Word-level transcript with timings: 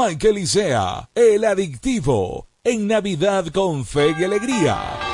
Michael 0.00 0.38
Isea, 0.38 1.10
el 1.12 1.44
adictivo, 1.44 2.46
en 2.62 2.86
Navidad 2.86 3.48
con 3.48 3.84
fe 3.84 4.14
y 4.16 4.22
alegría. 4.22 5.07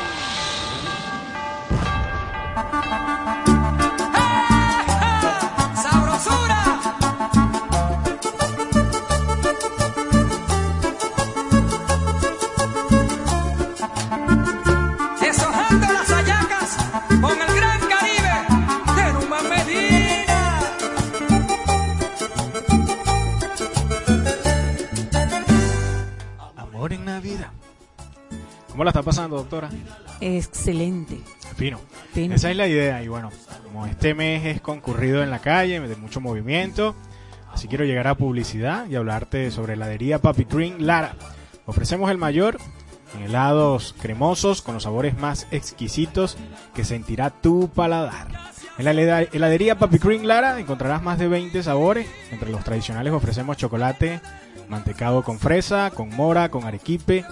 Doctora? 29.44 29.70
Excelente. 30.20 31.18
Fino. 31.56 31.78
Esa 32.14 32.50
es 32.50 32.56
la 32.56 32.66
idea. 32.66 33.02
Y 33.02 33.08
bueno, 33.08 33.30
como 33.64 33.86
este 33.86 34.14
mes 34.14 34.44
es 34.44 34.60
concurrido 34.60 35.22
en 35.22 35.30
la 35.30 35.38
calle, 35.38 35.80
de 35.80 35.96
mucho 35.96 36.20
movimiento, 36.20 36.94
así 37.52 37.68
quiero 37.68 37.84
llegar 37.84 38.08
a 38.08 38.16
publicidad 38.16 38.86
y 38.88 38.96
hablarte 38.96 39.50
sobre 39.50 39.74
heladería 39.74 40.20
Papi 40.20 40.44
Green 40.44 40.86
Lara. 40.86 41.14
Ofrecemos 41.66 42.10
el 42.10 42.18
mayor 42.18 42.58
en 43.16 43.22
helados 43.22 43.94
cremosos 44.00 44.62
con 44.62 44.74
los 44.74 44.82
sabores 44.82 45.16
más 45.16 45.46
exquisitos 45.50 46.36
que 46.74 46.84
sentirá 46.84 47.30
tu 47.30 47.68
paladar. 47.68 48.28
En 48.76 48.84
la 48.84 48.90
heladería 48.90 49.78
Papi 49.78 49.98
Green 49.98 50.26
Lara 50.26 50.58
encontrarás 50.58 51.02
más 51.02 51.18
de 51.18 51.28
20 51.28 51.62
sabores. 51.62 52.08
Entre 52.32 52.50
los 52.50 52.64
tradicionales 52.64 53.12
ofrecemos 53.12 53.56
chocolate 53.56 54.20
mantecado 54.68 55.22
con 55.22 55.38
fresa, 55.38 55.90
con 55.90 56.08
mora, 56.10 56.48
con 56.50 56.64
arequipe, 56.64 57.24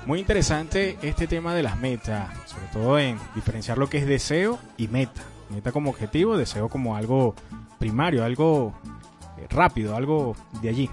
Muy 0.06 0.19
interesante 0.19 0.97
este 1.01 1.28
tema 1.28 1.56
de 1.56 1.63
las 1.63 1.79
metas, 1.79 2.29
sobre 2.46 2.67
todo 2.67 3.00
en 3.00 3.19
diferenciar 3.34 3.78
lo 3.78 3.90
que 3.90 3.97
es 3.97 4.06
deseo 4.06 4.59
y 4.78 4.88
meta. 4.88 5.23
Meta 5.50 5.72
como 5.72 5.90
objetivo, 5.90 6.38
deseo 6.38 6.69
como 6.69 6.96
algo 6.96 7.34
primario, 7.79 8.23
algo 8.23 8.73
eh, 9.38 9.47
rápido, 9.50 9.96
algo 9.96 10.35
de 10.62 10.69
allí. 10.69 10.90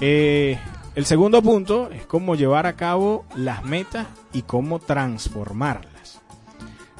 Eh, 0.00 0.58
el 0.94 1.06
segundo 1.06 1.42
punto 1.42 1.90
es 1.90 2.04
cómo 2.06 2.34
llevar 2.34 2.66
a 2.66 2.74
cabo 2.74 3.24
las 3.34 3.64
metas 3.64 4.06
y 4.32 4.42
cómo 4.42 4.78
transformarlas. 4.78 6.20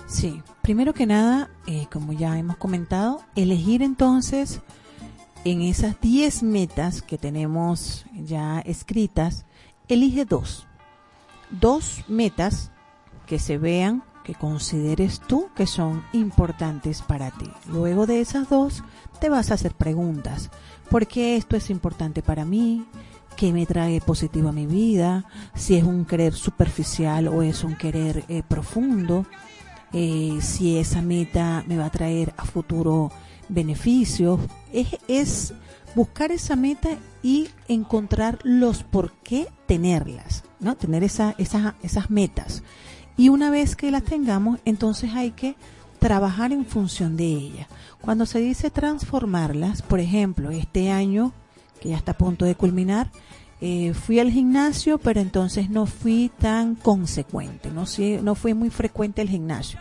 Sí, 0.07 0.43
Primero 0.65 0.95
que 0.95 1.05
nada, 1.05 1.51
eh, 1.67 1.89
como 1.93 2.15
ya 2.15 2.39
hemos 2.39 2.57
comentado, 2.57 3.21
elegir 3.37 3.83
entonces 3.83 4.63
en 5.45 5.61
esas 5.61 6.01
10 6.01 6.43
metas 6.43 7.03
que 7.03 7.19
tenemos 7.19 8.07
ya 8.15 8.61
escritas, 8.61 9.45
elige 9.89 10.25
dos. 10.25 10.67
Dos 11.51 12.03
metas 12.09 12.71
que 13.27 13.39
se 13.39 13.59
vean, 13.59 14.05
que 14.25 14.35
consideres 14.35 15.21
tú 15.21 15.51
que 15.55 15.67
son 15.67 16.03
importantes 16.15 17.03
para 17.03 17.31
ti. 17.31 17.51
Luego 17.69 18.07
de 18.07 18.23
esas 18.23 18.49
dos, 18.49 18.83
te 19.21 19.29
vas 19.29 19.51
a 19.51 19.55
hacer 19.55 19.75
preguntas. 19.75 20.49
¿Por 20.89 21.07
qué 21.07 21.37
esto 21.37 21.57
es 21.57 21.69
importante 21.69 22.23
para 22.23 22.47
mí? 22.47 22.87
¿Qué 23.37 23.53
me 23.53 23.67
trae 23.67 24.01
positivo 24.01 24.49
a 24.49 24.53
mi 24.53 24.67
vida? 24.67 25.27
Si 25.55 25.77
es 25.77 25.85
un 25.85 26.07
querer 26.07 26.33
superficial 26.33 27.29
o 27.29 27.43
es 27.43 27.65
un 27.65 27.77
querer 27.77 28.25
eh, 28.29 28.43
profundo 28.49 29.27
eh, 29.95 30.39
si 30.43 30.77
esa 30.77 31.03
meta 31.03 31.65
me 31.69 31.79
va 31.79 31.87
a 31.87 31.91
traer 31.91 32.35
a 32.37 32.45
futuro 32.45 33.13
beneficios. 33.49 34.41
Es, 34.73 35.55
buscar 35.95 36.33
esa 36.33 36.57
meta 36.57 36.91
y 37.23 37.49
encontrar 37.69 38.41
los 38.43 38.83
por 38.83 39.13
qué 39.23 39.47
tenerlas, 39.67 40.43
¿no? 40.59 40.77
Tener 40.77 41.05
esa, 41.05 41.37
esas 41.39 42.11
metas. 42.11 42.65
Y 43.17 43.29
una 43.29 43.51
vez 43.51 43.77
que 43.77 43.93
las 43.93 44.03
tengamos, 44.03 44.59
entonces 44.65 45.13
hay 45.15 45.31
que 45.31 45.55
trabajar 46.01 46.53
en 46.53 46.67
función 46.67 47.17
de 47.17 47.27
ellas. 47.27 47.69
Cuando 48.01 48.27
se 48.27 48.41
dice 48.41 48.71
transformarlas, 48.71 49.83
por 49.83 50.01
ejemplo, 50.01 50.51
este 50.51 50.91
año, 50.91 51.33
que 51.81 51.91
ya 51.91 51.97
está 51.97 52.13
a 52.13 52.19
punto 52.19 52.45
de 52.45 52.57
culminar, 52.57 53.13
eh, 53.61 53.95
fui 53.95 54.21
al 54.21 54.31
gimnasio, 54.31 54.99
pero 54.99 55.21
entonces 55.21 55.71
no 55.71 55.87
fui 55.87 56.31
tan 56.39 56.75
consecuente, 56.75 57.71
no, 57.71 57.85
no 58.23 58.35
fui 58.35 58.55
muy 58.55 58.71
frecuente 58.71 59.23
al 59.23 59.29
gimnasio. 59.29 59.79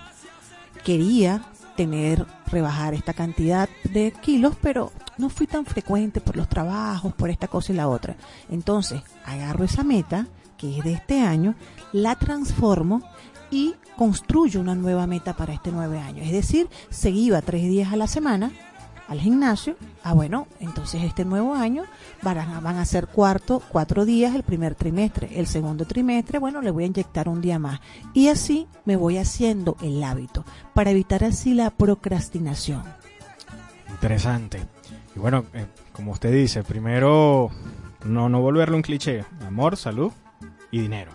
Quería 0.83 1.45
tener, 1.75 2.25
rebajar 2.47 2.93
esta 2.93 3.13
cantidad 3.13 3.67
de 3.91 4.13
kilos, 4.21 4.55
pero 4.61 4.91
no 5.17 5.29
fui 5.29 5.47
tan 5.47 5.65
frecuente 5.65 6.21
por 6.21 6.37
los 6.37 6.47
trabajos, 6.47 7.13
por 7.13 7.29
esta 7.29 7.47
cosa 7.47 7.73
y 7.73 7.75
la 7.75 7.87
otra. 7.87 8.15
Entonces, 8.49 9.01
agarro 9.25 9.63
esa 9.63 9.83
meta, 9.83 10.27
que 10.57 10.77
es 10.77 10.83
de 10.83 10.93
este 10.93 11.21
año, 11.21 11.55
la 11.91 12.15
transformo 12.15 13.01
y 13.51 13.75
construyo 13.97 14.59
una 14.59 14.75
nueva 14.75 15.07
meta 15.07 15.35
para 15.35 15.53
este 15.53 15.71
nueve 15.71 15.99
año. 15.99 16.23
Es 16.23 16.31
decir, 16.31 16.69
seguía 16.89 17.41
tres 17.41 17.63
días 17.63 17.93
a 17.93 17.97
la 17.97 18.07
semana, 18.07 18.51
al 19.13 19.19
gimnasio, 19.19 19.77
ah 20.03 20.13
bueno, 20.13 20.47
entonces 20.59 21.03
este 21.03 21.23
nuevo 21.23 21.53
año 21.53 21.83
van 22.23 22.39
a, 22.39 22.59
van 22.59 22.77
a 22.77 22.85
ser 22.85 23.07
cuarto, 23.07 23.61
cuatro 23.69 24.05
días 24.05 24.33
el 24.33 24.41
primer 24.41 24.73
trimestre, 24.73 25.29
el 25.39 25.45
segundo 25.45 25.85
trimestre, 25.85 26.39
bueno, 26.39 26.61
le 26.61 26.71
voy 26.71 26.83
a 26.83 26.87
inyectar 26.87 27.29
un 27.29 27.39
día 27.39 27.59
más. 27.59 27.79
Y 28.13 28.29
así 28.29 28.67
me 28.85 28.95
voy 28.95 29.17
haciendo 29.17 29.77
el 29.81 30.03
hábito, 30.03 30.43
para 30.73 30.89
evitar 30.89 31.23
así 31.23 31.53
la 31.53 31.69
procrastinación. 31.69 32.83
Interesante. 33.89 34.59
Y 35.15 35.19
bueno, 35.19 35.45
eh, 35.53 35.67
como 35.91 36.11
usted 36.11 36.31
dice, 36.31 36.63
primero 36.63 37.51
no, 38.05 38.29
no 38.29 38.41
volverlo 38.41 38.75
un 38.75 38.81
cliché, 38.81 39.23
amor, 39.45 39.77
salud 39.77 40.11
y 40.71 40.81
dinero. 40.81 41.11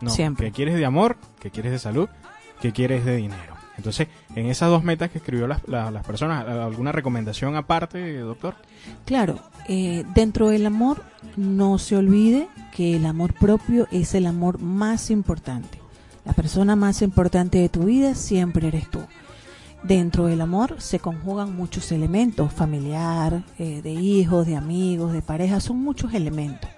No, 0.00 0.10
Siempre. 0.10 0.46
¿qué 0.46 0.52
quieres 0.52 0.76
de 0.76 0.84
amor? 0.86 1.16
¿Qué 1.40 1.50
quieres 1.50 1.72
de 1.72 1.80
salud? 1.80 2.08
¿Qué 2.60 2.72
quieres 2.72 3.04
de 3.04 3.16
dinero? 3.16 3.54
Entonces, 3.76 4.06
en 4.34 4.46
esas 4.46 4.70
dos 4.70 4.84
metas 4.84 5.10
que 5.10 5.18
escribió 5.18 5.46
las, 5.46 5.66
las, 5.66 6.04
personas, 6.04 6.46
¿alguna 6.46 6.92
recomendación 6.92 7.56
aparte, 7.56 8.18
doctor? 8.18 8.54
Claro, 9.04 9.38
eh, 9.68 10.04
dentro 10.14 10.48
del 10.48 10.66
amor 10.66 11.02
no 11.36 11.78
se 11.78 11.96
olvide 11.96 12.48
que 12.74 12.96
el 12.96 13.06
amor 13.06 13.34
propio 13.34 13.88
es 13.90 14.14
el 14.14 14.26
amor 14.26 14.60
más 14.60 15.10
importante. 15.10 15.80
La 16.24 16.32
persona 16.32 16.76
más 16.76 17.02
importante 17.02 17.58
de 17.58 17.68
tu 17.68 17.84
vida 17.84 18.14
siempre 18.14 18.68
eres 18.68 18.88
tú. 18.90 19.00
Dentro 19.82 20.26
del 20.26 20.42
amor 20.42 20.76
se 20.78 20.98
conjugan 20.98 21.56
muchos 21.56 21.90
elementos, 21.90 22.52
familiar, 22.52 23.42
eh, 23.58 23.80
de 23.82 23.92
hijos, 23.92 24.46
de 24.46 24.56
amigos, 24.56 25.12
de 25.12 25.22
pareja, 25.22 25.58
son 25.58 25.78
muchos 25.82 26.12
elementos. 26.12 26.70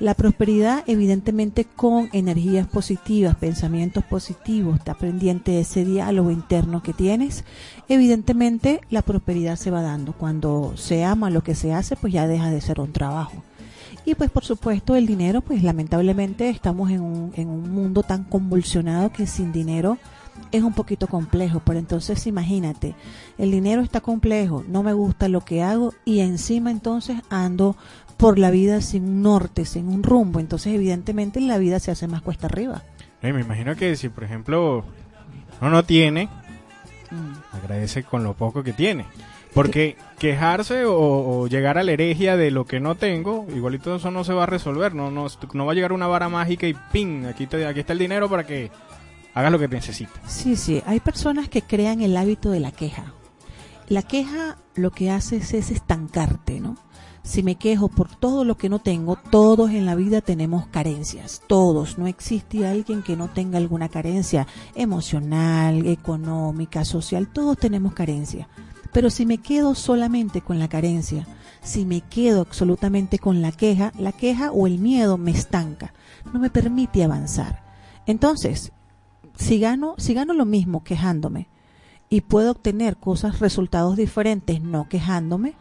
La 0.00 0.14
prosperidad, 0.14 0.84
evidentemente, 0.86 1.64
con 1.64 2.08
energías 2.12 2.68
positivas, 2.68 3.34
pensamientos 3.34 4.04
positivos, 4.04 4.78
está 4.78 4.94
pendiente 4.94 5.50
de 5.50 5.60
ese 5.62 5.84
diálogo 5.84 6.30
interno 6.30 6.84
que 6.84 6.92
tienes. 6.92 7.44
Evidentemente, 7.88 8.80
la 8.90 9.02
prosperidad 9.02 9.56
se 9.56 9.72
va 9.72 9.82
dando. 9.82 10.12
Cuando 10.12 10.74
se 10.76 11.04
ama 11.04 11.30
lo 11.30 11.42
que 11.42 11.56
se 11.56 11.72
hace, 11.72 11.96
pues 11.96 12.12
ya 12.12 12.28
deja 12.28 12.48
de 12.48 12.60
ser 12.60 12.80
un 12.80 12.92
trabajo. 12.92 13.42
Y 14.04 14.14
pues 14.14 14.30
por 14.30 14.44
supuesto 14.44 14.94
el 14.94 15.06
dinero, 15.06 15.40
pues 15.40 15.64
lamentablemente 15.64 16.48
estamos 16.48 16.90
en 16.90 17.00
un, 17.00 17.32
en 17.34 17.48
un 17.48 17.68
mundo 17.70 18.04
tan 18.04 18.22
convulsionado 18.22 19.10
que 19.10 19.26
sin 19.26 19.52
dinero 19.52 19.98
es 20.52 20.62
un 20.62 20.72
poquito 20.72 21.08
complejo. 21.08 21.60
Pero 21.64 21.78
entonces 21.78 22.26
imagínate, 22.26 22.94
el 23.36 23.50
dinero 23.50 23.82
está 23.82 24.00
complejo, 24.00 24.64
no 24.68 24.82
me 24.82 24.92
gusta 24.92 25.28
lo 25.28 25.40
que 25.40 25.62
hago 25.62 25.92
y 26.04 26.20
encima 26.20 26.70
entonces 26.70 27.18
ando 27.28 27.76
por 28.18 28.38
la 28.38 28.50
vida 28.50 28.82
sin 28.82 29.04
un 29.04 29.22
norte, 29.22 29.64
sin 29.64 29.88
un 29.88 30.02
rumbo. 30.02 30.40
Entonces, 30.40 30.74
evidentemente, 30.74 31.40
la 31.40 31.56
vida 31.56 31.78
se 31.78 31.90
hace 31.90 32.06
más 32.08 32.20
cuesta 32.20 32.48
arriba. 32.48 32.82
me 33.22 33.30
imagino 33.30 33.74
que 33.76 33.96
si, 33.96 34.10
por 34.10 34.24
ejemplo, 34.24 34.84
uno 35.60 35.70
no 35.70 35.84
tiene, 35.84 36.28
mm. 37.10 37.56
agradece 37.56 38.02
con 38.02 38.24
lo 38.24 38.34
poco 38.34 38.62
que 38.62 38.74
tiene. 38.74 39.06
Porque 39.54 39.96
quejarse 40.18 40.84
o, 40.84 41.46
llegar 41.46 41.78
a 41.78 41.82
la 41.82 41.92
herejía 41.92 42.36
de 42.36 42.50
lo 42.50 42.66
que 42.66 42.80
no 42.80 42.96
tengo, 42.96 43.46
igualito 43.54 43.96
eso 43.96 44.10
no 44.10 44.24
se 44.24 44.34
va 44.34 44.42
a 44.42 44.46
resolver. 44.46 44.94
No, 44.94 45.10
no, 45.10 45.26
no 45.54 45.66
va 45.66 45.72
a 45.72 45.74
llegar 45.74 45.92
una 45.92 46.06
vara 46.06 46.28
mágica 46.28 46.66
y 46.66 46.74
¡ping! 46.92 47.24
Aquí, 47.24 47.46
te, 47.46 47.64
aquí 47.66 47.80
está 47.80 47.92
el 47.92 47.98
dinero 48.00 48.28
para 48.28 48.44
que 48.44 48.70
hagas 49.32 49.50
lo 49.50 49.58
que 49.58 49.68
necesites. 49.68 50.20
Sí, 50.26 50.56
sí. 50.56 50.82
Hay 50.86 51.00
personas 51.00 51.48
que 51.48 51.62
crean 51.62 52.02
el 52.02 52.16
hábito 52.16 52.50
de 52.50 52.60
la 52.60 52.72
queja. 52.72 53.14
La 53.88 54.02
queja 54.02 54.58
lo 54.74 54.90
que 54.90 55.10
hace 55.10 55.36
es 55.36 55.52
estancarte, 55.52 56.60
¿no? 56.60 56.76
Si 57.28 57.42
me 57.42 57.56
quejo 57.56 57.88
por 57.88 58.08
todo 58.08 58.42
lo 58.42 58.56
que 58.56 58.70
no 58.70 58.78
tengo, 58.78 59.16
todos 59.16 59.70
en 59.72 59.84
la 59.84 59.94
vida 59.94 60.22
tenemos 60.22 60.66
carencias, 60.68 61.42
todos, 61.46 61.98
no 61.98 62.06
existe 62.06 62.66
alguien 62.66 63.02
que 63.02 63.16
no 63.16 63.28
tenga 63.28 63.58
alguna 63.58 63.90
carencia 63.90 64.46
emocional, 64.74 65.86
económica, 65.86 66.86
social, 66.86 67.28
todos 67.28 67.58
tenemos 67.58 67.92
carencia. 67.92 68.48
Pero 68.94 69.10
si 69.10 69.26
me 69.26 69.36
quedo 69.36 69.74
solamente 69.74 70.40
con 70.40 70.58
la 70.58 70.68
carencia, 70.68 71.26
si 71.60 71.84
me 71.84 72.00
quedo 72.00 72.40
absolutamente 72.40 73.18
con 73.18 73.42
la 73.42 73.52
queja, 73.52 73.92
la 73.98 74.12
queja 74.12 74.50
o 74.50 74.66
el 74.66 74.78
miedo 74.78 75.18
me 75.18 75.32
estanca, 75.32 75.92
no 76.32 76.40
me 76.40 76.48
permite 76.48 77.04
avanzar. 77.04 77.62
Entonces, 78.06 78.72
si 79.36 79.58
gano, 79.58 79.96
si 79.98 80.14
gano 80.14 80.32
lo 80.32 80.46
mismo 80.46 80.82
quejándome 80.82 81.48
y 82.08 82.22
puedo 82.22 82.52
obtener 82.52 82.96
cosas, 82.96 83.38
resultados 83.38 83.98
diferentes 83.98 84.62
no 84.62 84.88
quejándome, 84.88 85.56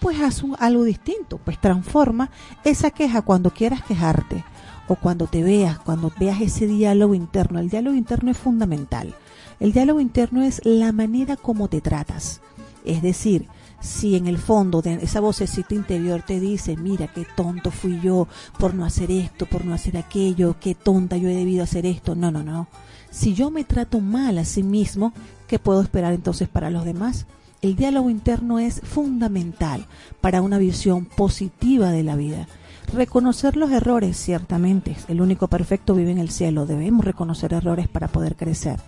pues 0.00 0.20
haz 0.20 0.42
algo 0.58 0.84
distinto, 0.84 1.38
pues 1.38 1.60
transforma 1.60 2.30
esa 2.64 2.90
queja 2.90 3.22
cuando 3.22 3.50
quieras 3.50 3.82
quejarte 3.82 4.44
o 4.88 4.96
cuando 4.96 5.26
te 5.26 5.42
veas, 5.42 5.78
cuando 5.78 6.12
veas 6.18 6.40
ese 6.40 6.66
diálogo 6.66 7.14
interno. 7.14 7.58
El 7.58 7.70
diálogo 7.70 7.96
interno 7.96 8.30
es 8.30 8.38
fundamental. 8.38 9.14
El 9.58 9.72
diálogo 9.72 10.00
interno 10.00 10.42
es 10.42 10.60
la 10.64 10.92
manera 10.92 11.36
como 11.36 11.68
te 11.68 11.80
tratas. 11.80 12.40
Es 12.84 13.02
decir, 13.02 13.48
si 13.80 14.16
en 14.16 14.26
el 14.26 14.38
fondo 14.38 14.82
de 14.82 14.94
esa 14.94 15.20
vocecita 15.20 15.74
interior 15.74 16.22
te 16.22 16.40
dice, 16.40 16.76
mira, 16.76 17.08
qué 17.08 17.26
tonto 17.36 17.70
fui 17.70 18.00
yo 18.00 18.28
por 18.58 18.74
no 18.74 18.84
hacer 18.84 19.10
esto, 19.10 19.46
por 19.46 19.64
no 19.64 19.74
hacer 19.74 19.96
aquello, 19.96 20.56
qué 20.60 20.74
tonta 20.74 21.16
yo 21.16 21.28
he 21.28 21.34
debido 21.34 21.64
hacer 21.64 21.86
esto. 21.86 22.14
No, 22.14 22.30
no, 22.30 22.42
no. 22.42 22.68
Si 23.10 23.34
yo 23.34 23.50
me 23.50 23.64
trato 23.64 24.00
mal 24.00 24.38
a 24.38 24.44
sí 24.44 24.62
mismo, 24.62 25.12
¿qué 25.46 25.58
puedo 25.58 25.80
esperar 25.80 26.12
entonces 26.12 26.48
para 26.48 26.70
los 26.70 26.84
demás? 26.84 27.26
El 27.62 27.74
diálogo 27.74 28.10
interno 28.10 28.58
es 28.58 28.80
fundamental 28.80 29.86
para 30.20 30.42
una 30.42 30.58
visión 30.58 31.06
positiva 31.06 31.90
de 31.90 32.02
la 32.02 32.16
vida. 32.16 32.48
Reconocer 32.92 33.56
los 33.56 33.70
errores, 33.72 34.16
ciertamente, 34.16 34.96
el 35.08 35.20
único 35.20 35.48
perfecto 35.48 35.94
vive 35.94 36.12
en 36.12 36.18
el 36.18 36.30
cielo, 36.30 36.66
debemos 36.66 37.04
reconocer 37.04 37.52
errores 37.52 37.88
para 37.88 38.08
poder 38.08 38.36
crecer, 38.36 38.78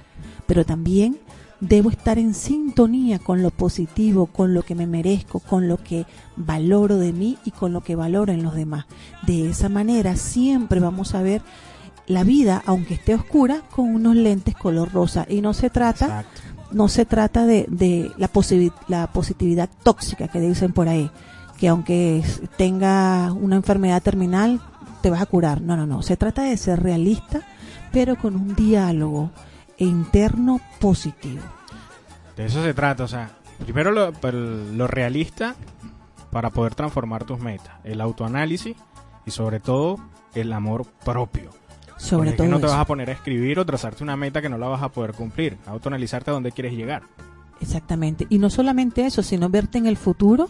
pero 0.47 0.65
también 0.65 1.19
debo 1.61 1.91
estar 1.91 2.19
en 2.19 2.35
sintonía 2.35 3.19
con 3.19 3.43
lo 3.43 3.51
positivo, 3.51 4.27
con 4.27 4.55
lo 4.55 4.63
que 4.63 4.75
me 4.75 4.87
merezco, 4.87 5.41
con 5.41 5.67
lo 5.67 5.79
que 5.79 6.07
valoro 6.37 6.99
de 6.99 7.13
mí 7.13 7.39
y 7.45 7.51
con 7.51 7.73
lo 7.73 7.83
que 7.83 7.97
valoro 7.97 8.33
en 8.33 8.43
los 8.43 8.55
demás. 8.55 8.87
De 9.27 9.49
esa 9.49 9.69
manera 9.69 10.15
siempre 10.17 10.79
vamos 10.79 11.15
a 11.15 11.23
ver 11.23 11.43
la 12.07 12.25
vida, 12.25 12.63
aunque 12.67 12.95
esté 12.95 13.15
oscura, 13.15 13.63
con 13.71 13.95
unos 13.95 14.17
lentes 14.17 14.55
color 14.55 14.93
rosa. 14.93 15.27
Y 15.29 15.41
no 15.41 15.53
se 15.53 15.71
trata 15.71 16.25
no 16.71 16.89
se 16.89 17.05
trata 17.05 17.47
de, 17.47 17.67
de 17.69 18.13
la, 18.17 18.31
la 18.89 19.07
positividad 19.09 19.71
tóxica 19.83 20.29
que 20.29 20.41
dicen 20.41 20.73
por 20.73 20.89
ahí, 20.89 21.11
que 21.59 21.69
aunque 21.69 22.23
tenga 22.57 23.33
una 23.33 23.57
enfermedad 23.57 24.03
terminal, 24.03 24.61
te 25.01 25.11
vas 25.11 25.23
a 25.23 25.27
curar. 25.27 25.61
No, 25.61 25.77
no, 25.77 25.87
no. 25.87 26.03
Se 26.03 26.17
trata 26.17 26.43
de 26.43 26.57
ser 26.57 26.83
realista, 26.83 27.43
pero 27.93 28.17
con 28.17 28.35
un 28.35 28.55
diálogo 28.55 29.31
interno 29.79 30.61
positivo. 30.81 31.43
De 32.37 32.47
eso 32.47 32.63
se 32.63 32.75
trata, 32.75 33.05
o 33.05 33.09
sea, 33.09 33.31
primero 33.65 33.91
lo, 33.91 34.13
lo 34.13 34.87
realista 34.87 35.57
para 36.31 36.51
poder 36.51 36.75
transformar 36.75 37.25
tus 37.25 37.41
metas, 37.41 37.75
el 37.85 38.01
autoanálisis 38.01 38.77
y 39.27 39.31
sobre 39.31 39.61
todo 39.61 39.99
el 40.35 40.53
amor 40.53 40.85
propio. 41.05 41.51
Sobre 41.99 42.33
todo. 42.33 42.47
no 42.47 42.61
te 42.61 42.67
vas 42.67 42.79
a 42.79 42.85
poner 42.87 43.11
a 43.11 43.13
escribir 43.13 43.59
o 43.59 43.67
trazarte 43.67 44.03
una 44.03 44.17
meta 44.17 44.41
que 44.41 44.49
no 44.49 44.57
la 44.57 44.69
vas 44.69 44.83
a 44.83 44.89
poder 44.89 45.13
cumplir. 45.13 45.59
Autoanalizarte 45.67 46.31
a 46.31 46.35
dónde 46.35 46.53
quieres 46.53 46.73
llegar. 46.73 47.03
Exactamente. 47.61 48.27
Y 48.31 48.39
no 48.39 48.51
solamente 48.51 49.05
eso, 49.05 49.23
sino 49.23 49.49
verte 49.49 49.79
en 49.79 49.87
el 49.87 49.97
futuro 49.97 50.49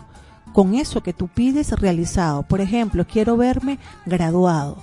con 0.53 0.75
eso 0.75 1.03
que 1.03 1.13
tú 1.13 1.29
pides 1.29 1.73
realizado. 1.73 2.43
Por 2.43 2.61
ejemplo, 2.61 3.07
quiero 3.07 3.37
verme 3.37 3.79
graduado. 4.07 4.77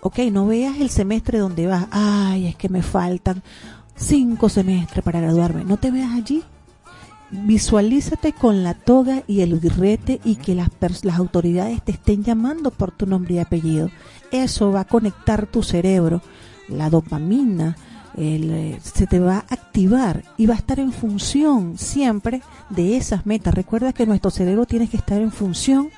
Ok, 0.00 0.18
no 0.30 0.46
veas 0.46 0.80
el 0.80 0.90
semestre 0.90 1.38
donde 1.38 1.66
vas. 1.66 1.86
Ay, 1.90 2.48
es 2.48 2.56
que 2.56 2.68
me 2.68 2.82
faltan 2.82 3.42
cinco 3.96 4.48
semestres 4.48 5.04
para 5.04 5.20
graduarme. 5.20 5.64
No 5.64 5.76
te 5.76 5.90
veas 5.90 6.12
allí. 6.12 6.42
Visualízate 7.42 8.32
con 8.32 8.62
la 8.62 8.74
toga 8.74 9.22
y 9.26 9.40
el 9.40 9.58
birrete 9.58 10.20
y 10.24 10.36
que 10.36 10.54
las, 10.54 10.70
las 11.02 11.18
autoridades 11.18 11.82
te 11.82 11.92
estén 11.92 12.22
llamando 12.22 12.70
por 12.70 12.92
tu 12.92 13.06
nombre 13.06 13.34
y 13.34 13.38
apellido 13.38 13.90
eso 14.34 14.72
va 14.72 14.80
a 14.80 14.84
conectar 14.84 15.46
tu 15.46 15.62
cerebro, 15.62 16.20
la 16.68 16.90
dopamina, 16.90 17.76
eh, 18.16 18.78
se 18.82 19.06
te 19.06 19.20
va 19.20 19.36
a 19.36 19.54
activar 19.54 20.24
y 20.36 20.46
va 20.46 20.54
a 20.54 20.58
estar 20.58 20.80
en 20.80 20.92
función 20.92 21.78
siempre 21.78 22.42
de 22.70 22.96
esas 22.96 23.26
metas. 23.26 23.54
Recuerda 23.54 23.92
que 23.92 24.06
nuestro 24.06 24.30
cerebro 24.30 24.66
tiene 24.66 24.88
que 24.88 24.96
estar 24.96 25.20
en 25.20 25.30
función 25.30 25.90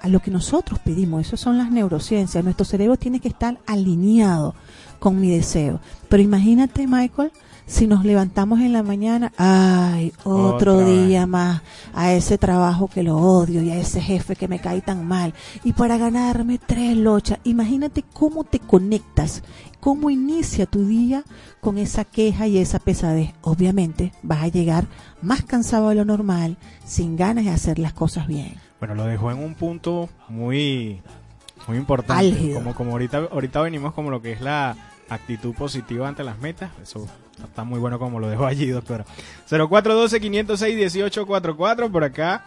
a 0.00 0.08
lo 0.08 0.20
que 0.20 0.30
nosotros 0.30 0.78
pedimos. 0.80 1.26
Eso 1.26 1.36
son 1.36 1.58
las 1.58 1.70
neurociencias. 1.70 2.42
Nuestro 2.42 2.64
cerebro 2.64 2.96
tiene 2.96 3.20
que 3.20 3.28
estar 3.28 3.58
alineado 3.66 4.54
con 4.98 5.20
mi 5.20 5.30
deseo. 5.30 5.80
Pero 6.08 6.22
imagínate, 6.22 6.86
Michael, 6.86 7.30
si 7.72 7.86
nos 7.86 8.04
levantamos 8.04 8.60
en 8.60 8.74
la 8.74 8.82
mañana, 8.82 9.32
ay, 9.38 10.12
otro 10.24 10.84
día 10.84 11.26
más 11.26 11.62
a 11.94 12.12
ese 12.12 12.36
trabajo 12.36 12.86
que 12.86 13.02
lo 13.02 13.16
odio 13.16 13.62
y 13.62 13.70
a 13.70 13.78
ese 13.78 14.02
jefe 14.02 14.36
que 14.36 14.46
me 14.46 14.58
cae 14.58 14.82
tan 14.82 15.08
mal 15.08 15.32
y 15.64 15.72
para 15.72 15.96
ganarme 15.96 16.58
tres 16.58 16.94
lochas, 16.98 17.38
imagínate 17.44 18.04
cómo 18.12 18.44
te 18.44 18.58
conectas, 18.58 19.42
cómo 19.80 20.10
inicia 20.10 20.66
tu 20.66 20.86
día 20.86 21.24
con 21.60 21.78
esa 21.78 22.04
queja 22.04 22.46
y 22.46 22.58
esa 22.58 22.78
pesadez. 22.78 23.32
Obviamente 23.40 24.12
vas 24.22 24.42
a 24.42 24.48
llegar 24.48 24.86
más 25.22 25.42
cansado 25.42 25.88
de 25.88 25.94
lo 25.94 26.04
normal, 26.04 26.58
sin 26.84 27.16
ganas 27.16 27.46
de 27.46 27.52
hacer 27.52 27.78
las 27.78 27.94
cosas 27.94 28.26
bien. 28.26 28.56
Bueno, 28.80 28.94
lo 28.94 29.06
dejó 29.06 29.30
en 29.30 29.38
un 29.38 29.54
punto 29.54 30.10
muy 30.28 31.00
muy 31.66 31.78
importante, 31.78 32.52
como 32.52 32.74
como 32.74 32.90
ahorita 32.90 33.28
ahorita 33.32 33.62
venimos 33.62 33.94
como 33.94 34.10
lo 34.10 34.20
que 34.20 34.32
es 34.32 34.42
la 34.42 34.76
actitud 35.08 35.54
positiva 35.54 36.06
ante 36.06 36.22
las 36.22 36.38
metas. 36.38 36.70
Eso 36.82 37.06
está 37.46 37.64
muy 37.64 37.78
bueno 37.78 37.98
como 37.98 38.20
lo 38.20 38.28
dejo 38.28 38.44
allí, 38.46 38.68
doctora. 38.68 39.06
0412-506-1844 39.48 41.90
por 41.90 42.04
acá, 42.04 42.44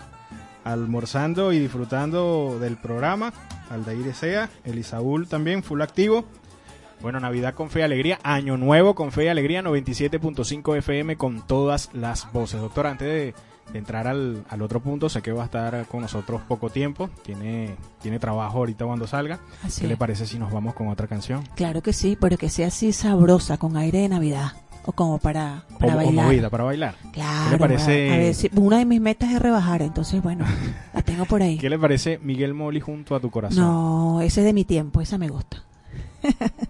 almorzando 0.64 1.52
y 1.54 1.60
disfrutando 1.60 2.58
del 2.60 2.78
programa. 2.78 3.34
Aldair 3.70 4.14
Sea, 4.14 4.50
Elisaúl 4.64 5.28
también, 5.28 5.64
full 5.64 5.82
activo. 5.82 6.26
Bueno, 7.02 7.20
Navidad 7.20 7.54
con 7.54 7.70
fe 7.70 7.82
y 7.82 7.84
alegría, 7.84 8.20
Año 8.24 8.56
Nuevo 8.58 8.96
con 8.96 9.12
fe 9.12 9.26
y 9.26 9.28
alegría, 9.28 9.62
97.5 9.62 10.78
FM 10.78 11.18
con 11.18 11.46
todas 11.46 11.90
las 11.94 12.32
voces. 12.32 12.62
Doctora, 12.62 12.92
antes 12.92 13.08
de 13.08 13.36
de 13.72 13.80
entrar 13.80 14.08
al, 14.08 14.46
al, 14.50 14.62
otro 14.62 14.80
punto, 14.80 15.10
sé 15.10 15.22
que 15.22 15.32
va 15.32 15.44
a 15.44 15.46
estar 15.46 15.86
con 15.88 16.02
nosotros 16.02 16.42
poco 16.48 16.70
tiempo, 16.70 17.10
tiene, 17.24 17.76
tiene 18.02 18.20
trabajo 18.20 18.60
ahorita 18.60 18.86
cuando 18.86 19.08
salga. 19.08 19.40
¿Qué 19.80 19.88
le 19.88 19.98
parece 19.98 20.26
si 20.26 20.38
nos 20.38 20.52
vamos 20.52 20.76
con 20.76 20.88
otra 20.88 21.08
canción? 21.08 21.44
Claro 21.56 21.82
que 21.82 21.94
sí, 21.94 22.18
pero 22.20 22.38
que 22.38 22.50
sea 22.50 22.68
así 22.68 22.94
sabrosa, 22.94 23.58
con 23.58 23.78
aire 23.78 24.00
de 24.00 24.10
Navidad. 24.10 24.54
O 24.86 24.92
como 24.92 25.18
para, 25.18 25.64
para 25.80 25.96
bailar. 25.96 26.26
movida, 26.26 26.50
para 26.50 26.64
bailar. 26.64 26.96
Claro. 27.12 27.46
¿Qué 27.46 27.52
le 27.52 27.58
parece? 27.58 28.52
una 28.56 28.78
de 28.78 28.86
mis 28.86 29.02
metas 29.02 29.32
es 29.32 29.42
rebajar, 29.42 29.82
entonces 29.82 30.22
bueno, 30.22 30.46
la 30.94 31.02
tengo 31.02 31.26
por 31.26 31.42
ahí. 31.42 31.58
¿Qué 31.58 31.70
le 31.70 31.80
parece 31.80 32.20
Miguel 32.22 32.54
Moli 32.54 32.80
junto 32.80 33.16
a 33.16 33.20
tu 33.20 33.30
corazón? 33.32 33.64
No, 33.64 34.22
ese 34.22 34.42
es 34.42 34.46
de 34.46 34.54
mi 34.54 34.64
tiempo, 34.64 35.02
esa 35.02 35.18
me 35.18 35.30
gusta. 35.30 35.64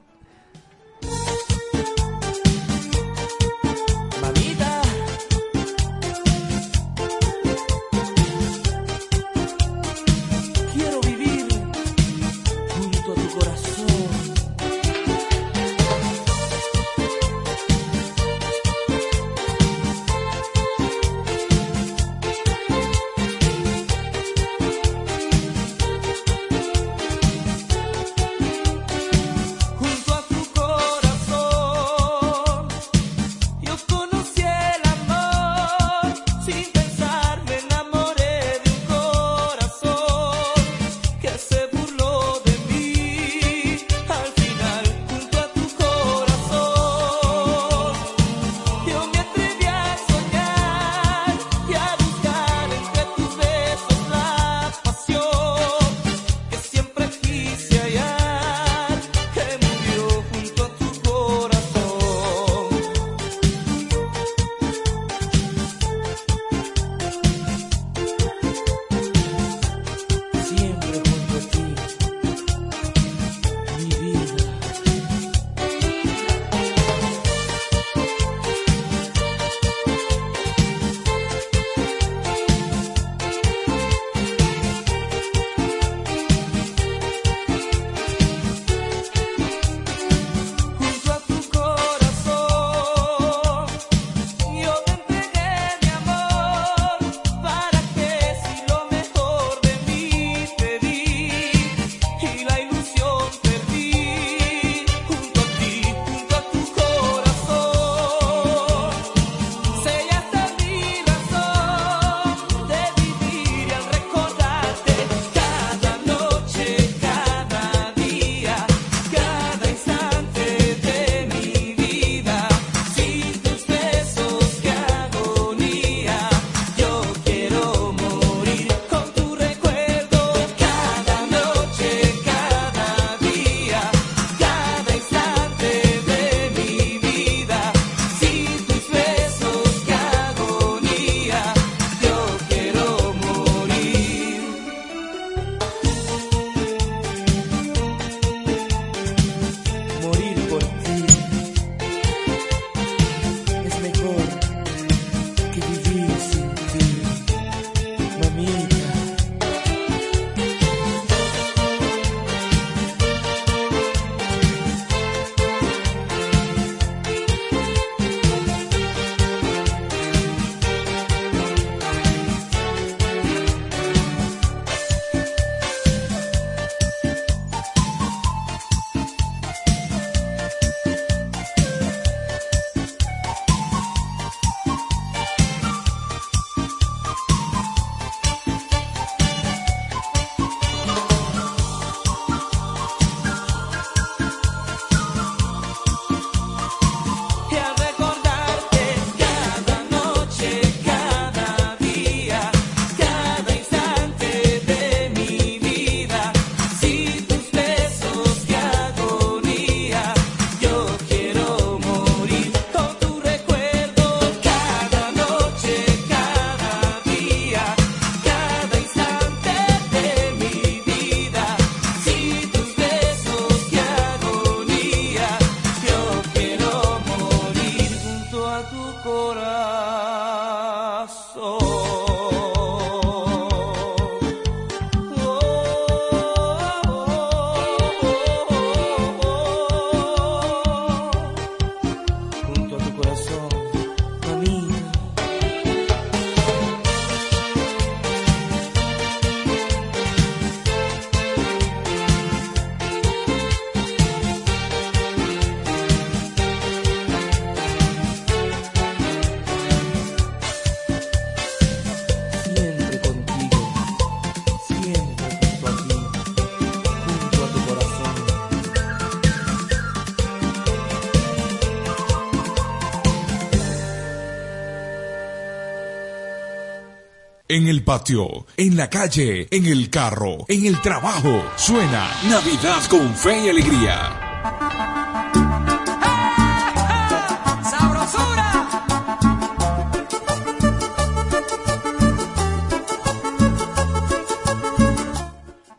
en 277.56 277.70
el 277.70 277.84
patio, 277.84 278.46
en 278.58 278.76
la 278.76 278.90
calle, 278.90 279.48
en 279.50 279.66
el 279.66 279.90
carro, 279.90 280.44
en 280.50 280.66
el 280.66 280.82
trabajo. 280.82 281.42
Suena 281.56 282.12
Navidad 282.30 282.84
con 282.90 283.16
fe 283.16 283.46
y 283.46 283.50
alegría. 283.50 284.26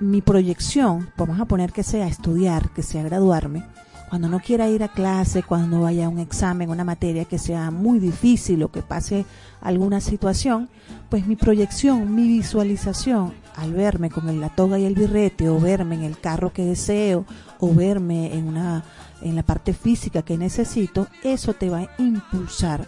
mi 0.00 0.22
proyección, 0.22 1.10
vamos 1.18 1.38
a 1.38 1.44
poner 1.44 1.72
que 1.72 1.82
sea 1.82 2.06
estudiar, 2.06 2.70
que 2.70 2.82
sea 2.82 3.02
graduarme, 3.02 3.64
cuando 4.08 4.28
no 4.28 4.40
quiera 4.40 4.70
ir 4.70 4.82
a 4.82 4.88
clase, 4.88 5.42
cuando 5.42 5.82
vaya 5.82 6.06
a 6.06 6.08
un 6.08 6.18
examen, 6.18 6.70
una 6.70 6.84
materia 6.84 7.26
que 7.26 7.38
sea 7.38 7.70
muy 7.70 7.98
difícil 7.98 8.62
o 8.62 8.70
que 8.70 8.80
pase 8.80 9.26
alguna 9.60 10.00
situación, 10.00 10.70
pues 11.10 11.26
mi 11.26 11.36
proyección, 11.36 12.14
mi 12.14 12.26
visualización, 12.26 13.34
al 13.58 13.72
verme 13.72 14.08
con 14.08 14.40
la 14.40 14.48
toga 14.50 14.78
y 14.78 14.84
el 14.84 14.94
birrete 14.94 15.48
o 15.48 15.58
verme 15.58 15.96
en 15.96 16.04
el 16.04 16.18
carro 16.18 16.52
que 16.52 16.64
deseo 16.64 17.24
o 17.58 17.74
verme 17.74 18.34
en 18.34 18.48
una 18.48 18.84
en 19.20 19.34
la 19.34 19.42
parte 19.42 19.72
física 19.72 20.22
que 20.22 20.38
necesito, 20.38 21.08
eso 21.24 21.52
te 21.52 21.68
va 21.68 21.78
a 21.78 21.88
impulsar 21.98 22.86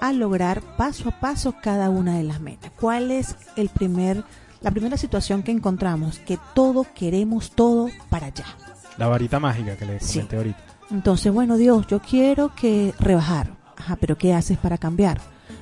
a 0.00 0.12
lograr 0.12 0.62
paso 0.76 1.08
a 1.08 1.20
paso 1.20 1.56
cada 1.60 1.90
una 1.90 2.16
de 2.16 2.22
las 2.22 2.40
metas. 2.40 2.70
¿Cuál 2.78 3.10
es 3.10 3.36
el 3.56 3.68
primer 3.68 4.24
la 4.60 4.70
primera 4.70 4.96
situación 4.96 5.42
que 5.42 5.50
encontramos? 5.50 6.20
Que 6.20 6.38
todo 6.54 6.86
queremos 6.94 7.50
todo 7.50 7.88
para 8.08 8.26
allá. 8.26 8.46
La 8.98 9.08
varita 9.08 9.40
mágica 9.40 9.76
que 9.76 9.86
le 9.86 9.98
comenté 9.98 10.36
ahorita. 10.36 10.58
Entonces, 10.92 11.32
bueno, 11.32 11.56
Dios, 11.56 11.86
yo 11.88 12.00
quiero 12.00 12.54
que 12.54 12.94
rebajar. 13.00 13.50
Ajá, 13.76 13.96
pero 13.96 14.16
¿qué 14.16 14.34
haces 14.34 14.58
para 14.58 14.78
cambiar? 14.78 15.20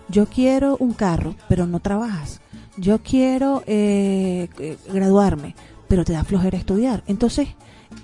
Yo 0.08 0.26
quiero 0.26 0.76
un 0.78 0.92
carro, 0.92 1.34
pero 1.48 1.66
no 1.66 1.80
trabajas. 1.80 2.40
Yo 2.80 3.02
quiero 3.02 3.62
eh, 3.66 4.48
eh, 4.58 4.78
graduarme, 4.90 5.54
pero 5.86 6.02
te 6.02 6.14
da 6.14 6.24
flojera 6.24 6.56
estudiar. 6.56 7.04
Entonces, 7.06 7.48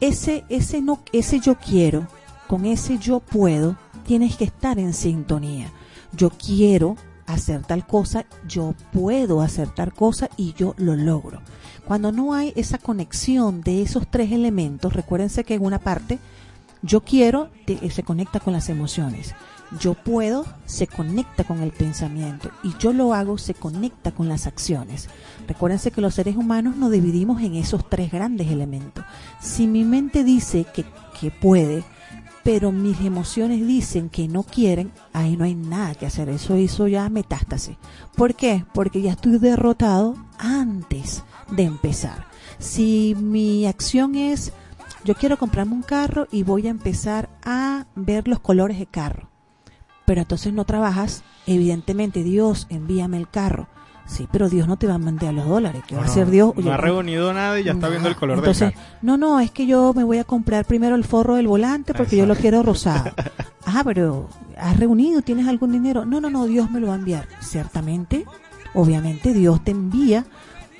ese, 0.01 0.45
ese, 0.51 0.83
no, 0.83 1.01
ese 1.13 1.41
yo 1.41 1.57
quiero, 1.57 2.07
con 2.47 2.67
ese 2.67 2.99
yo 2.99 3.21
puedo, 3.21 3.79
tienes 4.05 4.37
que 4.37 4.45
estar 4.45 4.79
en 4.79 4.93
sintonía. 4.93 5.73
Yo 6.13 6.29
quiero 6.29 6.97
hacer 7.27 7.63
tal 7.63 7.87
cosa, 7.87 8.27
yo 8.47 8.75
puedo 8.93 9.41
hacer 9.41 9.71
tal 9.71 9.95
cosa 9.95 10.29
y 10.37 10.53
yo 10.53 10.75
lo 10.77 10.95
logro. 10.95 11.41
Cuando 11.87 12.13
no 12.13 12.35
hay 12.35 12.53
esa 12.55 12.77
conexión 12.77 13.63
de 13.63 13.81
esos 13.81 14.07
tres 14.09 14.31
elementos, 14.31 14.93
recuérdense 14.93 15.45
que 15.45 15.55
en 15.55 15.65
una 15.65 15.79
parte 15.79 16.19
yo 16.83 17.01
quiero 17.01 17.49
se 17.91 18.03
conecta 18.03 18.41
con 18.41 18.53
las 18.53 18.69
emociones. 18.69 19.35
Yo 19.81 19.95
puedo 19.95 20.47
se 20.65 20.87
conecta 20.87 21.45
con 21.45 21.61
el 21.61 21.73
pensamiento 21.73 22.51
y 22.63 22.75
yo 22.79 22.93
lo 22.93 23.15
hago 23.15 23.37
se 23.39 23.55
conecta 23.55 24.13
con 24.13 24.29
las 24.29 24.47
acciones. 24.47 25.09
Recuérdense 25.49 25.91
que 25.91 26.01
los 26.01 26.15
seres 26.15 26.37
humanos 26.37 26.77
nos 26.77 26.91
dividimos 26.91 27.43
en 27.43 27.57
esos 27.57 27.89
tres 27.89 28.13
grandes 28.13 28.49
elementos. 28.49 29.05
Si 29.41 29.67
mi 29.67 29.85
mente 29.85 30.25
dice 30.25 30.67
que, 30.73 30.85
que 31.21 31.31
puede, 31.31 31.85
pero 32.47 32.71
mis 32.71 33.01
emociones 33.01 33.67
dicen 33.67 34.09
que 34.09 34.29
no 34.29 34.45
quieren, 34.45 34.93
ahí 35.13 35.37
no 35.37 35.43
hay 35.43 35.57
nada 35.57 35.97
que 35.97 36.07
hacer. 36.07 36.29
Eso 36.29 36.57
hizo 36.57 36.87
ya 36.87 37.09
metástasis. 37.09 37.77
¿Por 38.15 38.37
qué? 38.37 38.65
Porque 38.73 39.03
ya 39.03 39.13
estoy 39.13 39.39
derrotado 39.39 40.15
antes 40.39 41.25
de 41.51 41.65
empezar. 41.65 42.27
Si 42.61 43.17
mi 43.19 43.67
acción 43.67 44.15
es, 44.15 44.53
yo 45.05 45.15
quiero 45.17 45.39
comprarme 45.39 45.75
un 45.75 45.83
carro 45.83 46.29
y 46.31 46.45
voy 46.45 46.69
a 46.69 46.71
empezar 46.71 47.29
a 47.45 47.87
ver 47.97 48.29
los 48.29 48.41
colores 48.41 48.79
de 48.79 48.87
carro, 48.87 49.29
pero 50.07 50.23
entonces 50.23 50.53
no 50.53 50.65
trabajas, 50.65 51.23
evidentemente 51.47 52.23
Dios 52.23 52.67
envíame 52.71 53.19
el 53.19 53.29
carro 53.29 53.69
Sí, 54.07 54.29
pero 54.31 54.49
Dios 54.49 54.69
no 54.69 54.77
te 54.77 54.87
va 54.87 54.95
a 54.95 54.99
mandar 54.99 55.35
los 55.35 55.47
dólares. 55.47 55.83
¿Qué 55.87 55.97
va 55.97 56.03
a 56.03 56.05
hacer 56.05 56.31
Dios? 56.31 56.55
no 56.57 56.73
ha 56.73 56.77
reunido 56.77 57.33
nada 57.35 57.59
y 57.59 57.65
ya 57.65 57.73
está 57.73 57.89
viendo 57.89 58.09
el 58.09 58.15
color 58.15 58.39
Entonces, 58.39 58.73
No, 59.03 59.17
no, 59.17 59.41
es 59.41 59.51
que 59.51 59.67
yo 59.67 59.93
me 59.95 60.05
voy 60.05 60.19
a 60.19 60.25
comprar 60.25 60.65
primero 60.65 60.95
el 60.95 61.05
forro 61.05 61.35
del 61.35 61.49
volante 61.49 61.93
porque 61.93 62.17
yo 62.17 62.25
lo 62.25 62.37
quiero 62.37 62.63
rosado. 62.63 63.11
Ajá, 63.65 63.83
pero 63.85 64.29
¿has 64.57 64.79
reunido? 64.79 65.23
¿Tienes 65.23 65.49
algún 65.49 65.73
dinero? 65.73 66.07
No, 66.07 66.21
no, 66.21 66.31
no, 66.31 66.47
Dios 66.47 66.71
me 66.71 66.79
lo 66.81 66.89
va 66.89 66.95
a 66.95 66.97
enviar. 66.97 67.27
Ciertamente, 67.41 68.25
obviamente 68.75 69.35
Dios 69.35 69.63
te 69.65 69.73
envía 69.73 70.25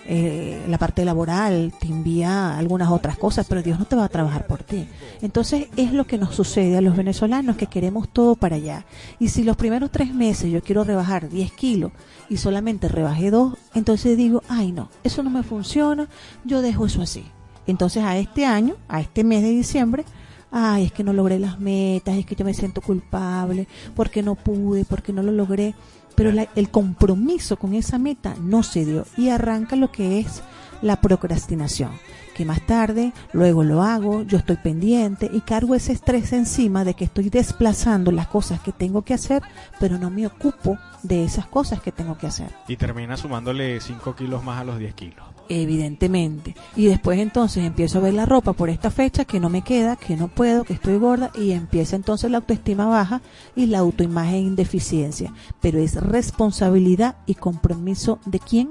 eh, 0.09 0.65
la 0.69 0.79
parte 0.79 1.05
laboral, 1.05 1.73
te 1.79 1.89
envía 1.89 2.57
algunas 2.57 2.91
otras 2.91 3.19
cosas, 3.19 3.47
pero 3.49 3.63
Dios 3.63 3.79
no 3.79 3.87
te 3.87 3.97
va 3.97 4.05
a 4.05 4.09
trabajar 4.09 4.47
por 4.47 4.63
ti. 4.63 4.87
Entonces 5.21 5.67
es 5.77 5.93
lo 5.93 6.07
que 6.07 6.17
nos 6.17 6.35
sucede 6.35 6.77
a 6.77 6.81
los 6.81 6.97
venezolanos 6.97 7.57
que 7.57 7.67
queremos 7.67 8.09
todo 8.09 8.37
para 8.37 8.57
allá. 8.57 8.85
Y 9.19 9.29
si 9.29 9.43
los 9.43 9.57
primeros 9.57 9.91
tres 9.91 10.15
meses 10.15 10.51
yo 10.51 10.63
quiero 10.63 10.85
rebajar 10.85 11.29
10 11.29 11.53
kilos 11.53 11.93
y 12.29 12.37
solamente 12.37 12.89
rebajé 12.89 13.31
dos, 13.31 13.55
entonces 13.75 14.17
digo, 14.17 14.43
ay 14.49 14.73
no, 14.73 14.91
eso 15.03 15.23
no 15.23 15.31
me 15.31 15.43
funciona, 15.43 16.09
yo 16.45 16.63
dejo 16.63 16.87
eso 16.87 17.03
así. 17.03 17.25
Entonces 17.67 18.05
a 18.05 18.17
este 18.17 18.47
año, 18.47 18.77
a 18.89 19.01
este 19.01 19.25
mes 19.25 19.43
de 19.43 19.51
diciembre, 19.51 20.05
ay, 20.51 20.85
es 20.85 20.93
que 20.93 21.05
no 21.05 21.13
logré 21.13 21.39
las 21.39 21.59
metas, 21.59 22.17
es 22.17 22.25
que 22.25 22.35
yo 22.35 22.45
me 22.45 22.55
siento 22.55 22.81
culpable, 22.81 23.67
porque 23.95 24.23
no 24.23 24.35
pude, 24.37 24.85
porque 24.85 25.13
no 25.13 25.23
lo 25.23 25.33
logré 25.33 25.75
pero 26.17 26.33
el 26.55 26.71
compromiso 26.71 27.57
con 27.57 27.75
esa 27.75 27.99
meta 27.99 28.35
no 28.41 28.63
se 28.63 28.85
dio 28.85 29.07
y 29.17 29.29
arranca 29.29 29.77
lo 29.77 29.93
que 29.93 30.19
es 30.19 30.43
la 30.83 31.01
procrastinación, 31.01 31.91
que 32.35 32.45
más 32.45 32.61
tarde, 32.67 33.13
luego 33.33 33.65
lo 33.65 33.83
hago, 33.83 34.23
yo 34.25 34.39
estoy 34.39 34.57
pendiente 34.57 35.31
y 35.33 35.41
cargo 35.41 35.75
ese 35.75 35.93
estrés 35.93 36.33
encima 36.33 36.85
de 36.85 36.95
que 36.95 37.05
estoy 37.05 37.31
desplazando 37.31 38.11
las 38.13 38.27
cosas 38.27 38.61
que 38.61 38.73
tengo 38.73 39.03
que 39.03 39.15
hacer, 39.15 39.43
pero 39.81 39.99
no 39.99 40.11
me 40.11 40.27
ocupo 40.27 40.79
de 41.03 41.25
esas 41.25 41.47
cosas 41.47 41.81
que 41.81 41.93
tengo 41.93 42.19
que 42.19 42.27
hacer. 42.27 42.51
Y 42.69 42.77
termina 42.77 43.17
sumándole 43.17 43.81
5 43.81 44.17
kilos 44.17 44.43
más 44.45 44.61
a 44.61 44.65
los 44.65 44.79
10 44.79 44.95
kilos 44.95 45.36
evidentemente. 45.49 46.55
Y 46.75 46.87
después 46.87 47.19
entonces 47.19 47.65
empiezo 47.65 47.99
a 47.99 48.03
ver 48.03 48.15
la 48.15 48.27
ropa 48.27 48.53
por 48.53 48.71
esta 48.71 48.91
fecha 48.91 49.25
que 49.25 49.41
no 49.41 49.49
me 49.49 49.63
queda, 49.63 49.97
que 49.97 50.17
no 50.17 50.29
puedo, 50.29 50.65
que 50.65 50.75
estoy 50.75 50.99
gorda 50.99 51.31
y 51.35 51.53
empieza 51.53 51.97
entonces 51.97 52.31
la 52.31 52.39
autoestima 52.39 52.87
baja 52.87 53.21
y 53.55 53.67
la 53.67 53.79
autoimagen 53.79 54.47
en 54.47 54.57
deficiencia. 54.57 55.33
Pero 55.61 55.79
es 55.79 55.95
responsabilidad 55.95 57.17
y 57.27 57.35
compromiso 57.35 58.19
de 58.27 58.41
quién? 58.41 58.71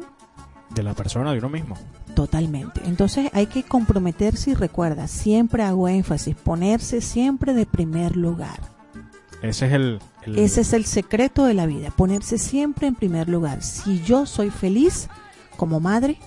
De 0.73 0.83
la 0.83 0.93
persona, 0.93 1.31
de 1.31 1.39
uno 1.39 1.49
mismo. 1.49 1.75
Totalmente. 2.15 2.81
Entonces 2.85 3.29
hay 3.33 3.47
que 3.47 3.63
comprometerse 3.63 4.51
y 4.51 4.53
recuerda, 4.53 5.07
siempre 5.07 5.63
hago 5.63 5.87
énfasis, 5.87 6.35
ponerse 6.35 7.01
siempre 7.01 7.53
de 7.53 7.65
primer 7.65 8.15
lugar. 8.15 8.75
Ese 9.41 9.67
es 9.67 9.73
el, 9.73 9.99
Ese 10.25 10.61
es 10.61 10.73
el 10.73 10.85
secreto 10.85 11.45
de 11.45 11.53
la 11.53 11.65
vida, 11.65 11.91
ponerse 11.91 12.37
siempre 12.37 12.87
en 12.87 12.95
primer 12.95 13.29
lugar. 13.29 13.61
Si 13.61 14.01
yo 14.01 14.25
soy 14.25 14.49
feliz 14.49 15.09
como 15.57 15.79
madre, 15.79 16.17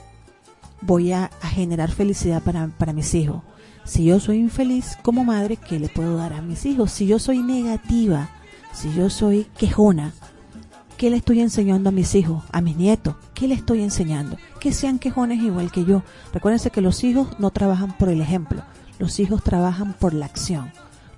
voy 0.80 1.12
a, 1.12 1.30
generar 1.42 1.90
felicidad 1.90 2.42
para, 2.42 2.68
para 2.68 2.92
mis 2.92 3.14
hijos. 3.14 3.42
Si 3.84 4.04
yo 4.04 4.20
soy 4.20 4.38
infeliz 4.38 4.98
como 5.02 5.24
madre, 5.24 5.56
¿qué 5.56 5.78
le 5.78 5.88
puedo 5.88 6.16
dar 6.16 6.34
a 6.34 6.42
mis 6.42 6.66
hijos? 6.66 6.92
Si 6.92 7.06
yo 7.06 7.18
soy 7.18 7.38
negativa, 7.38 8.28
si 8.72 8.92
yo 8.92 9.08
soy 9.08 9.46
quejona, 9.56 10.12
¿qué 10.96 11.10
le 11.10 11.16
estoy 11.16 11.40
enseñando 11.40 11.88
a 11.88 11.92
mis 11.92 12.14
hijos, 12.14 12.44
a 12.52 12.60
mis 12.60 12.76
nietos? 12.76 13.16
¿Qué 13.34 13.48
le 13.48 13.54
estoy 13.54 13.82
enseñando? 13.82 14.36
Que 14.60 14.72
sean 14.72 14.98
quejones 14.98 15.42
igual 15.42 15.72
que 15.72 15.84
yo. 15.84 16.02
Recuérdense 16.32 16.70
que 16.70 16.80
los 16.82 17.02
hijos 17.02 17.28
no 17.38 17.50
trabajan 17.50 17.96
por 17.96 18.08
el 18.08 18.20
ejemplo, 18.20 18.62
los 18.98 19.18
hijos 19.20 19.42
trabajan 19.42 19.94
por 19.94 20.12
la 20.12 20.26
acción. 20.26 20.70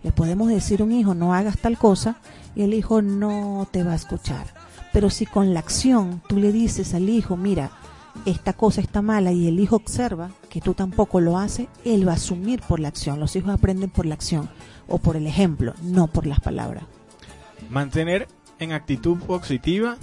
Le 0.03 0.13
podemos 0.13 0.49
decir 0.49 0.81
a 0.81 0.85
un 0.85 0.93
hijo, 0.93 1.15
no 1.15 1.35
hagas 1.35 1.59
tal 1.59 1.77
cosa, 1.77 2.17
y 2.55 2.63
el 2.63 2.73
hijo 2.75 3.03
no 3.03 3.69
te 3.71 3.83
va 3.83 3.93
a 3.93 3.97
escuchar. 3.97 4.47
Pero 4.93 5.11
si 5.11 5.27
con 5.27 5.55
la 5.55 5.61
acción 5.61 6.23
tú 6.29 6.37
le 6.37 6.53
dices 6.53 6.95
al 6.95 7.09
hijo, 7.09 7.37
mira, 7.37 7.71
esta 8.25 8.53
cosa 8.53 8.81
está 8.81 9.03
mala 9.03 9.33
y 9.33 9.49
el 9.49 9.59
hijo 9.61 9.77
observa 9.77 10.31
que 10.49 10.61
tú 10.61 10.75
tampoco 10.75 11.21
lo 11.21 11.39
haces, 11.39 11.69
él 11.85 12.07
va 12.07 12.13
a 12.13 12.17
asumir 12.17 12.61
por 12.61 12.81
la 12.81 12.89
acción. 12.89 13.21
Los 13.21 13.37
hijos 13.37 13.51
aprenden 13.51 13.91
por 13.91 14.07
la 14.07 14.15
acción 14.15 14.49
o 14.89 14.99
por 14.99 15.17
el 15.17 15.27
ejemplo, 15.27 15.75
no 15.83 16.07
por 16.07 16.27
las 16.27 16.41
palabras. 16.41 16.85
Mantener 17.71 18.29
en 18.59 18.73
actitud 18.73 19.19
positiva 19.19 19.97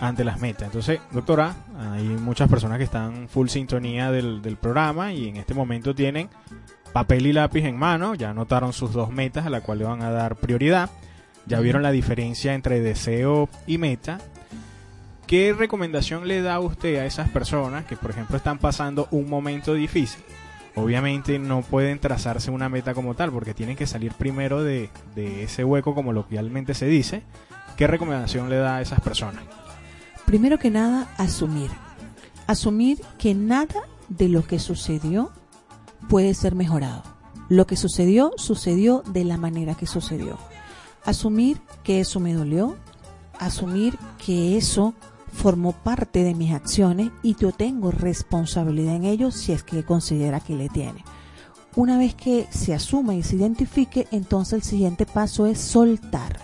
ante 0.00 0.24
las 0.24 0.40
metas. 0.40 0.66
Entonces, 0.66 1.00
doctora, 1.12 1.54
hay 1.78 2.04
muchas 2.04 2.48
personas 2.48 2.78
que 2.78 2.84
están 2.84 3.28
full 3.28 3.48
sintonía 3.48 4.10
del, 4.10 4.42
del 4.42 4.56
programa 4.56 5.12
y 5.12 5.28
en 5.28 5.36
este 5.36 5.54
momento 5.54 5.94
tienen 5.94 6.28
papel 6.92 7.26
y 7.26 7.32
lápiz 7.32 7.64
en 7.64 7.76
mano, 7.76 8.14
ya 8.14 8.30
anotaron 8.30 8.72
sus 8.72 8.92
dos 8.92 9.10
metas 9.10 9.44
a 9.44 9.50
las 9.50 9.62
cuales 9.62 9.86
van 9.86 10.02
a 10.02 10.10
dar 10.10 10.36
prioridad, 10.36 10.88
ya 11.46 11.60
vieron 11.60 11.82
la 11.82 11.90
diferencia 11.90 12.54
entre 12.54 12.80
deseo 12.80 13.48
y 13.66 13.78
meta. 13.78 14.18
¿Qué 15.26 15.52
recomendación 15.52 16.28
le 16.28 16.40
da 16.40 16.60
usted 16.60 16.98
a 16.98 17.06
esas 17.06 17.28
personas 17.30 17.84
que, 17.84 17.96
por 17.96 18.12
ejemplo, 18.12 18.36
están 18.36 18.58
pasando 18.58 19.08
un 19.10 19.28
momento 19.28 19.74
difícil? 19.74 20.22
Obviamente 20.76 21.40
no 21.40 21.62
pueden 21.62 21.98
trazarse 21.98 22.50
una 22.50 22.68
meta 22.68 22.94
como 22.94 23.14
tal 23.14 23.32
porque 23.32 23.52
tienen 23.52 23.76
que 23.76 23.88
salir 23.88 24.12
primero 24.12 24.62
de, 24.62 24.90
de 25.16 25.42
ese 25.42 25.64
hueco 25.64 25.94
como 25.94 26.12
localmente 26.12 26.74
se 26.74 26.86
dice. 26.86 27.22
¿Qué 27.76 27.88
recomendación 27.88 28.48
le 28.48 28.56
da 28.56 28.76
a 28.76 28.82
esas 28.82 29.00
personas? 29.00 29.42
Primero 30.26 30.58
que 30.58 30.70
nada, 30.70 31.08
asumir. 31.18 31.70
Asumir 32.46 33.00
que 33.18 33.34
nada 33.34 33.82
de 34.08 34.28
lo 34.28 34.46
que 34.46 34.60
sucedió 34.60 35.32
puede 36.08 36.34
ser 36.34 36.54
mejorado. 36.54 37.02
Lo 37.48 37.66
que 37.66 37.76
sucedió, 37.76 38.32
sucedió 38.36 39.02
de 39.06 39.24
la 39.24 39.38
manera 39.38 39.74
que 39.74 39.86
sucedió. 39.86 40.38
Asumir 41.04 41.60
que 41.82 42.00
eso 42.00 42.20
me 42.20 42.34
dolió, 42.34 42.76
asumir 43.38 43.98
que 44.24 44.56
eso 44.56 44.94
formó 45.36 45.72
parte 45.72 46.24
de 46.24 46.34
mis 46.34 46.52
acciones 46.52 47.10
y 47.22 47.36
yo 47.36 47.52
tengo 47.52 47.90
responsabilidad 47.90 48.96
en 48.96 49.04
ello 49.04 49.30
si 49.30 49.52
es 49.52 49.62
que 49.62 49.84
considera 49.84 50.40
que 50.40 50.56
le 50.56 50.68
tiene. 50.68 51.04
Una 51.76 51.98
vez 51.98 52.14
que 52.14 52.48
se 52.50 52.72
asuma 52.72 53.14
y 53.14 53.22
se 53.22 53.36
identifique, 53.36 54.08
entonces 54.10 54.54
el 54.54 54.62
siguiente 54.62 55.04
paso 55.04 55.46
es 55.46 55.60
soltar. 55.60 56.40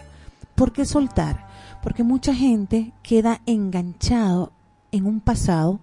¿Por 0.54 0.72
qué 0.72 0.84
soltar? 0.84 1.48
Porque 1.82 2.04
mucha 2.04 2.34
gente 2.34 2.92
queda 3.02 3.40
enganchado 3.46 4.52
en 4.92 5.06
un 5.06 5.20
pasado 5.20 5.80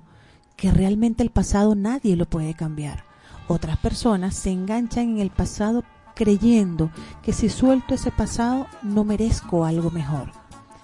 que 0.55 0.71
realmente 0.71 1.23
el 1.23 1.31
pasado 1.31 1.73
nadie 1.73 2.15
lo 2.15 2.29
puede 2.29 2.53
cambiar. 2.53 3.03
Otras 3.47 3.77
personas 3.79 4.35
se 4.35 4.51
enganchan 4.51 5.09
en 5.09 5.19
el 5.19 5.31
pasado 5.31 5.83
creyendo 6.13 6.91
que 7.23 7.33
si 7.33 7.49
suelto 7.49 7.95
ese 7.95 8.11
pasado 8.11 8.67
no 8.83 9.03
merezco 9.03 9.65
algo 9.65 9.89
mejor. 9.89 10.31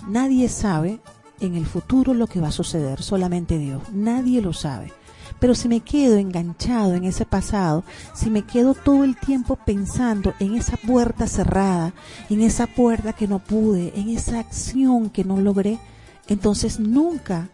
Nadie 0.08 0.50
sabe 0.50 1.02
en 1.40 1.56
el 1.56 1.66
futuro 1.66 2.14
lo 2.14 2.28
que 2.28 2.40
va 2.40 2.50
a 2.50 2.52
suceder, 2.52 3.02
solamente 3.02 3.58
Dios. 3.58 3.82
Nadie 3.92 4.42
lo 4.42 4.54
sabe. 4.54 4.94
Pero 5.40 5.54
si 5.56 5.68
me 5.68 5.82
quedo 5.82 6.18
enganchado 6.18 6.94
en 6.94 7.04
ese 7.04 7.26
pasado, 7.26 7.84
si 8.14 8.30
me 8.30 8.44
quedo 8.44 8.74
todo 8.74 9.04
el 9.04 9.18
tiempo 9.18 9.58
pensando 9.58 10.34
en 10.40 10.56
esa 10.56 10.78
puerta 10.78 11.28
cerrada, 11.28 11.94
en 12.30 12.42
esa 12.42 12.68
puerta 12.68 13.14
que 13.14 13.28
no 13.28 13.40
pude, 13.40 13.92
en 13.96 14.10
esa 14.10 14.40
acción 14.40 15.10
que 15.10 15.24
no 15.24 15.38
logré, 15.38 15.80
entonces 16.28 16.80
nunca 16.80 17.50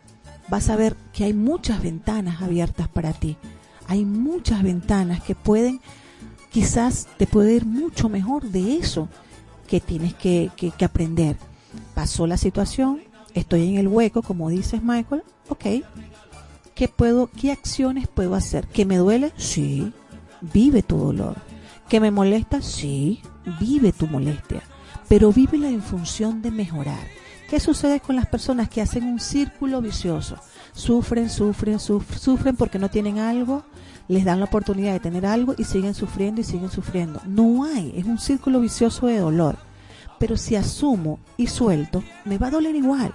vas 0.48 0.70
a 0.70 0.76
ver 0.76 0.96
que 1.14 1.24
hay 1.24 1.34
muchas 1.34 1.82
ventanas 1.82 2.42
abiertas 2.42 2.88
para 2.88 3.14
ti. 3.14 3.38
Hay 3.88 4.06
muchas 4.06 4.64
ventanas 4.64 5.22
que 5.22 5.36
pueden, 5.36 5.82
quizás 6.52 7.08
te 7.18 7.26
puede 7.26 7.56
ir 7.56 7.66
mucho 7.66 8.10
mejor 8.10 8.44
de 8.44 8.78
eso 8.78 9.10
que 9.68 9.80
tienes 9.80 10.14
que, 10.14 10.52
que, 10.56 10.72
que 10.72 10.86
aprender. 10.86 11.38
Pasó 11.94 12.28
la 12.28 12.38
situación, 12.38 13.02
estoy 13.34 13.70
en 13.70 13.78
el 13.78 13.88
hueco, 13.88 14.22
como 14.22 14.50
dices 14.50 14.82
Michael, 14.84 15.24
ok, 15.50 15.66
¿qué 16.76 16.88
puedo, 16.88 17.28
qué 17.28 17.52
acciones 17.52 18.08
puedo 18.08 18.36
hacer? 18.36 18.68
¿Que 18.68 18.86
me 18.86 18.98
duele? 18.98 19.32
Sí, 19.38 19.92
vive 20.42 20.82
tu 20.84 20.98
dolor. 20.98 21.36
¿Que 21.90 22.00
me 22.00 22.12
molesta? 22.12 22.62
Sí, 22.62 23.22
vive 23.60 23.92
tu 23.92 24.08
molestia. 24.08 24.62
Pero 25.08 25.34
vívela 25.34 25.70
en 25.70 25.82
función 25.82 26.42
de 26.42 26.52
mejorar. 26.52 27.06
¿Qué 27.50 27.60
sucede 27.60 28.00
con 28.00 28.16
las 28.16 28.28
personas 28.28 28.70
que 28.70 28.82
hacen 28.82 29.04
un 29.04 29.20
círculo 29.20 29.82
vicioso? 29.82 30.38
Sufren, 30.74 31.30
sufren, 31.30 31.80
sufren, 31.80 32.18
sufren 32.18 32.56
porque 32.56 32.80
no 32.80 32.90
tienen 32.90 33.20
algo, 33.20 33.64
les 34.08 34.24
dan 34.24 34.40
la 34.40 34.46
oportunidad 34.46 34.94
de 34.94 35.02
tener 35.02 35.26
algo 35.26 35.54
y 35.58 35.66
siguen 35.66 35.94
sufriendo 35.94 36.40
y 36.40 36.46
siguen 36.46 36.72
sufriendo. 36.72 37.22
No 37.26 37.66
hay, 37.66 37.94
es 37.98 38.06
un 38.06 38.20
círculo 38.20 38.62
vicioso 38.62 39.08
de 39.08 39.20
dolor. 39.20 39.58
Pero 40.22 40.38
si 40.38 40.56
asumo 40.56 41.18
y 41.36 41.48
suelto, 41.48 42.04
me 42.26 42.38
va 42.38 42.48
a 42.48 42.52
doler 42.52 42.76
igual, 42.76 43.12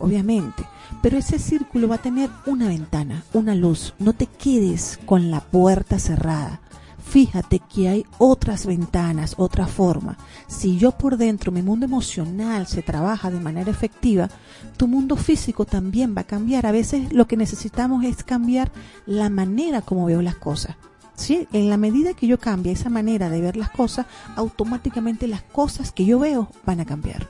obviamente. 0.00 0.64
Pero 1.00 1.16
ese 1.16 1.38
círculo 1.38 1.86
va 1.86 1.94
a 1.94 2.02
tener 2.02 2.30
una 2.46 2.66
ventana, 2.66 3.22
una 3.32 3.54
luz. 3.54 3.94
No 4.00 4.12
te 4.12 4.26
quedes 4.26 4.98
con 5.06 5.30
la 5.30 5.40
puerta 5.40 6.00
cerrada. 6.00 6.60
Fíjate 6.98 7.60
que 7.60 7.88
hay 7.88 8.06
otras 8.18 8.66
ventanas, 8.66 9.36
otra 9.38 9.68
forma. 9.68 10.18
Si 10.48 10.78
yo 10.78 10.90
por 10.90 11.16
dentro, 11.16 11.52
mi 11.52 11.62
mundo 11.62 11.86
emocional 11.86 12.66
se 12.66 12.82
trabaja 12.82 13.30
de 13.30 13.38
manera 13.38 13.70
efectiva, 13.70 14.28
tu 14.76 14.88
mundo 14.88 15.14
físico 15.14 15.64
también 15.64 16.12
va 16.16 16.22
a 16.22 16.26
cambiar. 16.26 16.66
A 16.66 16.72
veces 16.72 17.12
lo 17.12 17.28
que 17.28 17.36
necesitamos 17.36 18.04
es 18.04 18.24
cambiar 18.24 18.72
la 19.06 19.30
manera 19.30 19.80
como 19.80 20.06
veo 20.06 20.22
las 20.22 20.34
cosas. 20.34 20.74
¿Sí? 21.14 21.46
En 21.52 21.68
la 21.68 21.76
medida 21.76 22.14
que 22.14 22.26
yo 22.26 22.38
cambie 22.38 22.72
esa 22.72 22.88
manera 22.88 23.30
de 23.30 23.40
ver 23.40 23.56
las 23.56 23.70
cosas, 23.70 24.06
automáticamente 24.36 25.28
las 25.28 25.42
cosas 25.42 25.92
que 25.92 26.04
yo 26.04 26.18
veo 26.18 26.48
van 26.64 26.80
a 26.80 26.84
cambiar. 26.84 27.28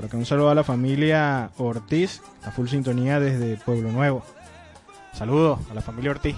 Por 0.00 0.06
acá 0.06 0.16
un 0.16 0.24
saludo 0.24 0.48
a 0.48 0.54
la 0.54 0.64
familia 0.64 1.50
Ortiz, 1.58 2.22
a 2.42 2.50
full 2.50 2.68
sintonía 2.68 3.20
desde 3.20 3.58
Pueblo 3.58 3.92
Nuevo. 3.92 4.22
Saludos 5.12 5.58
a 5.70 5.74
la 5.74 5.82
familia 5.82 6.12
Ortiz. 6.12 6.36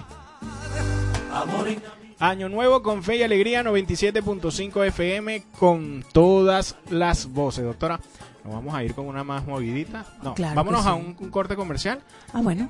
Año 2.19 2.49
Nuevo 2.49 2.83
con 2.83 3.03
Fe 3.03 3.15
y 3.15 3.23
Alegría 3.23 3.63
97.5 3.63 4.85
FM 4.87 5.43
con 5.57 6.03
todas 6.11 6.75
las 6.89 7.27
voces. 7.31 7.63
Doctora, 7.63 8.01
nos 8.43 8.53
vamos 8.53 8.75
a 8.75 8.83
ir 8.83 8.93
con 8.93 9.05
una 9.07 9.23
más 9.23 9.47
movidita. 9.47 10.07
No, 10.21 10.33
Claro 10.33 10.55
vámonos 10.55 10.83
sí. 10.83 10.89
a 10.89 10.93
un, 10.95 11.15
un 11.17 11.29
corte 11.29 11.55
comercial. 11.55 12.01
Ah, 12.33 12.41
bueno. 12.41 12.67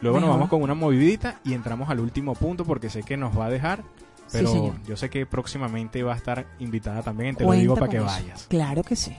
Luego 0.00 0.18
nos 0.18 0.30
vamos 0.30 0.48
con 0.48 0.62
una 0.62 0.72
movidita 0.74 1.40
y 1.44 1.52
entramos 1.52 1.90
al 1.90 2.00
último 2.00 2.34
punto 2.34 2.64
porque 2.64 2.88
sé 2.88 3.02
que 3.02 3.18
nos 3.18 3.38
va 3.38 3.44
a 3.44 3.50
dejar. 3.50 3.84
Pero 4.32 4.74
yo 4.86 4.96
sé 4.96 5.10
que 5.10 5.26
próximamente 5.26 6.02
va 6.02 6.14
a 6.14 6.16
estar 6.16 6.46
invitada 6.58 7.02
también. 7.02 7.36
Te 7.36 7.44
lo 7.44 7.52
digo 7.52 7.74
Cuenta 7.76 7.80
para 7.80 7.90
que 7.90 7.96
eso. 7.98 8.06
vayas. 8.06 8.46
Claro 8.48 8.82
que 8.82 8.96
sí. 8.96 9.14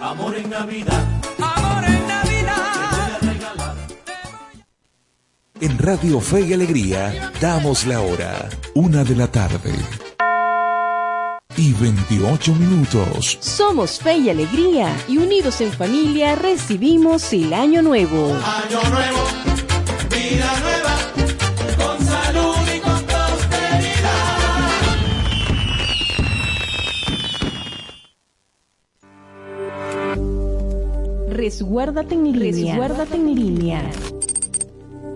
Amor 0.00 0.36
en 0.36 0.50
Navidad. 0.50 1.04
Amor 1.38 1.84
en 1.84 2.06
Navidad. 2.06 2.74
En 5.60 5.78
Radio 5.78 6.20
Fe 6.20 6.42
y 6.42 6.52
Alegría 6.52 7.32
damos 7.40 7.86
la 7.86 8.00
hora, 8.00 8.48
una 8.74 9.02
de 9.04 9.16
la 9.16 9.28
tarde. 9.28 9.72
Y 11.56 11.72
28 11.72 12.54
minutos. 12.54 13.38
Somos 13.40 14.00
Fe 14.00 14.16
y 14.16 14.28
Alegría 14.28 14.94
y 15.08 15.18
unidos 15.18 15.60
en 15.60 15.72
familia 15.72 16.34
recibimos 16.34 17.32
el 17.32 17.54
Año 17.54 17.80
Nuevo. 17.80 18.34
Año 18.34 18.82
nuevo. 18.90 19.18
Vida 20.10 20.52
Resguárdate 31.54 32.16
en 32.16 32.32
línea. 32.32 32.74
Resguárdate 32.74 33.14
en 33.14 33.32
línea. 33.32 33.90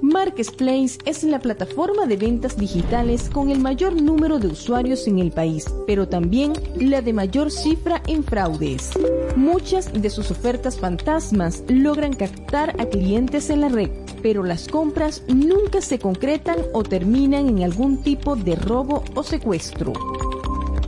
Marketplace 0.03 0.97
es 1.05 1.25
la 1.25 1.41
plataforma 1.41 2.07
de 2.07 2.17
ventas 2.17 2.57
digitales 2.57 3.29
con 3.29 3.51
el 3.51 3.59
mayor 3.59 4.01
número 4.01 4.39
de 4.39 4.47
usuarios 4.47 5.09
en 5.09 5.19
el 5.19 5.33
país, 5.33 5.67
pero 5.85 6.09
también 6.09 6.53
la 6.77 7.03
de 7.03 7.13
mayor 7.13 7.51
cifra 7.51 8.01
en 8.07 8.23
fraudes. 8.23 8.93
Muchas 9.35 9.93
de 9.93 10.11
sus 10.11 10.31
ofertas 10.31 10.79
fantasmas 10.79 11.65
logran 11.67 12.13
captar 12.13 12.81
a 12.81 12.87
clientes 12.87 13.51
en 13.51 13.63
la 13.63 13.69
red, 13.69 13.91
pero 14.23 14.45
las 14.45 14.69
compras 14.69 15.25
nunca 15.27 15.81
se 15.81 15.99
concretan 15.99 16.59
o 16.73 16.85
terminan 16.85 17.49
en 17.49 17.65
algún 17.65 18.01
tipo 18.05 18.37
de 18.37 18.55
robo 18.55 19.03
o 19.17 19.25
secuestro. 19.25 19.93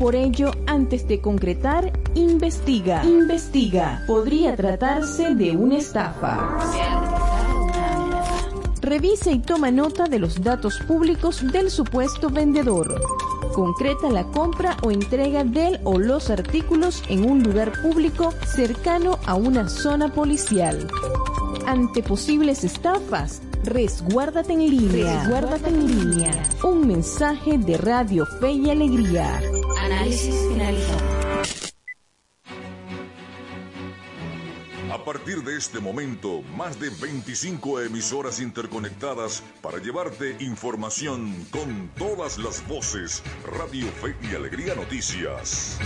Por 0.01 0.17
ello, 0.17 0.51
antes 0.67 1.07
de 1.07 1.21
concretar, 1.21 1.93
investiga. 2.15 3.05
Investiga. 3.05 4.03
Podría 4.07 4.57
tratarse 4.57 5.35
de 5.35 5.55
una 5.55 5.77
estafa. 5.77 6.59
Revisa 8.81 9.31
y 9.31 9.41
toma 9.41 9.71
nota 9.71 10.07
de 10.07 10.19
los 10.19 10.43
datos 10.43 10.79
públicos 10.89 11.45
del 11.53 11.71
supuesto 11.71 12.31
vendedor. 12.31 12.99
Concreta 13.53 14.09
la 14.09 14.25
compra 14.25 14.79
o 14.83 14.91
entrega 14.91 15.45
del 15.45 15.79
o 15.85 15.99
los 15.99 16.31
artículos 16.31 17.03
en 17.11 17.31
un 17.31 17.43
lugar 17.43 17.71
público 17.83 18.33
cercano 18.47 19.19
a 19.27 19.35
una 19.35 19.69
zona 19.69 20.11
policial. 20.15 20.89
Ante 21.67 22.03
posibles 22.03 22.65
estafas, 22.65 23.43
resguárdate 23.65 24.53
en 24.53 24.71
línea. 24.71 25.21
Resguárdate 25.21 25.69
en 25.69 25.87
línea. 25.87 26.49
Un 26.63 26.87
mensaje 26.87 27.59
de 27.59 27.77
Radio 27.77 28.27
Fe 28.27 28.53
y 28.53 28.71
Alegría. 28.71 29.41
Análisis 29.79 30.35
finalizado. 30.49 31.21
A 34.93 35.05
partir 35.05 35.43
de 35.43 35.57
este 35.57 35.81
momento, 35.81 36.43
más 36.57 36.79
de 36.79 36.91
25 36.91 37.81
emisoras 37.81 38.41
interconectadas 38.41 39.43
para 39.63 39.79
llevarte 39.79 40.37
información 40.41 41.35
con 41.51 41.91
todas 41.97 42.39
las 42.39 42.67
voces. 42.69 43.23
Radio 43.45 43.87
Fe 43.87 44.15
y 44.31 44.35
Alegría 44.35 44.75
Noticias. 44.75 45.79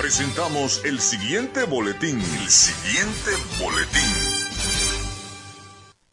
Presentamos 0.00 0.82
el 0.86 0.98
siguiente 0.98 1.64
boletín. 1.64 2.18
El 2.18 2.48
siguiente 2.48 3.32
boletín. 3.62 4.00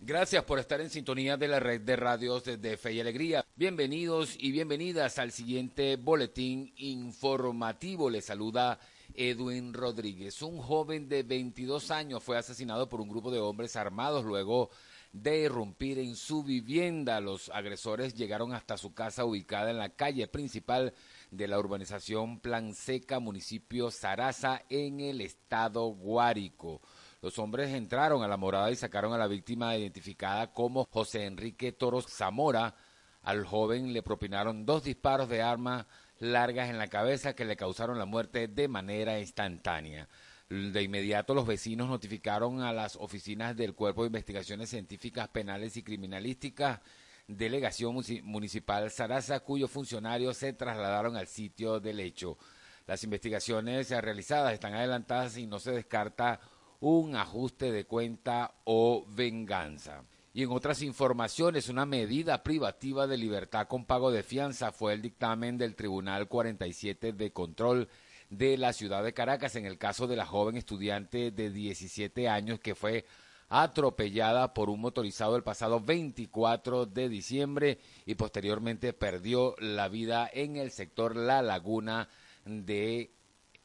Gracias 0.01 0.43
por 0.43 0.59
estar 0.59 0.81
en 0.81 0.89
sintonía 0.89 1.37
de 1.37 1.47
la 1.47 1.61
red 1.61 1.79
de 1.79 1.95
radios 1.95 2.43
de 2.43 2.75
Fe 2.75 2.91
y 2.91 2.99
Alegría. 2.99 3.45
Bienvenidos 3.55 4.35
y 4.37 4.51
bienvenidas 4.51 5.19
al 5.19 5.31
siguiente 5.31 5.95
boletín 5.95 6.73
informativo. 6.75 8.09
Les 8.09 8.25
saluda 8.25 8.77
Edwin 9.13 9.73
Rodríguez. 9.73 10.41
Un 10.41 10.57
joven 10.57 11.07
de 11.07 11.23
22 11.23 11.89
años 11.89 12.21
fue 12.21 12.37
asesinado 12.37 12.89
por 12.89 12.99
un 12.99 13.07
grupo 13.07 13.31
de 13.31 13.39
hombres 13.39 13.77
armados 13.77 14.25
luego 14.25 14.69
de 15.13 15.43
irrumpir 15.43 15.99
en 15.99 16.17
su 16.17 16.43
vivienda. 16.43 17.21
Los 17.21 17.49
agresores 17.49 18.15
llegaron 18.15 18.53
hasta 18.53 18.77
su 18.77 18.93
casa 18.93 19.23
ubicada 19.23 19.71
en 19.71 19.77
la 19.77 19.87
calle 19.87 20.27
principal 20.27 20.93
de 21.31 21.47
la 21.47 21.59
urbanización 21.59 22.39
Plan 22.39 22.73
Seca, 22.73 23.19
municipio 23.19 23.91
Sarasa, 23.91 24.63
en 24.69 24.99
el 24.99 25.21
estado 25.21 25.85
Guárico. 25.87 26.81
Los 27.21 27.39
hombres 27.39 27.73
entraron 27.73 28.23
a 28.23 28.27
la 28.27 28.37
morada 28.37 28.71
y 28.71 28.75
sacaron 28.75 29.13
a 29.13 29.17
la 29.17 29.27
víctima 29.27 29.75
identificada 29.75 30.53
como 30.53 30.85
José 30.85 31.25
Enrique 31.25 31.71
Toros 31.71 32.05
Zamora. 32.07 32.75
Al 33.23 33.45
joven 33.45 33.93
le 33.93 34.03
propinaron 34.03 34.65
dos 34.65 34.83
disparos 34.83 35.27
de 35.29 35.41
arma 35.41 35.87
largas 36.19 36.69
en 36.69 36.77
la 36.77 36.87
cabeza 36.87 37.35
que 37.35 37.45
le 37.45 37.57
causaron 37.57 37.97
la 37.97 38.05
muerte 38.05 38.47
de 38.47 38.67
manera 38.67 39.19
instantánea. 39.19 40.07
De 40.49 40.81
inmediato 40.81 41.33
los 41.33 41.45
vecinos 41.45 41.89
notificaron 41.89 42.61
a 42.61 42.71
las 42.71 42.95
oficinas 42.95 43.55
del 43.57 43.73
Cuerpo 43.73 44.03
de 44.03 44.07
Investigaciones 44.07 44.69
Científicas 44.69 45.27
Penales 45.27 45.75
y 45.75 45.83
Criminalísticas 45.83 46.79
Delegación 47.27 47.93
Municipal 48.23 48.89
Sarasa, 48.89 49.41
cuyos 49.41 49.69
funcionarios 49.69 50.37
se 50.37 50.53
trasladaron 50.53 51.17
al 51.17 51.27
sitio 51.27 51.79
del 51.79 51.99
hecho. 51.99 52.37
Las 52.85 53.03
investigaciones 53.03 53.89
realizadas 53.89 54.53
están 54.53 54.73
adelantadas 54.73 55.37
y 55.37 55.45
no 55.45 55.59
se 55.59 55.71
descarta 55.71 56.39
un 56.79 57.17
ajuste 57.17 57.71
de 57.71 57.85
cuenta 57.85 58.53
o 58.63 59.05
venganza. 59.09 60.03
Y 60.33 60.43
en 60.43 60.51
otras 60.51 60.81
informaciones, 60.81 61.67
una 61.67 61.85
medida 61.85 62.43
privativa 62.43 63.07
de 63.07 63.17
libertad 63.17 63.67
con 63.67 63.85
pago 63.85 64.09
de 64.09 64.23
fianza 64.23 64.71
fue 64.71 64.93
el 64.93 65.01
dictamen 65.01 65.57
del 65.57 65.75
Tribunal 65.75 66.29
47 66.29 67.11
de 67.11 67.33
Control 67.33 67.89
de 68.29 68.57
la 68.57 68.71
ciudad 68.71 69.03
de 69.03 69.13
Caracas 69.13 69.55
en 69.55 69.65
el 69.65 69.77
caso 69.77 70.07
de 70.07 70.15
la 70.15 70.25
joven 70.25 70.55
estudiante 70.55 71.31
de 71.31 71.49
17 71.49 72.29
años 72.29 72.59
que 72.59 72.75
fue 72.75 73.05
atropellada 73.49 74.53
por 74.53 74.69
un 74.69 74.81
motorizado 74.81 75.35
el 75.35 75.43
pasado 75.43 75.79
24 75.79 76.85
de 76.85 77.09
diciembre 77.09 77.79
y 78.05 78.15
posteriormente 78.15 78.93
perdió 78.93 79.55
la 79.59 79.87
vida 79.87 80.29
en 80.31 80.57
el 80.57 80.71
sector 80.71 81.15
La 81.15 81.41
Laguna 81.41 82.09
de 82.45 83.11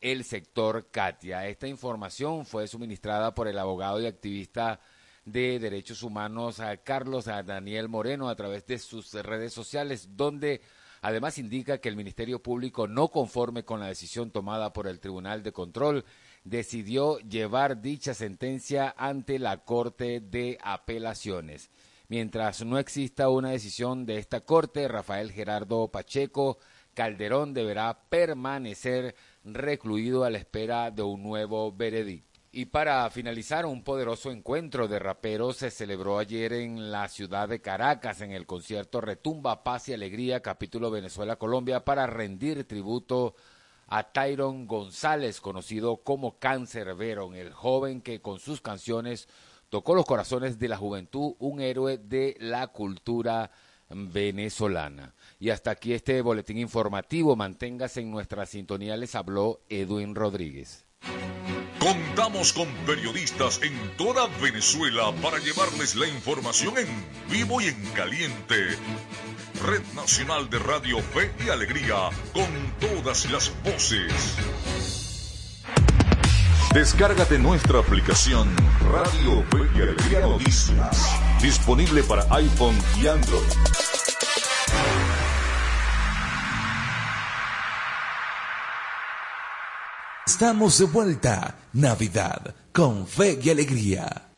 el 0.00 0.24
sector 0.24 0.88
Katia. 0.90 1.46
Esta 1.46 1.68
información 1.68 2.44
fue 2.44 2.66
suministrada 2.66 3.34
por 3.34 3.48
el 3.48 3.58
abogado 3.58 4.00
y 4.00 4.06
activista 4.06 4.80
de 5.24 5.58
derechos 5.60 6.02
humanos 6.02 6.58
a 6.60 6.76
Carlos 6.78 7.28
a 7.28 7.42
Daniel 7.42 7.88
Moreno 7.88 8.28
a 8.28 8.34
través 8.34 8.66
de 8.66 8.78
sus 8.78 9.12
redes 9.14 9.52
sociales, 9.52 10.16
donde 10.16 10.60
además 11.00 11.38
indica 11.38 11.78
que 11.78 11.88
el 11.88 11.96
Ministerio 11.96 12.42
Público, 12.42 12.88
no 12.88 13.08
conforme 13.08 13.64
con 13.64 13.78
la 13.78 13.86
decisión 13.86 14.32
tomada 14.32 14.72
por 14.72 14.88
el 14.88 14.98
Tribunal 14.98 15.44
de 15.44 15.52
Control, 15.52 16.04
decidió 16.44 17.18
llevar 17.18 17.80
dicha 17.80 18.14
sentencia 18.14 18.94
ante 18.96 19.38
la 19.38 19.64
Corte 19.64 20.20
de 20.20 20.58
Apelaciones. 20.62 21.70
Mientras 22.08 22.64
no 22.64 22.78
exista 22.78 23.28
una 23.28 23.50
decisión 23.50 24.04
de 24.04 24.18
esta 24.18 24.40
Corte, 24.40 24.86
Rafael 24.88 25.32
Gerardo 25.32 25.88
Pacheco 25.88 26.58
Calderón 26.94 27.54
deberá 27.54 28.02
permanecer 28.08 29.14
recluido 29.44 30.24
a 30.24 30.30
la 30.30 30.38
espera 30.38 30.90
de 30.90 31.02
un 31.02 31.22
nuevo 31.22 31.72
veredicto. 31.72 32.32
Y 32.54 32.66
para 32.66 33.08
finalizar, 33.08 33.64
un 33.64 33.82
poderoso 33.82 34.30
encuentro 34.30 34.86
de 34.86 34.98
raperos 34.98 35.56
se 35.56 35.70
celebró 35.70 36.18
ayer 36.18 36.52
en 36.52 36.92
la 36.92 37.08
ciudad 37.08 37.48
de 37.48 37.62
Caracas 37.62 38.20
en 38.20 38.30
el 38.30 38.44
concierto 38.44 39.00
Retumba, 39.00 39.64
Paz 39.64 39.88
y 39.88 39.94
Alegría, 39.94 40.40
capítulo 40.40 40.90
Venezuela-Colombia, 40.90 41.82
para 41.82 42.06
rendir 42.06 42.68
tributo 42.68 43.28
a 43.28 43.42
Tyron 44.12 44.66
González, 44.66 45.40
conocido 45.40 45.98
como 45.98 46.38
Cáncer 46.38 46.94
Veron, 46.94 47.34
el 47.34 47.52
joven 47.52 48.00
que 48.00 48.22
con 48.22 48.38
sus 48.38 48.60
canciones 48.60 49.28
tocó 49.68 49.94
los 49.94 50.06
corazones 50.06 50.58
de 50.58 50.68
la 50.68 50.76
juventud, 50.76 51.34
un 51.38 51.60
héroe 51.60 51.98
de 51.98 52.36
la 52.40 52.68
cultura 52.68 53.50
venezolana. 53.90 55.14
Y 55.38 55.50
hasta 55.50 55.72
aquí 55.72 55.92
este 55.92 56.20
boletín 56.22 56.58
informativo. 56.58 57.36
Manténgase 57.36 58.00
en 58.00 58.10
nuestra 58.10 58.46
sintonía. 58.46 58.96
Les 58.96 59.14
habló 59.14 59.60
Edwin 59.68 60.14
Rodríguez. 60.14 60.86
Contamos 61.82 62.52
con 62.52 62.68
periodistas 62.86 63.60
en 63.60 63.96
toda 63.96 64.28
Venezuela 64.40 65.12
para 65.20 65.38
llevarles 65.38 65.96
la 65.96 66.06
información 66.06 66.78
en 66.78 66.86
vivo 67.28 67.60
y 67.60 67.64
en 67.64 67.84
caliente. 67.90 68.78
Red 69.66 69.82
Nacional 69.92 70.48
de 70.48 70.60
Radio 70.60 71.00
Fe 71.00 71.32
y 71.44 71.48
Alegría, 71.48 72.10
con 72.32 72.46
todas 72.78 73.28
las 73.32 73.50
voces. 73.64 74.12
Descárgate 76.72 77.40
nuestra 77.40 77.80
aplicación 77.80 78.54
Radio 78.92 79.42
Fe 79.50 79.68
y 79.76 79.82
Alegría 79.82 80.20
Noticias, 80.20 81.20
disponible 81.40 82.04
para 82.04 82.22
iPhone 82.32 82.78
y 83.02 83.08
Android. 83.08 83.81
Estamos 90.42 90.76
de 90.76 90.86
vuelta. 90.86 91.54
Navidad 91.72 92.52
con 92.72 93.06
fe 93.06 93.38
y 93.40 93.50
alegría. 93.50 94.31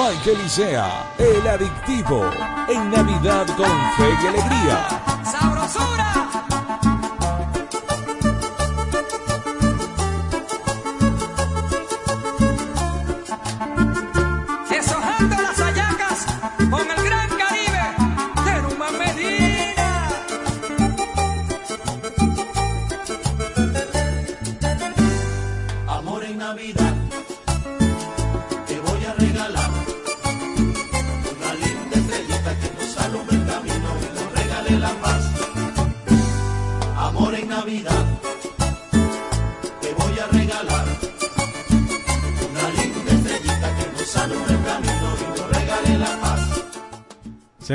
Michael 0.00 0.40
Isea, 0.46 1.12
el 1.18 1.46
adictivo, 1.46 2.24
en 2.70 2.90
Navidad 2.90 3.46
con 3.54 3.66
fe 3.66 4.08
y 4.22 4.26
alegría. 4.28 4.99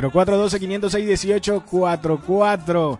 0412-506-1844. 0.01 2.99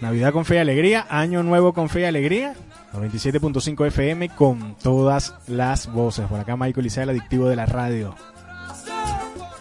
Navidad 0.00 0.32
con 0.32 0.44
fe 0.44 0.56
y 0.56 0.58
alegría. 0.58 1.06
Año 1.10 1.42
nuevo 1.42 1.72
con 1.72 1.88
fe 1.88 2.02
y 2.02 2.04
alegría. 2.04 2.54
97.5 2.92 3.86
FM 3.86 4.28
con 4.30 4.74
todas 4.76 5.34
las 5.46 5.92
voces. 5.92 6.26
Por 6.26 6.40
acá 6.40 6.56
Michael 6.56 6.86
Isea, 6.86 7.04
el 7.04 7.10
adictivo 7.10 7.48
de 7.48 7.54
la 7.56 7.66
radio. 7.66 8.16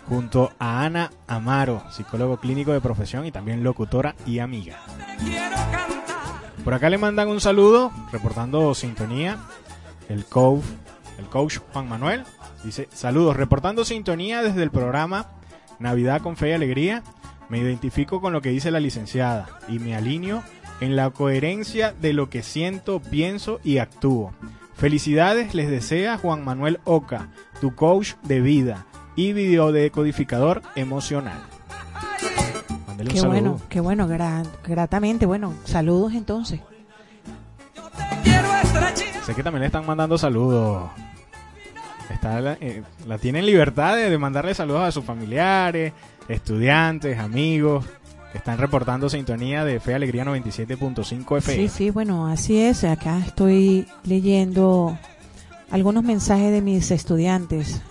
Junto 0.07 0.51
a 0.57 0.85
Ana 0.85 1.11
Amaro, 1.27 1.83
psicólogo 1.91 2.37
clínico 2.37 2.71
de 2.73 2.81
profesión 2.81 3.27
y 3.27 3.31
también 3.31 3.63
locutora 3.63 4.15
y 4.25 4.39
amiga. 4.39 4.79
Por 6.63 6.73
acá 6.73 6.89
le 6.89 6.97
mandan 6.97 7.27
un 7.27 7.39
saludo, 7.39 7.91
reportando 8.11 8.73
sintonía, 8.73 9.37
el 10.07 10.25
coach, 10.25 10.63
el 11.19 11.25
coach 11.25 11.59
Juan 11.71 11.87
Manuel. 11.87 12.23
Dice, 12.63 12.89
saludos, 12.91 13.37
reportando 13.37 13.85
sintonía 13.85 14.41
desde 14.41 14.63
el 14.63 14.71
programa 14.71 15.27
Navidad 15.79 16.21
con 16.21 16.35
Fe 16.37 16.49
y 16.49 16.53
Alegría. 16.53 17.03
Me 17.49 17.57
identifico 17.57 18.21
con 18.21 18.31
lo 18.33 18.41
que 18.41 18.49
dice 18.49 18.69
la 18.71 18.79
licenciada 18.79 19.47
y 19.67 19.79
me 19.79 19.95
alineo 19.95 20.43
en 20.81 20.95
la 20.95 21.09
coherencia 21.09 21.93
de 21.99 22.13
lo 22.13 22.29
que 22.29 22.43
siento, 22.43 22.99
pienso 22.99 23.59
y 23.63 23.79
actúo. 23.79 24.33
Felicidades 24.75 25.53
les 25.55 25.69
desea 25.69 26.17
Juan 26.17 26.43
Manuel 26.45 26.79
Oca, 26.85 27.29
tu 27.59 27.75
coach 27.75 28.13
de 28.23 28.39
vida 28.39 28.85
y 29.15 29.33
videodecodificador 29.33 30.61
emocional. 30.75 31.39
Mándele 32.87 33.09
un 33.09 33.13
Qué 33.13 33.19
saludo. 33.19 33.27
bueno, 33.41 33.61
qué 33.67 33.79
bueno, 33.79 34.07
gra- 34.07 34.45
gratamente. 34.63 35.25
Bueno, 35.25 35.53
saludos 35.65 36.13
entonces. 36.13 36.61
Quiero 38.23 38.47
estrechita. 38.63 39.23
Sé 39.23 39.35
que 39.35 39.43
también 39.43 39.61
le 39.61 39.65
están 39.67 39.85
mandando 39.85 40.17
saludos. 40.17 40.89
Está 42.09 42.41
la, 42.41 42.53
eh, 42.59 42.83
la 43.07 43.17
tienen 43.17 43.45
libertad 43.45 43.95
de, 43.95 44.17
mandarle 44.17 44.53
saludos 44.53 44.81
a 44.81 44.91
sus 44.91 45.05
familiares, 45.05 45.93
estudiantes, 46.27 47.19
amigos, 47.19 47.85
están 48.33 48.57
reportando 48.57 49.09
sintonía 49.09 49.63
de 49.63 49.79
Fe 49.79 49.93
Alegría 49.93 50.25
97.5 50.25 51.37
FM. 51.37 51.41
Sí, 51.41 51.67
sí, 51.67 51.89
bueno, 51.89 52.27
así 52.27 52.59
es. 52.59 52.83
Acá 52.83 53.19
estoy 53.25 53.87
leyendo 54.03 54.97
algunos 55.71 56.03
mensajes 56.03 56.51
de 56.51 56.61
mis 56.61 56.91
estudiantes. 56.91 57.81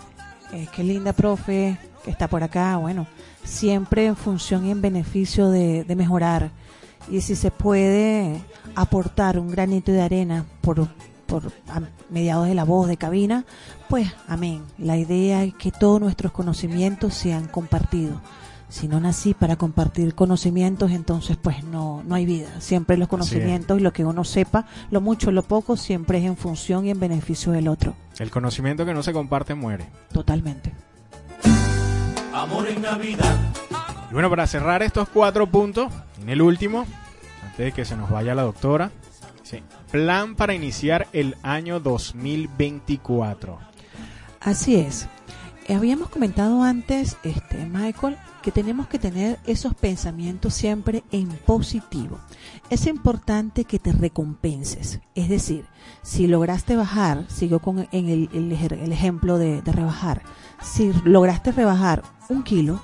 Eh, 0.53 0.67
qué 0.75 0.83
linda 0.83 1.13
profe 1.13 1.79
que 2.05 2.11
está 2.11 2.29
por 2.29 2.43
acá. 2.43 2.77
Bueno, 2.77 3.07
siempre 3.45 4.07
en 4.07 4.17
función 4.17 4.67
y 4.67 4.71
en 4.71 4.81
beneficio 4.81 5.51
de 5.51 5.85
mejorar. 5.97 6.51
Y 7.11 7.21
si 7.21 7.37
se 7.37 7.51
puede 7.51 8.41
aportar 8.75 9.39
un 9.39 9.51
granito 9.51 9.93
de 9.93 10.03
arena 10.03 10.45
por, 10.61 10.89
por 11.29 11.53
mediados 12.09 12.49
de 12.49 12.55
la 12.55 12.65
voz 12.65 12.89
de 12.89 12.97
cabina, 12.97 13.45
pues 13.89 14.11
amén. 14.27 14.65
La 14.79 14.97
idea 14.97 15.45
es 15.45 15.55
que 15.55 15.71
todos 15.71 16.01
nuestros 16.01 16.33
conocimientos 16.33 17.15
sean 17.15 17.47
compartidos. 17.47 18.19
Si 18.71 18.89
no 18.89 18.99
nací 18.99 19.35
para 19.35 19.57
compartir 19.57 20.15
conocimientos, 20.15 20.91
entonces 20.91 21.37
pues 21.37 21.63
no, 21.65 22.03
no 22.05 22.15
hay 22.15 22.27
vida. 22.27 22.49
Siempre 22.61 22.97
los 22.97 23.09
conocimientos 23.09 23.79
y 23.79 23.83
lo 23.83 23.93
que 23.93 24.05
uno 24.05 24.25
sepa, 24.25 24.67
lo 24.91 25.01
mucho, 25.01 25.31
lo 25.31 25.43
poco, 25.43 25.77
siempre 25.77 26.19
es 26.19 26.25
en 26.25 26.37
función 26.37 26.87
y 26.87 26.91
en 26.91 26.99
beneficio 26.99 27.53
del 27.53 27.69
otro. 27.69 27.95
El 28.19 28.31
conocimiento 28.31 28.85
que 28.85 28.95
no 28.95 29.03
se 29.03 29.13
comparte 29.13 29.55
muere. 29.55 29.87
Totalmente. 30.13 30.73
Amor 32.35 32.69
en 32.69 32.83
Navidad. 32.83 33.37
Y 34.11 34.15
bueno, 34.15 34.31
para 34.31 34.47
cerrar 34.47 34.83
estos 34.83 35.09
cuatro 35.09 35.47
puntos, 35.47 35.93
en 36.23 36.31
el 36.31 36.41
último, 36.41 36.87
antes 37.45 37.59
de 37.59 37.73
que 37.73 37.85
se 37.85 37.97
nos 37.97 38.11
vaya 38.11 38.35
la 38.35 38.43
doctora, 38.43 38.91
dice, 39.49 39.63
plan 39.91 40.35
para 40.35 40.55
iniciar 40.55 41.09
el 41.13 41.37
año 41.43 41.81
2024. 41.81 43.59
Así 44.41 44.77
es. 44.77 45.09
Eh, 45.67 45.75
Habíamos 45.75 46.11
comentado 46.11 46.63
antes, 46.63 47.17
este, 47.23 47.67
Michael, 47.67 48.17
que 48.43 48.53
tenemos 48.53 48.87
que 48.89 48.99
tener 48.99 49.39
esos 49.47 49.75
pensamientos 49.75 50.55
siempre 50.55 51.03
en 51.13 51.29
positivo. 51.29 52.19
Es 52.71 52.87
importante 52.87 53.65
que 53.65 53.79
te 53.79 53.93
recompenses. 53.93 55.01
Es 55.15 55.29
decir, 55.29 55.67
si 56.03 56.27
lograste 56.27 56.77
bajar, 56.77 57.25
sigo 57.29 57.59
con 57.59 57.89
en 57.91 58.09
el, 58.09 58.93
ejemplo 58.93 59.39
de 59.39 59.63
rebajar. 59.65 60.23
Si 60.63 60.93
lograste 61.05 61.53
rebajar 61.53 62.03
un 62.29 62.43
kilo, 62.43 62.81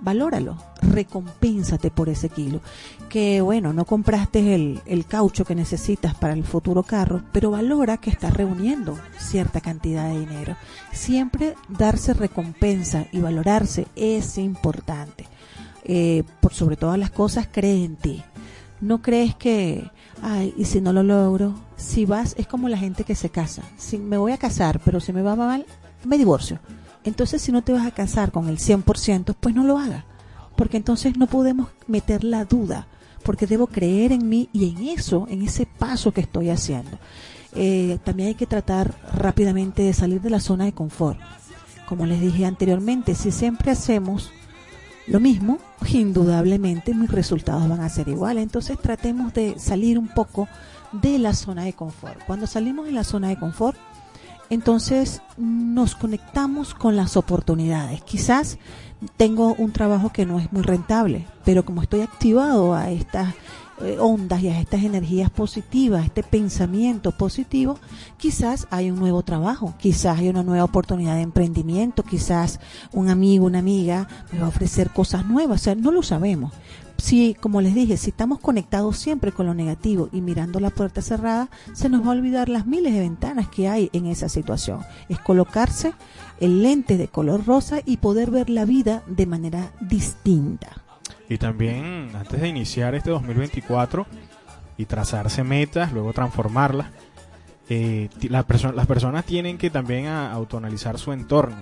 valóralo, 0.00 0.56
recompénsate 0.82 1.90
por 1.90 2.08
ese 2.08 2.28
kilo. 2.28 2.60
Que 3.08 3.40
bueno, 3.40 3.72
no 3.72 3.84
compraste 3.84 4.54
el, 4.54 4.80
el 4.86 5.04
caucho 5.06 5.44
que 5.44 5.54
necesitas 5.54 6.14
para 6.14 6.34
el 6.34 6.44
futuro 6.44 6.82
carro, 6.82 7.22
pero 7.32 7.50
valora 7.50 7.96
que 7.96 8.10
estás 8.10 8.34
reuniendo 8.34 8.98
cierta 9.18 9.60
cantidad 9.60 10.08
de 10.08 10.20
dinero. 10.20 10.56
Siempre 10.92 11.54
darse 11.68 12.14
recompensa 12.14 13.06
y 13.12 13.20
valorarse 13.20 13.86
es 13.96 14.38
importante. 14.38 15.26
Eh, 15.84 16.24
por 16.40 16.54
sobre 16.54 16.76
todas 16.76 16.98
las 16.98 17.10
cosas, 17.10 17.48
cree 17.50 17.84
en 17.84 17.96
ti. 17.96 18.22
No 18.80 19.02
crees 19.02 19.34
que, 19.34 19.90
ay, 20.22 20.54
y 20.56 20.64
si 20.64 20.80
no 20.80 20.92
lo 20.92 21.02
logro, 21.02 21.54
si 21.76 22.06
vas, 22.06 22.34
es 22.38 22.46
como 22.46 22.68
la 22.68 22.78
gente 22.78 23.04
que 23.04 23.14
se 23.14 23.30
casa. 23.30 23.62
Si 23.76 23.98
me 23.98 24.16
voy 24.16 24.32
a 24.32 24.38
casar, 24.38 24.80
pero 24.84 25.00
si 25.00 25.12
me 25.12 25.22
va 25.22 25.36
mal, 25.36 25.66
me 26.04 26.16
divorcio. 26.16 26.60
Entonces, 27.04 27.42
si 27.42 27.52
no 27.52 27.62
te 27.62 27.72
vas 27.72 27.86
a 27.86 27.92
casar 27.92 28.30
con 28.32 28.48
el 28.48 28.58
100%, 28.58 29.34
pues 29.38 29.54
no 29.54 29.64
lo 29.64 29.78
hagas. 29.78 30.04
Porque 30.56 30.76
entonces 30.76 31.16
no 31.16 31.26
podemos 31.26 31.68
meter 31.86 32.24
la 32.24 32.44
duda. 32.44 32.86
Porque 33.22 33.46
debo 33.46 33.66
creer 33.66 34.12
en 34.12 34.28
mí 34.28 34.48
y 34.52 34.70
en 34.70 34.88
eso, 34.88 35.26
en 35.30 35.42
ese 35.42 35.66
paso 35.66 36.12
que 36.12 36.20
estoy 36.20 36.50
haciendo. 36.50 36.98
Eh, 37.54 37.98
también 38.04 38.28
hay 38.28 38.34
que 38.34 38.46
tratar 38.46 38.94
rápidamente 39.12 39.82
de 39.82 39.92
salir 39.92 40.20
de 40.20 40.30
la 40.30 40.40
zona 40.40 40.64
de 40.64 40.72
confort. 40.72 41.18
Como 41.86 42.06
les 42.06 42.20
dije 42.20 42.46
anteriormente, 42.46 43.14
si 43.14 43.30
siempre 43.30 43.72
hacemos 43.72 44.30
lo 45.06 45.18
mismo, 45.18 45.58
indudablemente 45.92 46.94
mis 46.94 47.10
resultados 47.10 47.68
van 47.68 47.80
a 47.80 47.88
ser 47.88 48.08
iguales. 48.08 48.42
Entonces 48.42 48.78
tratemos 48.78 49.34
de 49.34 49.58
salir 49.58 49.98
un 49.98 50.08
poco 50.08 50.48
de 50.92 51.18
la 51.18 51.34
zona 51.34 51.64
de 51.64 51.72
confort. 51.72 52.22
Cuando 52.26 52.46
salimos 52.46 52.86
de 52.86 52.92
la 52.92 53.04
zona 53.04 53.28
de 53.28 53.38
confort, 53.38 53.76
entonces 54.50 55.22
nos 55.38 55.94
conectamos 55.94 56.74
con 56.74 56.96
las 56.96 57.16
oportunidades. 57.16 58.02
Quizás 58.02 58.58
tengo 59.16 59.54
un 59.54 59.72
trabajo 59.72 60.10
que 60.10 60.26
no 60.26 60.38
es 60.38 60.52
muy 60.52 60.62
rentable, 60.62 61.26
pero 61.44 61.64
como 61.64 61.82
estoy 61.82 62.02
activado 62.02 62.74
a 62.74 62.90
estas 62.90 63.34
eh, 63.82 63.96
ondas 63.98 64.42
y 64.42 64.48
a 64.48 64.60
estas 64.60 64.82
energías 64.82 65.30
positivas, 65.30 66.04
este 66.04 66.22
pensamiento 66.22 67.12
positivo, 67.12 67.78
quizás 68.18 68.66
hay 68.70 68.90
un 68.90 68.98
nuevo 68.98 69.22
trabajo, 69.22 69.74
quizás 69.78 70.18
hay 70.18 70.28
una 70.28 70.42
nueva 70.42 70.64
oportunidad 70.64 71.14
de 71.14 71.22
emprendimiento, 71.22 72.02
quizás 72.02 72.60
un 72.92 73.08
amigo, 73.08 73.46
una 73.46 73.60
amiga 73.60 74.06
me 74.32 74.40
va 74.40 74.46
a 74.46 74.48
ofrecer 74.50 74.90
cosas 74.90 75.24
nuevas, 75.24 75.62
o 75.62 75.64
sea, 75.64 75.74
no 75.76 75.92
lo 75.92 76.02
sabemos. 76.02 76.52
Si, 77.00 77.34
como 77.34 77.60
les 77.60 77.74
dije, 77.74 77.96
si 77.96 78.10
estamos 78.10 78.38
conectados 78.40 78.96
siempre 78.98 79.32
con 79.32 79.46
lo 79.46 79.54
negativo 79.54 80.08
y 80.12 80.20
mirando 80.20 80.60
la 80.60 80.70
puerta 80.70 81.00
cerrada, 81.02 81.48
se 81.72 81.88
nos 81.88 82.02
va 82.02 82.08
a 82.08 82.10
olvidar 82.16 82.48
las 82.48 82.66
miles 82.66 82.92
de 82.92 83.00
ventanas 83.00 83.48
que 83.48 83.68
hay 83.68 83.88
en 83.92 84.06
esa 84.06 84.28
situación. 84.28 84.80
Es 85.08 85.18
colocarse 85.18 85.92
el 86.40 86.62
lente 86.62 86.96
de 86.96 87.08
color 87.08 87.46
rosa 87.46 87.80
y 87.84 87.96
poder 87.96 88.30
ver 88.30 88.50
la 88.50 88.64
vida 88.64 89.02
de 89.06 89.26
manera 89.26 89.72
distinta. 89.80 90.68
Y 91.28 91.38
también, 91.38 92.10
antes 92.14 92.40
de 92.40 92.48
iniciar 92.48 92.94
este 92.94 93.10
2024 93.10 94.06
y 94.76 94.84
trazarse 94.84 95.42
metas, 95.44 95.92
luego 95.92 96.12
transformarlas, 96.12 96.88
eh, 97.68 98.08
la 98.28 98.44
las 98.74 98.86
personas 98.86 99.24
tienen 99.24 99.56
que 99.56 99.70
también 99.70 100.06
a- 100.06 100.32
autoanalizar 100.32 100.98
su 100.98 101.12
entorno. 101.12 101.56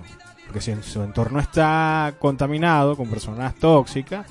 Porque 0.45 0.61
si 0.61 0.73
su 0.81 1.03
entorno 1.03 1.39
está 1.39 2.15
contaminado 2.19 2.97
con 2.97 3.07
personas 3.09 3.53
tóxicas, 3.55 4.25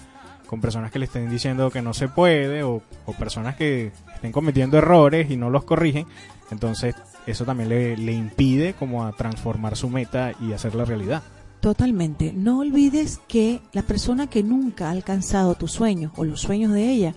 con 0.48 0.60
personas 0.62 0.90
que 0.90 0.98
le 0.98 1.04
estén 1.04 1.30
diciendo 1.30 1.70
que 1.70 1.82
no 1.82 1.92
se 1.92 2.08
puede 2.08 2.62
o, 2.62 2.82
personas 3.18 3.54
que 3.54 3.92
estén 4.14 4.32
cometiendo 4.32 4.78
errores 4.78 5.30
y 5.30 5.36
no 5.36 5.50
los 5.50 5.64
corrigen, 5.64 6.06
entonces 6.50 6.94
eso 7.26 7.44
también 7.44 7.68
le, 7.68 7.96
le 7.96 8.12
impide 8.12 8.72
como 8.72 9.04
a 9.04 9.12
transformar 9.12 9.76
su 9.76 9.90
meta 9.90 10.32
y 10.40 10.52
hacerla 10.52 10.84
realidad. 10.84 11.22
Totalmente. 11.60 12.32
No 12.32 12.60
olvides 12.60 13.20
que 13.28 13.60
la 13.72 13.82
persona 13.82 14.28
que 14.28 14.42
nunca 14.42 14.88
ha 14.88 14.92
alcanzado 14.92 15.54
tus 15.54 15.72
sueños 15.72 16.12
o 16.16 16.24
los 16.24 16.40
sueños 16.40 16.72
de 16.72 16.88
ella, 16.90 17.14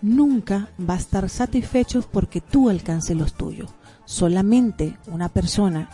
nunca 0.00 0.68
va 0.78 0.94
a 0.94 0.98
estar 0.98 1.28
satisfecho 1.28 2.02
porque 2.10 2.40
tú 2.40 2.68
alcances 2.68 3.16
los 3.16 3.34
tuyos. 3.34 3.70
Solamente 4.04 4.96
una 5.06 5.28
persona 5.28 5.88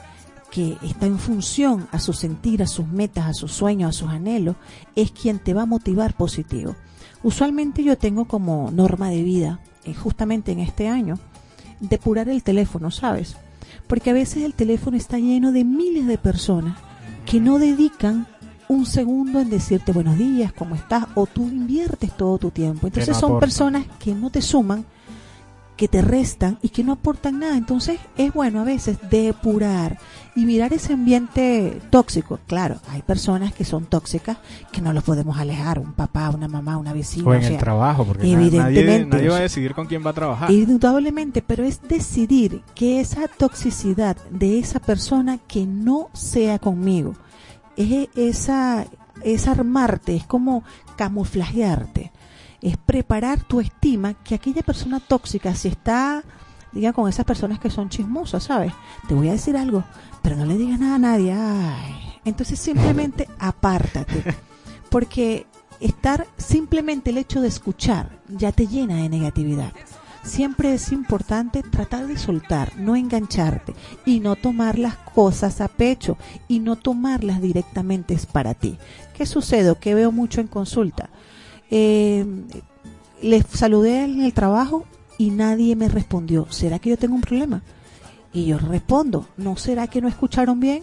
que 0.50 0.76
está 0.82 1.06
en 1.06 1.18
función 1.18 1.88
a 1.92 1.98
su 1.98 2.12
sentir, 2.12 2.62
a 2.62 2.66
sus 2.66 2.86
metas, 2.86 3.26
a 3.26 3.34
sus 3.34 3.52
sueños, 3.52 3.90
a 3.90 3.98
sus 3.98 4.08
anhelos, 4.08 4.56
es 4.96 5.10
quien 5.10 5.38
te 5.38 5.54
va 5.54 5.62
a 5.62 5.66
motivar 5.66 6.14
positivo. 6.14 6.74
Usualmente 7.22 7.82
yo 7.82 7.98
tengo 7.98 8.26
como 8.26 8.70
norma 8.70 9.10
de 9.10 9.22
vida, 9.22 9.60
eh, 9.84 9.94
justamente 9.94 10.52
en 10.52 10.60
este 10.60 10.88
año, 10.88 11.18
depurar 11.80 12.28
el 12.28 12.42
teléfono, 12.42 12.90
¿sabes? 12.90 13.36
Porque 13.86 14.10
a 14.10 14.14
veces 14.14 14.44
el 14.44 14.54
teléfono 14.54 14.96
está 14.96 15.18
lleno 15.18 15.52
de 15.52 15.64
miles 15.64 16.06
de 16.06 16.18
personas 16.18 16.76
que 17.26 17.40
no 17.40 17.58
dedican 17.58 18.26
un 18.68 18.86
segundo 18.86 19.40
en 19.40 19.50
decirte 19.50 19.92
buenos 19.92 20.18
días, 20.18 20.52
cómo 20.52 20.74
estás, 20.74 21.06
o 21.14 21.26
tú 21.26 21.48
inviertes 21.48 22.14
todo 22.16 22.38
tu 22.38 22.50
tiempo. 22.50 22.86
Entonces 22.86 23.14
no 23.14 23.20
son 23.20 23.40
personas 23.40 23.86
que 23.98 24.14
no 24.14 24.30
te 24.30 24.42
suman, 24.42 24.84
que 25.78 25.88
te 25.88 26.02
restan 26.02 26.58
y 26.60 26.68
que 26.68 26.84
no 26.84 26.92
aportan 26.92 27.38
nada. 27.38 27.56
Entonces 27.56 27.98
es 28.18 28.34
bueno 28.34 28.60
a 28.60 28.64
veces 28.64 28.98
depurar 29.10 29.96
y 30.36 30.44
mirar 30.44 30.72
ese 30.72 30.92
ambiente 30.92 31.80
tóxico. 31.90 32.38
Claro, 32.46 32.76
hay 32.90 33.00
personas 33.02 33.52
que 33.54 33.64
son 33.64 33.86
tóxicas 33.86 34.36
que 34.72 34.80
no 34.82 34.92
los 34.92 35.04
podemos 35.04 35.38
alejar, 35.38 35.78
un 35.78 35.92
papá, 35.92 36.30
una 36.30 36.48
mamá, 36.48 36.76
una 36.76 36.92
vecina. 36.92 37.28
O 37.28 37.34
en 37.34 37.44
o 37.44 37.46
el 37.46 37.56
trabajo, 37.58 38.04
porque 38.04 38.26
na- 38.26 38.40
nadie, 38.64 39.04
va 39.30 39.36
a 39.36 39.40
decidir 39.40 39.72
con 39.74 39.86
quién 39.86 40.04
va 40.04 40.10
a 40.10 40.14
trabajar. 40.14 40.50
Indudablemente, 40.50 41.42
pero 41.42 41.64
es 41.64 41.80
decidir 41.88 42.60
que 42.74 43.00
esa 43.00 43.28
toxicidad 43.28 44.16
de 44.30 44.58
esa 44.58 44.80
persona 44.80 45.38
que 45.38 45.64
no 45.64 46.08
sea 46.12 46.58
conmigo, 46.58 47.14
es 47.76 48.08
esa, 48.16 48.84
es 49.22 49.46
armarte, 49.46 50.16
es 50.16 50.26
como 50.26 50.64
camuflajearte, 50.96 52.10
es 52.62 52.76
preparar 52.76 53.42
tu 53.42 53.60
estima 53.60 54.14
que 54.14 54.34
aquella 54.34 54.62
persona 54.62 55.00
tóxica, 55.00 55.54
si 55.54 55.68
está, 55.68 56.22
diga, 56.72 56.92
con 56.92 57.08
esas 57.08 57.24
personas 57.24 57.58
que 57.58 57.70
son 57.70 57.88
chismosas, 57.88 58.44
¿sabes? 58.44 58.72
Te 59.06 59.14
voy 59.14 59.28
a 59.28 59.32
decir 59.32 59.56
algo, 59.56 59.84
pero 60.22 60.36
no 60.36 60.44
le 60.44 60.56
digas 60.56 60.78
nada 60.80 60.96
a 60.96 60.98
nadie, 60.98 61.32
ay. 61.32 62.20
Entonces 62.24 62.58
simplemente 62.58 63.28
apártate, 63.38 64.24
porque 64.90 65.46
estar, 65.80 66.26
simplemente 66.36 67.10
el 67.10 67.18
hecho 67.18 67.40
de 67.40 67.48
escuchar 67.48 68.20
ya 68.28 68.52
te 68.52 68.66
llena 68.66 68.96
de 68.96 69.08
negatividad 69.08 69.72
siempre 70.28 70.74
es 70.74 70.92
importante 70.92 71.62
tratar 71.62 72.06
de 72.06 72.18
soltar, 72.18 72.76
no 72.76 72.94
engancharte 72.96 73.74
y 74.04 74.20
no 74.20 74.36
tomar 74.36 74.78
las 74.78 74.96
cosas 74.96 75.60
a 75.60 75.68
pecho 75.68 76.16
y 76.46 76.60
no 76.60 76.76
tomarlas 76.76 77.40
directamente 77.40 78.14
es 78.14 78.26
para 78.26 78.54
ti. 78.54 78.78
¿Qué 79.14 79.26
sucede? 79.26 79.74
¿Qué 79.80 79.94
veo 79.94 80.12
mucho 80.12 80.40
en 80.40 80.46
consulta? 80.46 81.08
Eh, 81.70 82.24
les 83.22 83.44
saludé 83.46 84.04
en 84.04 84.20
el 84.22 84.32
trabajo 84.32 84.84
y 85.18 85.30
nadie 85.30 85.76
me 85.76 85.88
respondió. 85.88 86.46
¿Será 86.50 86.78
que 86.78 86.90
yo 86.90 86.96
tengo 86.96 87.14
un 87.14 87.20
problema? 87.20 87.62
Y 88.32 88.46
yo 88.46 88.58
respondo, 88.58 89.26
¿no 89.36 89.56
será 89.56 89.86
que 89.86 90.00
no 90.00 90.08
escucharon 90.08 90.60
bien? 90.60 90.82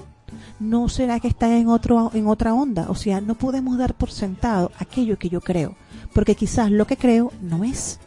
¿No 0.60 0.90
será 0.90 1.20
que 1.20 1.28
está 1.28 1.58
en, 1.58 1.68
otro, 1.68 2.12
en 2.14 2.28
otra 2.28 2.54
onda? 2.54 2.88
O 2.90 2.96
sea, 2.96 3.22
no 3.22 3.36
podemos 3.36 3.78
dar 3.78 3.94
por 3.94 4.12
sentado 4.12 4.72
aquello 4.80 5.18
que 5.18 5.30
yo 5.30 5.42
creo, 5.42 5.76
porque 6.14 6.36
quizás 6.36 6.72
lo 6.72 6.88
que 6.88 6.98
creo 6.98 7.32
no 7.42 7.64
es. 7.64 8.00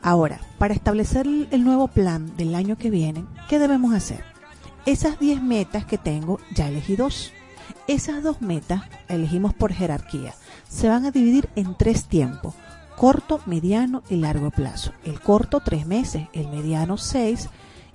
Ahora, 0.00 0.40
para 0.58 0.74
establecer 0.74 1.26
el 1.26 1.48
el 1.50 1.64
nuevo 1.64 1.88
plan 1.88 2.36
del 2.36 2.54
año 2.54 2.76
que 2.76 2.88
viene, 2.88 3.24
¿qué 3.48 3.58
debemos 3.58 3.94
hacer? 3.94 4.22
Esas 4.86 5.18
10 5.18 5.42
metas 5.42 5.84
que 5.84 5.98
tengo, 5.98 6.38
ya 6.54 6.68
elegí 6.68 6.96
dos. 6.96 7.32
Esas 7.86 8.22
dos 8.22 8.40
metas 8.40 8.82
elegimos 9.08 9.54
por 9.54 9.72
jerarquía. 9.72 10.34
Se 10.68 10.88
van 10.88 11.06
a 11.06 11.10
dividir 11.10 11.48
en 11.56 11.76
tres 11.76 12.04
tiempos, 12.06 12.54
corto, 12.96 13.40
mediano 13.46 14.02
y 14.10 14.16
largo 14.16 14.50
plazo. 14.50 14.92
El 15.04 15.20
corto 15.20 15.60
tres 15.60 15.86
meses, 15.86 16.28
el 16.32 16.48
mediano 16.48 16.96
seis 16.96 17.48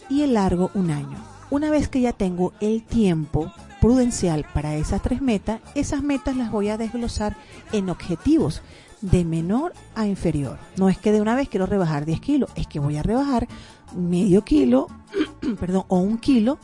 y 0.10 0.22
el 0.22 0.34
largo 0.34 0.72
un 0.74 0.92
año. 0.92 1.18
Una 1.50 1.70
vez 1.70 1.88
que 1.88 2.02
ya 2.02 2.14
tengo 2.14 2.54
el 2.62 2.84
tiempo 2.84 3.52
prudencial 3.80 4.46
para 4.54 4.76
esas 4.76 5.02
tres 5.02 5.22
metas, 5.22 5.60
esas 5.76 6.02
metas 6.02 6.38
las 6.38 6.52
voy 6.52 6.70
a 6.70 6.78
desglosar 6.78 7.36
en 7.72 7.90
objetivos 7.90 8.62
de 9.02 9.26
menor 9.26 9.74
a 9.96 10.08
inferior. 10.08 10.58
No 10.78 10.88
es 10.88 10.98
que 10.98 11.12
de 11.12 11.22
una 11.22 11.36
vez 11.36 11.50
quiero 11.50 11.66
rebajar 11.66 12.06
10 12.06 12.22
kilos, 12.22 12.50
es 12.56 12.66
que 12.66 12.80
voy 12.80 12.96
a 12.96 13.04
rebajar 13.04 13.48
medio 13.96 14.44
kilo, 14.46 14.88
perdón, 15.60 15.84
o 15.90 15.98
un 15.98 16.18
kilo 16.18 16.58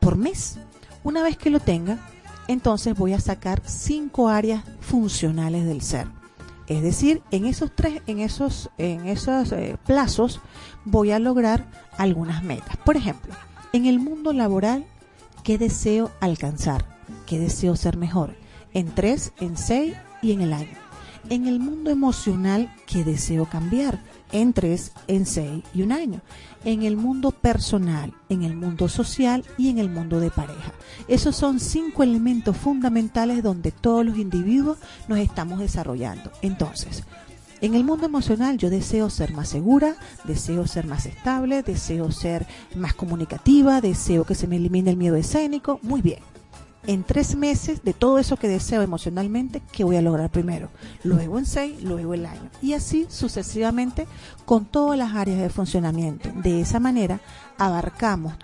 por 0.00 0.16
mes. 0.16 0.58
Una 1.04 1.22
vez 1.22 1.36
que 1.38 1.50
lo 1.50 1.60
tenga, 1.60 1.98
entonces 2.48 2.96
voy 2.96 3.12
a 3.12 3.20
sacar 3.20 3.62
cinco 3.64 4.28
áreas 4.28 4.64
funcionales 4.80 5.66
del 5.66 5.82
ser. 5.82 6.06
Es 6.66 6.82
decir, 6.82 7.22
en 7.30 7.44
esos 7.44 7.70
tres, 7.74 8.00
en 8.06 8.20
esos, 8.20 8.70
en 8.78 9.06
esos 9.06 9.52
eh, 9.52 9.76
plazos 9.86 10.40
voy 10.84 11.10
a 11.10 11.18
lograr 11.18 11.66
algunas 11.98 12.42
metas. 12.42 12.76
Por 12.78 12.96
ejemplo, 12.96 13.34
en 13.72 13.86
el 13.86 13.98
mundo 13.98 14.32
laboral, 14.32 14.86
¿qué 15.42 15.58
deseo 15.58 16.10
alcanzar? 16.20 16.86
¿Qué 17.26 17.38
deseo 17.38 17.76
ser 17.76 17.96
mejor? 17.96 18.34
En 18.72 18.94
tres, 18.94 19.32
en 19.40 19.56
seis 19.56 19.94
y 20.22 20.32
en 20.32 20.40
el 20.40 20.52
año. 20.52 20.78
En 21.28 21.46
el 21.46 21.60
mundo 21.60 21.90
emocional, 21.90 22.74
¿qué 22.86 23.04
deseo 23.04 23.46
cambiar? 23.46 24.00
En 24.34 24.52
tres, 24.52 24.90
en 25.06 25.26
seis 25.26 25.62
y 25.72 25.82
un 25.82 25.92
año. 25.92 26.20
En 26.64 26.82
el 26.82 26.96
mundo 26.96 27.30
personal, 27.30 28.12
en 28.28 28.42
el 28.42 28.56
mundo 28.56 28.88
social 28.88 29.44
y 29.56 29.68
en 29.68 29.78
el 29.78 29.88
mundo 29.88 30.18
de 30.18 30.32
pareja. 30.32 30.72
Esos 31.06 31.36
son 31.36 31.60
cinco 31.60 32.02
elementos 32.02 32.56
fundamentales 32.56 33.44
donde 33.44 33.70
todos 33.70 34.04
los 34.04 34.18
individuos 34.18 34.78
nos 35.06 35.20
estamos 35.20 35.60
desarrollando. 35.60 36.32
Entonces, 36.42 37.04
en 37.60 37.74
el 37.74 37.84
mundo 37.84 38.06
emocional 38.06 38.58
yo 38.58 38.70
deseo 38.70 39.08
ser 39.08 39.32
más 39.32 39.48
segura, 39.48 39.94
deseo 40.24 40.66
ser 40.66 40.88
más 40.88 41.06
estable, 41.06 41.62
deseo 41.62 42.10
ser 42.10 42.44
más 42.74 42.94
comunicativa, 42.94 43.80
deseo 43.80 44.24
que 44.24 44.34
se 44.34 44.48
me 44.48 44.56
elimine 44.56 44.90
el 44.90 44.96
miedo 44.96 45.14
escénico. 45.14 45.78
Muy 45.82 46.02
bien. 46.02 46.33
En 46.86 47.02
tres 47.02 47.34
meses 47.34 47.82
de 47.82 47.94
todo 47.94 48.18
eso 48.18 48.36
que 48.36 48.48
deseo 48.48 48.82
emocionalmente, 48.82 49.62
¿qué 49.72 49.84
voy 49.84 49.96
a 49.96 50.02
lograr 50.02 50.30
primero? 50.30 50.68
Luego 51.02 51.38
en 51.38 51.46
seis, 51.46 51.82
luego 51.82 52.12
el 52.12 52.26
año. 52.26 52.50
Y 52.60 52.74
así 52.74 53.06
sucesivamente 53.08 54.06
con 54.44 54.66
todas 54.66 54.98
las 54.98 55.14
áreas 55.14 55.38
de 55.38 55.48
funcionamiento. 55.48 56.30
De 56.34 56.60
esa 56.60 56.80
manera 56.80 57.20
abarcamos 57.56 58.34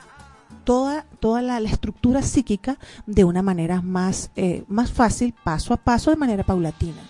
toda, 0.65 1.05
toda 1.21 1.43
la, 1.43 1.61
la 1.61 1.69
estructura 1.69 2.23
psíquica 2.23 2.79
de 3.07 3.25
una 3.25 3.43
manera 3.43 3.83
más, 3.83 4.31
eh, 4.37 4.65
más 4.69 4.91
fácil, 4.91 5.35
paso 5.45 5.75
a 5.75 5.77
paso, 5.77 6.11
de 6.11 6.17
manera 6.17 6.43
paulatina. 6.43 7.03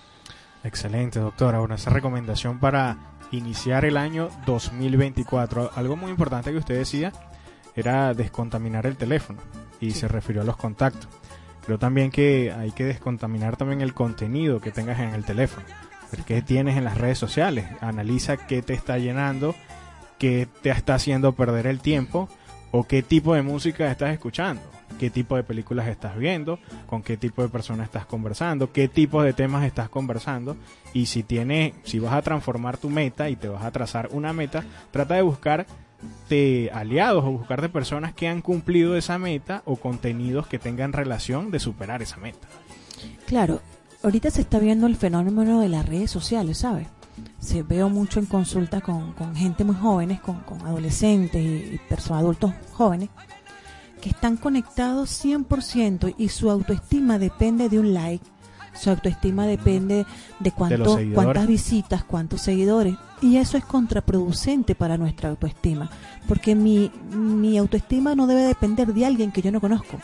Excelente, 0.65 1.21
doctora. 1.21 1.61
Bueno, 1.61 1.77
esa 1.77 1.91
recomendación 1.91 2.59
para 2.59 2.99
iniciar 3.31 3.85
el 3.85 3.97
año 3.97 4.31
2024. 4.47 5.71
Algo 5.75 5.97
muy 5.97 6.11
importante 6.11 6.51
que 6.51 6.59
usted 6.59 6.77
decía 6.77 7.13
era 7.77 8.13
descontaminar 8.15 8.87
el 8.87 8.97
teléfono 8.97 9.39
y 9.81 9.93
se 9.93 10.09
refirió 10.09 10.43
a 10.43 10.45
los 10.45 10.57
contactos. 10.57 11.20
Creo 11.65 11.79
también 11.79 12.11
que 12.11 12.53
hay 12.53 12.73
que 12.73 12.85
descontaminar 12.85 13.57
también 13.57 13.81
el 13.81 13.95
contenido 13.95 14.61
que 14.61 14.71
tengas 14.71 15.01
en 15.01 15.11
el 15.15 15.25
teléfono. 15.25 15.67
¿Qué 16.27 16.43
tienes 16.43 16.77
en 16.77 16.85
las 16.85 16.99
redes 16.99 17.19
sociales? 17.19 17.67
Analiza 17.81 18.37
qué 18.37 18.63
te 18.63 18.73
está 18.73 18.99
llenando, 18.99 19.55
qué 20.19 20.49
te 20.63 20.71
está 20.71 20.95
haciendo 20.95 21.33
perder 21.33 21.67
el 21.67 21.81
tiempo 21.81 22.29
o 22.73 22.85
qué 22.85 23.03
tipo 23.03 23.35
de 23.35 23.43
música 23.43 23.91
estás 23.91 24.13
escuchando, 24.13 24.63
qué 24.99 25.11
tipo 25.11 25.37
de 25.37 25.43
películas 25.43 25.89
estás 25.89 26.17
viendo, 26.17 26.59
con 26.87 27.03
qué 27.03 27.17
tipo 27.17 27.43
de 27.43 27.49
personas 27.49 27.87
estás 27.87 28.07
conversando, 28.07 28.73
qué 28.73 28.89
tipo 28.89 29.23
de 29.23 29.33
temas 29.33 29.65
estás 29.65 29.89
conversando 29.89 30.57
y 30.93 31.07
si 31.07 31.23
tienes, 31.23 31.75
si 31.85 31.99
vas 31.99 32.15
a 32.15 32.23
transformar 32.23 32.77
tu 32.77 32.91
meta 32.91 33.29
y 33.29 33.37
te 33.37 33.49
vas 33.49 33.65
a 33.65 33.71
trazar 33.71 34.09
una 34.13 34.33
meta, 34.33 34.65
trata 34.91 35.15
de 35.15 35.23
buscar 35.23 35.67
de 36.29 36.71
aliados 36.73 37.25
o 37.25 37.33
buscar 37.33 37.61
de 37.61 37.69
personas 37.69 38.15
que 38.15 38.29
han 38.29 38.41
cumplido 38.41 38.97
esa 38.97 39.19
meta 39.19 39.63
o 39.65 39.77
contenidos 39.77 40.47
que 40.47 40.59
tengan 40.59 40.93
relación 40.93 41.51
de 41.51 41.61
superar 41.61 42.03
esa 42.03 42.17
meta. 42.17 42.49
Claro, 43.27 43.61
ahorita 44.03 44.31
se 44.31 44.41
está 44.43 44.59
viendo 44.59 44.87
el 44.87 44.97
fenómeno 44.97 45.61
de 45.61 45.69
las 45.69 45.87
redes 45.87 46.11
sociales, 46.11 46.59
¿sabes? 46.59 46.89
Se 47.39 47.63
veo 47.63 47.89
mucho 47.89 48.21
en 48.21 48.27
consulta 48.27 48.81
con, 48.81 49.15
gente 49.35 49.65
muy 49.65 49.77
jóvenes, 49.77 50.21
con, 50.21 50.41
con 50.41 50.61
adolescentes 50.67 51.43
y, 51.43 51.75
y 51.75 51.81
personas 51.89 52.23
adultos 52.23 52.53
jóvenes, 52.73 53.11
que 54.01 54.11
están 54.11 54.37
conectados 54.37 55.25
100% 55.25 56.15
y 56.17 56.29
su 56.31 56.51
autoestima 56.51 57.19
depende 57.19 57.69
de 57.69 57.79
un 57.79 57.93
like, 57.93 58.25
su 58.81 58.91
autoestima 58.91 59.47
depende 59.47 60.07
de 60.39 60.53
cuánto, 60.53 60.97
seguidores. 60.97 61.15
cuántas 61.15 61.47
visitas, 61.47 62.05
cuántos 62.05 62.41
seguidores. 62.41 62.95
Y 63.21 63.37
eso 63.37 63.59
es 63.59 63.65
contraproducente 63.65 64.75
para 64.75 64.97
nuestra 64.97 65.29
autoestima, 65.29 65.91
porque 66.27 66.55
mi, 66.55 66.91
mi 67.15 67.59
autoestima 67.59 68.15
no 68.15 68.27
debe 68.27 68.43
depender 68.43 68.95
de 68.95 69.05
alguien 69.05 69.33
que 69.33 69.43
yo 69.43 69.53
no 69.53 69.61
conozco. 69.61 69.99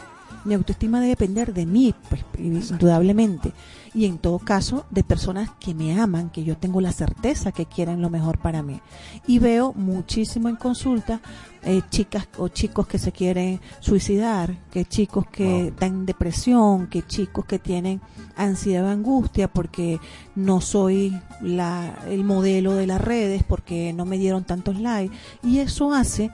Mi 0.45 0.55
autoestima 0.55 1.01
debe 1.01 1.11
depender 1.11 1.55
de 1.55 1.64
mí, 1.66 1.95
pues 2.09 2.22
indudablemente. 2.39 3.53
Y 3.97 4.05
en 4.05 4.18
todo 4.18 4.38
caso, 4.38 4.84
de 4.90 5.03
personas 5.03 5.49
que 5.59 5.72
me 5.72 5.99
aman, 5.99 6.28
que 6.28 6.44
yo 6.44 6.59
tengo 6.59 6.82
la 6.82 6.92
certeza 6.92 7.51
que 7.51 7.64
quieren 7.64 8.03
lo 8.03 8.11
mejor 8.11 8.36
para 8.36 8.62
mí. 8.62 8.78
Y 9.26 9.38
veo 9.38 9.72
muchísimo 9.72 10.51
en 10.51 10.57
consulta 10.57 11.22
eh, 11.62 11.80
chicas 11.88 12.28
o 12.36 12.49
chicos 12.49 12.86
que 12.86 12.99
se 12.99 13.11
quieren 13.11 13.59
suicidar, 13.80 14.55
que 14.70 14.84
chicos 14.84 15.26
que 15.28 15.72
dan 15.80 16.05
depresión, 16.05 16.88
que 16.88 17.07
chicos 17.07 17.47
que 17.47 17.59
tienen 17.59 18.03
ansiedad 18.36 18.84
o 18.84 18.88
angustia 18.88 19.49
porque 19.49 19.99
no 20.34 20.61
soy 20.61 21.18
la, 21.40 21.99
el 22.07 22.22
modelo 22.22 22.74
de 22.74 22.86
las 22.86 23.01
redes, 23.01 23.44
porque 23.44 23.94
no 23.94 24.05
me 24.05 24.18
dieron 24.18 24.44
tantos 24.44 24.78
likes. 24.78 25.16
Y 25.42 25.61
eso 25.61 25.94
hace 25.94 26.30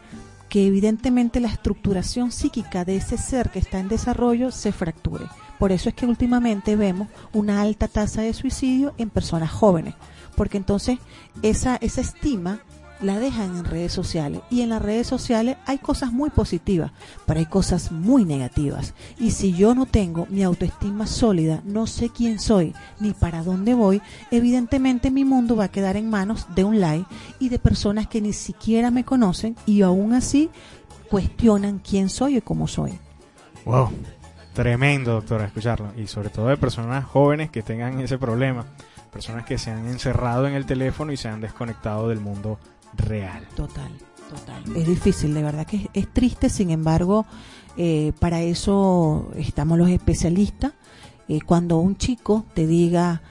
que 0.49 0.67
evidentemente 0.67 1.39
la 1.39 1.47
estructuración 1.47 2.33
psíquica 2.33 2.85
de 2.85 2.97
ese 2.97 3.19
ser 3.19 3.51
que 3.51 3.61
está 3.61 3.79
en 3.79 3.87
desarrollo 3.87 4.51
se 4.51 4.73
fracture. 4.73 5.27
Por 5.63 5.71
eso 5.71 5.91
es 5.91 5.95
que 5.95 6.07
últimamente 6.07 6.75
vemos 6.75 7.07
una 7.33 7.63
alta 7.63 7.87
tasa 7.87 8.21
de 8.23 8.35
suicidio 8.35 8.95
en 8.99 9.11
personas 9.11 9.53
jóvenes, 9.53 9.95
porque 10.35 10.57
entonces 10.57 10.99
esa, 11.43 11.77
esa 11.77 12.01
estima 12.01 12.59
la 13.01 13.21
dejan 13.21 13.59
en 13.59 13.65
redes 13.65 13.93
sociales. 13.93 14.41
Y 14.51 14.63
en 14.63 14.71
las 14.71 14.83
redes 14.83 15.07
sociales 15.07 15.59
hay 15.65 15.79
cosas 15.79 16.13
muy 16.13 16.31
positivas, 16.31 16.91
pero 17.27 17.39
hay 17.39 17.47
cosas 17.47 17.93
muy 17.93 18.25
negativas. 18.25 18.93
Y 19.21 19.31
si 19.31 19.53
yo 19.53 19.77
no 19.77 19.87
tengo 19.87 20.27
mi 20.31 20.43
autoestima 20.43 21.07
sólida, 21.07 21.63
no 21.65 21.87
sé 21.87 22.09
quién 22.09 22.41
soy 22.41 22.75
ni 22.99 23.13
para 23.13 23.45
dónde 23.45 23.75
voy, 23.75 24.03
evidentemente 24.33 25.13
mi 25.13 25.25
mundo 25.25 25.55
va 25.55 25.67
a 25.67 25.71
quedar 25.71 25.97
en 25.97 26.11
manos 26.11 26.49
de 26.57 26.65
un 26.65 26.81
like 26.81 27.07
y 27.39 27.51
de 27.51 27.61
personas 27.61 28.09
que 28.09 28.21
ni 28.21 28.33
siquiera 28.33 28.91
me 28.91 29.05
conocen 29.05 29.55
y 29.65 29.83
aún 29.83 30.13
así 30.13 30.51
cuestionan 31.09 31.79
quién 31.79 32.09
soy 32.09 32.39
y 32.39 32.41
cómo 32.41 32.67
soy. 32.67 32.99
Wow, 33.65 33.91
tremendo, 34.53 35.13
doctora, 35.13 35.47
escucharlo. 35.47 35.93
Y 35.97 36.07
sobre 36.07 36.29
todo 36.31 36.49
de 36.49 36.57
personas 36.57 37.05
jóvenes 37.05 37.51
que 37.51 37.63
tengan 37.63 38.01
ese 38.01 38.19
problema. 38.19 38.67
Personas 39.13 39.45
que 39.45 39.59
se 39.59 39.71
han 39.71 39.87
encerrado 39.87 40.47
en 40.47 40.55
el 40.55 40.65
teléfono 40.65 41.13
y 41.13 41.17
se 41.17 41.29
han 41.29 41.41
desconectado 41.41 42.09
del 42.09 42.21
mundo 42.21 42.59
real. 42.97 43.47
Total, 43.55 43.91
total. 44.31 44.77
Es 44.77 44.87
difícil, 44.87 45.35
de 45.35 45.43
verdad 45.43 45.67
que 45.67 45.91
es, 45.93 46.09
triste, 46.13 46.49
sin 46.49 46.71
embargo, 46.71 47.27
eh, 47.77 48.13
para 48.19 48.41
eso 48.41 49.31
estamos 49.37 49.79
los 49.79 49.91
especialistas. 49.91 50.73
Eh, 51.29 51.41
cuando 51.43 51.79
un 51.79 51.97
chico 51.97 52.45
te 52.55 52.67
diga, 52.67 53.23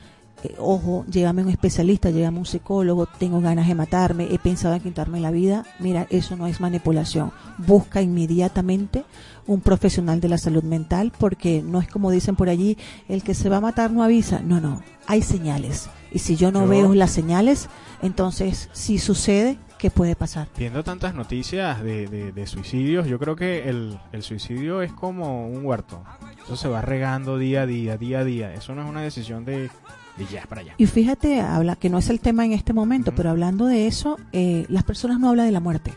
eh, 0.44 0.56
ojo, 0.58 1.06
llévame 1.10 1.44
un 1.44 1.50
especialista, 1.50 2.10
llévame 2.10 2.40
un 2.40 2.46
psicólogo, 2.46 3.06
tengo 3.06 3.42
ganas 3.42 3.68
de 3.68 3.76
matarme, 3.76 4.28
he 4.32 4.40
pensado 4.40 4.76
en 4.76 4.82
quitarme 4.82 5.20
la 5.20 5.32
vida, 5.32 5.66
mira, 5.80 6.08
eso 6.10 6.36
no 6.36 6.48
es 6.48 6.60
manipulación. 6.60 7.32
Busca 7.58 8.02
inmediatamente 8.02 9.06
un 9.48 9.62
profesional 9.62 10.22
de 10.22 10.30
la 10.30 10.38
salud 10.38 10.64
mental 10.64 11.12
porque 11.18 11.62
no 11.62 11.80
es 11.80 11.88
como 11.88 12.12
dicen 12.12 12.36
por 12.36 12.50
allí, 12.50 12.78
el 13.08 13.24
que 13.24 13.34
se 13.34 13.50
va 13.50 13.58
a 13.58 13.62
matar 13.62 13.92
no 13.92 14.04
avisa. 14.04 14.40
No, 14.40 14.60
no, 14.62 14.82
hay 15.08 15.22
señales. 15.22 15.90
Y 16.12 16.20
si 16.20 16.36
yo 16.36 16.52
no 16.52 16.68
veo 16.68 16.94
las 16.94 17.12
señales, 17.12 17.70
entonces 18.02 18.70
si 18.74 18.98
sucede, 18.98 19.58
¿qué 19.78 19.90
puede 19.90 20.16
pasar? 20.16 20.48
Viendo 20.58 20.84
tantas 20.84 21.16
noticias 21.16 21.82
de, 21.82 22.08
de, 22.08 22.48
suicidios, 22.48 23.08
yo 23.08 23.18
creo 23.18 23.36
que 23.36 23.70
el, 23.70 24.00
suicidio 24.22 24.82
es 24.82 24.92
como 24.92 25.48
un 25.48 25.66
huerto. 25.66 26.04
Eso 26.44 26.56
se 26.56 26.68
va 26.68 26.82
regando 26.82 27.38
día 27.38 27.62
a 27.62 27.66
día, 27.66 27.98
día 27.98 28.20
a 28.20 28.24
día. 28.24 28.54
Eso 28.54 28.76
no 28.76 28.84
es 28.84 28.90
una 28.90 29.02
decisión 29.02 29.46
de, 29.46 29.70
de 30.18 30.26
ya 30.26 30.44
para 30.48 30.62
allá. 30.62 30.76
Y 30.78 30.86
fíjate, 30.86 31.42
habla 31.42 31.76
que 31.76 31.90
no 31.90 31.98
es 31.98 32.10
el 32.10 32.20
tema 32.20 32.46
en 32.46 32.54
este 32.54 32.74
momento, 32.74 33.14
pero 33.16 33.30
hablando 33.30 33.66
de 33.66 33.88
eso, 33.88 34.18
eh, 34.32 34.66
las 34.70 34.84
personas 34.84 35.20
no 35.20 35.30
hablan 35.30 35.46
de 35.46 35.52
la 35.52 35.60
muerte 35.60 35.94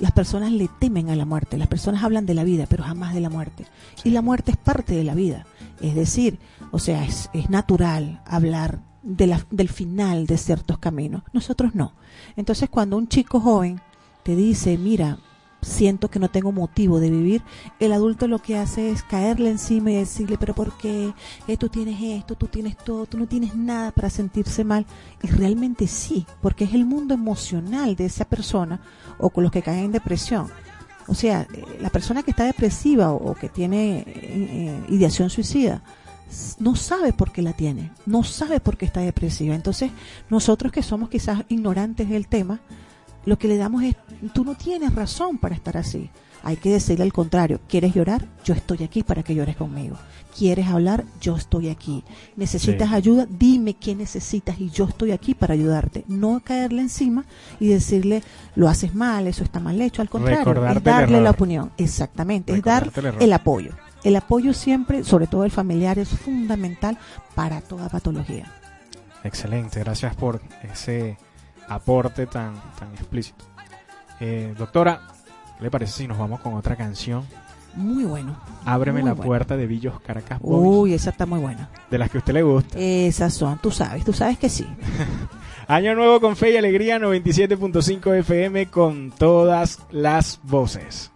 las 0.00 0.12
personas 0.12 0.50
le 0.50 0.68
temen 0.68 1.10
a 1.10 1.16
la 1.16 1.26
muerte, 1.26 1.58
las 1.58 1.68
personas 1.68 2.02
hablan 2.02 2.26
de 2.26 2.34
la 2.34 2.42
vida, 2.42 2.66
pero 2.68 2.82
jamás 2.82 3.14
de 3.14 3.20
la 3.20 3.30
muerte. 3.30 3.66
Y 4.02 4.10
la 4.10 4.22
muerte 4.22 4.52
es 4.52 4.56
parte 4.56 4.94
de 4.94 5.04
la 5.04 5.14
vida. 5.14 5.46
Es 5.80 5.94
decir, 5.94 6.38
o 6.70 6.78
sea, 6.78 7.04
es, 7.04 7.28
es 7.34 7.50
natural 7.50 8.22
hablar 8.24 8.80
de 9.02 9.26
la, 9.26 9.46
del 9.50 9.68
final 9.68 10.26
de 10.26 10.38
ciertos 10.38 10.78
caminos. 10.78 11.22
Nosotros 11.32 11.74
no. 11.74 11.92
Entonces, 12.36 12.70
cuando 12.70 12.96
un 12.96 13.08
chico 13.08 13.40
joven 13.40 13.80
te 14.22 14.34
dice, 14.34 14.78
mira, 14.78 15.18
siento 15.62 16.08
que 16.08 16.18
no 16.18 16.28
tengo 16.28 16.52
motivo 16.52 17.00
de 17.00 17.10
vivir, 17.10 17.42
el 17.78 17.92
adulto 17.92 18.26
lo 18.28 18.38
que 18.38 18.56
hace 18.56 18.90
es 18.90 19.02
caerle 19.02 19.50
encima 19.50 19.90
y 19.90 19.96
decirle, 19.96 20.36
pero 20.38 20.54
¿por 20.54 20.76
qué? 20.78 21.12
Eh, 21.48 21.56
tú 21.56 21.68
tienes 21.68 22.00
esto, 22.00 22.34
tú 22.34 22.46
tienes 22.46 22.76
todo, 22.76 23.06
tú 23.06 23.18
no 23.18 23.26
tienes 23.26 23.54
nada 23.54 23.90
para 23.92 24.10
sentirse 24.10 24.64
mal. 24.64 24.86
Y 25.22 25.28
realmente 25.28 25.86
sí, 25.86 26.26
porque 26.40 26.64
es 26.64 26.74
el 26.74 26.86
mundo 26.86 27.14
emocional 27.14 27.96
de 27.96 28.06
esa 28.06 28.24
persona 28.24 28.80
o 29.18 29.30
con 29.30 29.44
los 29.44 29.52
que 29.52 29.62
caen 29.62 29.86
en 29.86 29.92
depresión. 29.92 30.48
O 31.06 31.14
sea, 31.14 31.46
eh, 31.52 31.78
la 31.80 31.90
persona 31.90 32.22
que 32.22 32.30
está 32.30 32.44
depresiva 32.44 33.12
o, 33.12 33.34
que 33.34 33.48
tiene 33.48 34.04
eh, 34.06 34.80
ideación 34.88 35.28
suicida, 35.28 35.82
no 36.60 36.76
sabe 36.76 37.12
por 37.12 37.32
qué 37.32 37.42
la 37.42 37.52
tiene, 37.52 37.90
no 38.06 38.22
sabe 38.22 38.60
por 38.60 38.76
qué 38.76 38.86
está 38.86 39.00
depresiva. 39.00 39.54
Entonces, 39.54 39.90
nosotros 40.28 40.72
que 40.72 40.82
somos 40.82 41.08
quizás 41.08 41.42
ignorantes 41.48 42.08
del 42.08 42.28
tema, 42.28 42.60
lo 43.24 43.38
que 43.38 43.48
le 43.48 43.56
damos 43.56 43.82
es, 43.82 43.96
tú 44.32 44.44
no 44.44 44.54
tienes 44.54 44.94
razón 44.94 45.38
para 45.38 45.54
estar 45.54 45.76
así. 45.76 46.10
Hay 46.42 46.56
que 46.56 46.70
decirle 46.70 47.04
al 47.04 47.12
contrario, 47.12 47.60
¿quieres 47.68 47.94
llorar? 47.94 48.26
Yo 48.44 48.54
estoy 48.54 48.82
aquí 48.82 49.02
para 49.02 49.22
que 49.22 49.34
llores 49.34 49.56
conmigo. 49.56 49.96
¿Quieres 50.36 50.68
hablar? 50.68 51.04
Yo 51.20 51.36
estoy 51.36 51.68
aquí. 51.68 52.02
¿Necesitas 52.36 52.92
ayuda? 52.92 53.26
Dime 53.28 53.74
qué 53.74 53.94
necesitas 53.94 54.58
y 54.58 54.70
yo 54.70 54.86
estoy 54.86 55.10
aquí 55.10 55.34
para 55.34 55.54
ayudarte. 55.54 56.04
No 56.08 56.40
caerle 56.40 56.80
encima 56.80 57.26
y 57.58 57.68
decirle, 57.68 58.22
lo 58.54 58.68
haces 58.68 58.94
mal, 58.94 59.26
eso 59.26 59.44
está 59.44 59.60
mal 59.60 59.80
hecho. 59.82 60.00
Al 60.00 60.08
contrario, 60.08 60.66
es 60.66 60.82
darle 60.82 61.20
la 61.20 61.30
opinión. 61.30 61.72
Exactamente, 61.76 62.54
es 62.54 62.62
dar 62.62 62.90
el 63.18 63.32
apoyo. 63.32 63.72
El 64.02 64.16
apoyo 64.16 64.54
siempre, 64.54 65.04
sobre 65.04 65.26
todo 65.26 65.44
el 65.44 65.50
familiar, 65.50 65.98
es 65.98 66.08
fundamental 66.08 66.96
para 67.34 67.60
toda 67.60 67.90
patología. 67.90 68.50
Excelente, 69.24 69.80
gracias 69.80 70.16
por 70.16 70.40
ese 70.62 71.18
aporte 71.70 72.26
tan, 72.26 72.54
tan 72.78 72.92
explícito. 72.92 73.44
Eh, 74.18 74.54
doctora, 74.58 75.00
¿qué 75.56 75.64
le 75.64 75.70
parece 75.70 75.92
si 75.92 76.08
nos 76.08 76.18
vamos 76.18 76.40
con 76.40 76.54
otra 76.54 76.76
canción? 76.76 77.24
Muy 77.74 78.04
bueno. 78.04 78.36
Ábreme 78.64 79.02
la 79.02 79.14
puerta 79.14 79.56
de 79.56 79.66
Villos 79.66 80.00
Caracas 80.00 80.40
Uy, 80.42 80.92
esa 80.92 81.10
está 81.10 81.24
muy 81.24 81.38
buena. 81.38 81.70
De 81.88 81.98
las 81.98 82.10
que 82.10 82.18
a 82.18 82.20
usted 82.20 82.34
le 82.34 82.42
gusta. 82.42 82.76
Esas 82.76 83.32
son, 83.32 83.58
tú 83.58 83.70
sabes, 83.70 84.04
tú 84.04 84.12
sabes 84.12 84.38
que 84.38 84.48
sí. 84.48 84.66
Año 85.68 85.94
nuevo 85.94 86.20
con 86.20 86.34
fe 86.34 86.50
y 86.50 86.56
alegría 86.56 86.98
97.5 86.98 88.18
FM 88.18 88.66
con 88.66 89.12
todas 89.12 89.78
las 89.92 90.40
voces. 90.42 91.12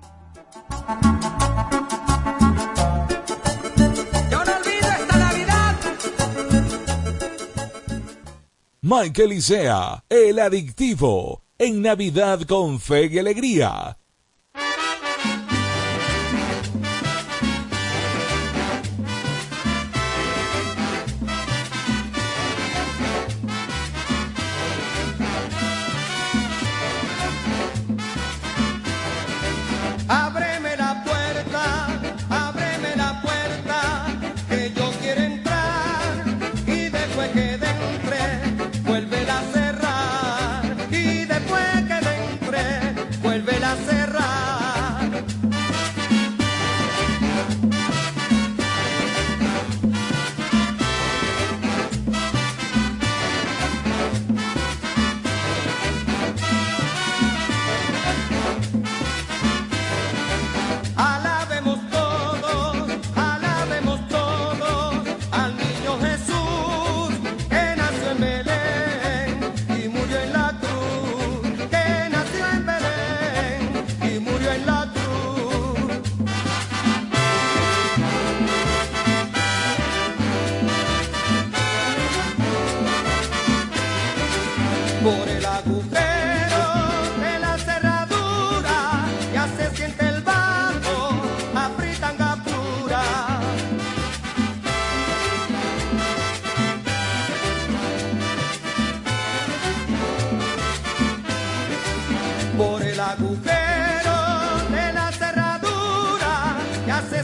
Michael 8.87 9.33
Isea, 9.33 10.05
el 10.11 10.39
adictivo, 10.39 11.43
en 11.57 11.81
Navidad 11.81 12.43
con 12.43 12.79
fe 12.79 13.07
y 13.07 13.19
alegría. 13.19 13.97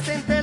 Que 0.03 0.39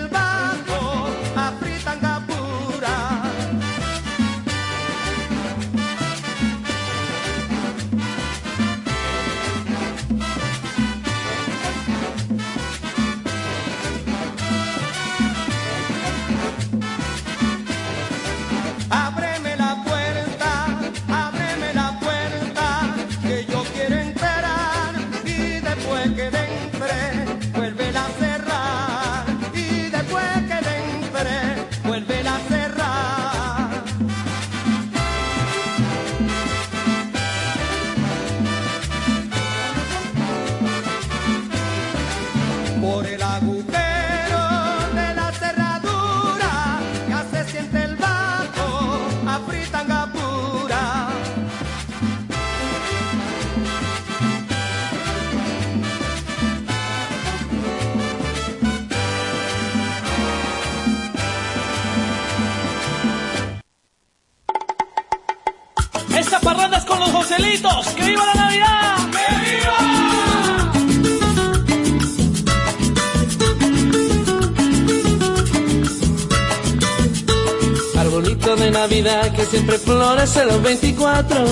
siempre 79.49 79.77
florece 79.77 80.45
los 80.45 80.61
24. 80.61 81.45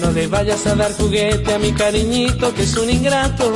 No 0.00 0.10
le 0.12 0.26
vayas 0.26 0.66
a 0.66 0.74
dar 0.74 0.92
juguete 0.92 1.54
a 1.54 1.58
mi 1.58 1.72
cariñito 1.72 2.54
que 2.54 2.62
es 2.62 2.76
un 2.76 2.90
ingrato. 2.90 3.52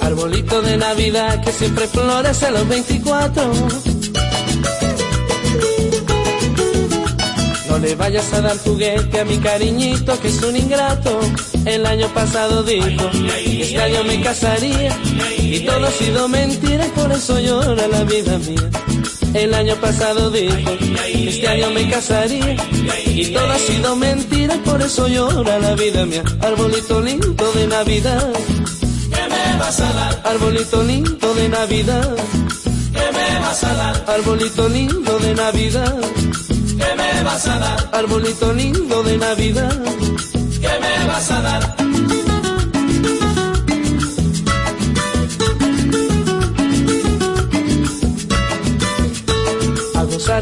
Arbolito 0.00 0.62
de 0.62 0.76
Navidad 0.76 1.42
que 1.44 1.52
siempre 1.52 1.86
florece 1.86 2.50
los 2.50 2.68
24. 2.68 3.52
No 7.68 7.78
le 7.78 7.94
vayas 7.94 8.32
a 8.32 8.40
dar 8.40 8.58
juguete 8.58 9.20
a 9.20 9.24
mi 9.24 9.38
cariñito 9.38 10.18
que 10.20 10.28
es 10.28 10.42
un 10.42 10.56
ingrato. 10.56 11.20
El 11.68 11.84
año 11.84 12.08
pasado 12.14 12.62
dijo 12.62 13.10
que 13.10 13.62
este 13.62 13.78
año 13.78 14.02
me 14.04 14.22
casaría 14.22 14.98
y 15.38 15.60
todo 15.60 15.86
ha 15.86 15.90
sido 15.90 16.26
mentira 16.26 16.86
y 16.86 16.90
por 16.98 17.12
eso 17.12 17.38
llora 17.38 17.86
la 17.88 18.04
vida 18.04 18.38
mía. 18.38 18.70
El 19.34 19.52
año 19.52 19.74
pasado 19.76 20.30
dijo 20.30 20.56
que 20.78 21.28
este 21.28 21.46
año 21.46 21.70
me 21.72 21.90
casaría 21.90 22.56
y 23.04 23.26
todo 23.34 23.50
ha 23.50 23.58
sido 23.58 23.96
mentira 23.96 24.54
y 24.54 24.58
por 24.60 24.80
eso 24.80 25.08
llora 25.08 25.58
la 25.58 25.74
vida 25.74 26.06
mía. 26.06 26.24
Arbolito 26.40 27.02
lindo 27.02 27.52
de 27.52 27.66
Navidad, 27.66 28.32
¿qué 29.10 29.22
me 29.28 29.58
vas 29.58 29.80
a 29.80 29.92
dar? 29.92 30.22
Arbolito 30.24 30.82
lindo 30.82 31.34
de 31.34 31.48
Navidad, 31.50 32.16
¿qué 32.94 33.12
me 33.12 33.40
vas 33.40 33.64
a 33.64 33.74
dar? 33.74 34.04
Arbolito 34.08 34.68
lindo 34.70 35.18
de 35.18 35.34
Navidad, 35.34 35.96
¿qué 36.78 36.94
me 36.96 37.22
vas 37.24 37.46
a 37.46 37.58
dar? 37.58 37.90
Arbolito 37.92 38.54
lindo 38.54 39.02
de 39.02 39.18
Navidad, 39.18 39.82
¿qué 41.18 41.24
me 41.24 41.30
vas 41.30 41.30
a 41.30 41.42
dar? 41.42 41.78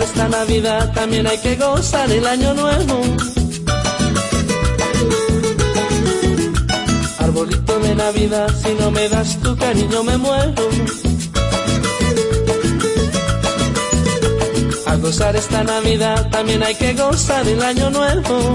esta 0.03 0.29
Navidad, 0.29 0.93
también 0.93 1.27
hay 1.27 1.39
que 1.39 1.57
gozar 1.57 2.11
el 2.11 2.27
año 2.27 2.53
nuevo. 2.55 3.01
Arbolito 7.19 7.79
de 7.81 7.95
Navidad, 7.95 8.51
si 8.63 8.75
no 8.75 8.91
me 8.91 9.09
das 9.09 9.39
tu 9.41 9.57
cariño 9.57 10.05
me 10.05 10.19
muero. 10.19 10.69
A 14.87 14.97
gozar 14.97 15.37
esta 15.37 15.65
Navidad, 15.65 16.29
también 16.31 16.63
hay 16.63 16.75
que 16.75 16.93
gozar 16.93 17.49
el 17.49 17.63
año 17.63 17.91
nuevo. 17.91 18.55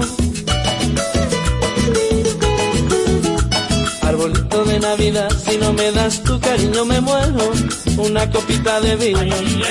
Arbolito 4.22 4.64
de 4.64 4.78
Navidad, 4.78 5.28
si 5.30 5.58
no 5.58 5.72
me 5.72 5.90
das 5.90 6.22
tu 6.22 6.38
cariño 6.38 6.84
me 6.84 7.00
muero. 7.00 7.52
Una 7.96 8.30
copita 8.30 8.80
de 8.80 8.94
vino 8.94 9.20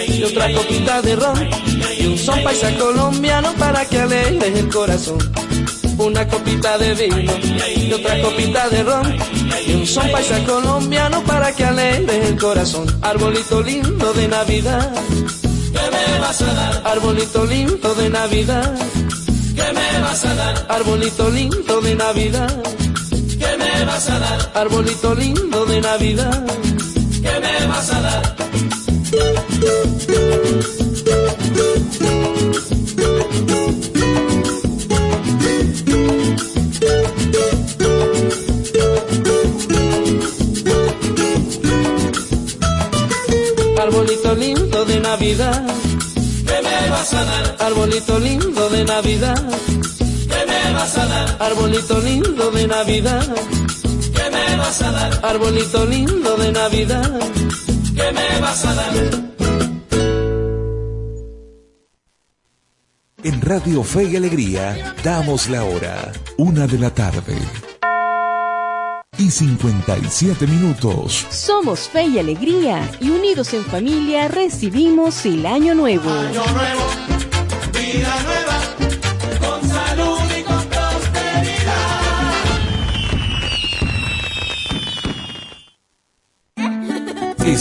y 0.08 0.24
otra 0.24 0.52
copita 0.54 1.02
de 1.02 1.16
ron. 1.16 1.50
Y 1.98 2.08
un 2.08 2.18
son 2.18 2.44
paisa 2.44 2.70
colombiano 2.78 3.54
para 3.54 3.86
que 3.86 4.00
alegres 4.00 4.58
el 4.58 4.68
corazón. 4.68 5.20
Una 5.98 6.28
copita 6.28 6.78
de 6.78 6.94
vino 6.96 7.32
y 7.78 7.94
otra 7.94 8.22
copita 8.22 8.68
de 8.68 8.84
ron. 8.84 9.16
Y 9.66 9.74
un 9.74 9.88
son 9.88 10.12
paisa 10.12 10.44
colombiano 10.44 11.24
para 11.24 11.56
que 11.56 11.64
alegres 11.64 12.26
el 12.28 12.38
corazón. 12.38 12.88
Arbolito 13.04 13.62
lindo 13.62 14.12
de 14.12 14.28
Navidad. 14.28 14.92
¿Qué 15.72 15.80
me 15.80 16.20
vas 16.20 16.42
a 16.42 16.54
dar? 16.54 16.82
Arbolito 16.88 17.46
lindo 17.46 17.96
de 17.96 18.10
Navidad. 18.10 18.76
¿Qué 19.56 19.74
me 19.74 20.02
vas 20.02 20.26
a 20.26 20.36
dar? 20.36 20.66
Arbolito 20.68 21.30
lindo 21.30 21.80
de 21.80 21.96
Navidad. 21.96 22.81
¿Qué 23.82 23.86
me 23.88 23.94
vas 23.94 24.10
a 24.10 24.20
dar? 24.20 24.52
Arbolito 24.54 25.16
lindo 25.16 25.66
de 25.66 25.82
Navidad. 25.82 26.46
¿Qué 27.20 27.40
me 27.40 27.66
vas 27.66 27.92
a 27.92 28.02
dar? 28.02 28.36
Arbolito 43.80 44.36
lindo 44.36 44.86
de 44.86 45.00
Navidad. 45.00 45.66
¿Qué 46.46 46.62
me 46.62 46.90
vas 46.92 47.14
a 47.16 47.26
dar? 47.26 47.56
Arbolito 47.62 48.20
lindo 48.20 48.70
de 48.70 48.86
Navidad 48.86 49.62
me 50.72 50.78
vas 50.78 50.98
a 50.98 51.06
dar? 51.06 51.38
Arbolito 51.40 52.00
lindo 52.00 52.52
de 52.52 52.68
Navidad. 52.68 53.36
¿Qué 54.16 54.30
me 54.30 54.58
vas 54.58 54.82
a 54.82 54.92
dar? 54.92 55.26
Arbolito 55.26 55.86
lindo 55.86 56.38
de 56.38 56.52
Navidad. 56.52 57.20
¿Qué 57.96 58.12
me 58.12 58.40
vas 58.40 58.66
a 58.66 58.74
dar? 58.74 58.94
En 63.24 63.42
Radio 63.42 63.84
Fe 63.84 64.04
y 64.06 64.16
Alegría 64.16 64.96
damos 65.04 65.50
la 65.50 65.64
hora, 65.64 66.12
una 66.38 66.68
de 66.68 66.80
la 66.80 66.90
tarde. 66.90 67.38
Y 69.18 69.30
57 69.30 70.48
minutos. 70.48 71.28
Somos 71.30 71.82
Fe 71.90 72.06
y 72.06 72.18
Alegría 72.18 72.90
y 73.00 73.10
unidos 73.10 73.54
en 73.54 73.64
familia 73.66 74.28
recibimos 74.30 75.26
el 75.26 75.46
año 75.46 75.76
nuevo. 75.76 76.10
Año 76.10 76.46
nuevo, 76.54 76.86
vida 77.74 78.24
nueva 78.24 78.41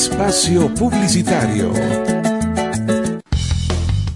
Espacio 0.01 0.74
Publicitario. 0.74 1.70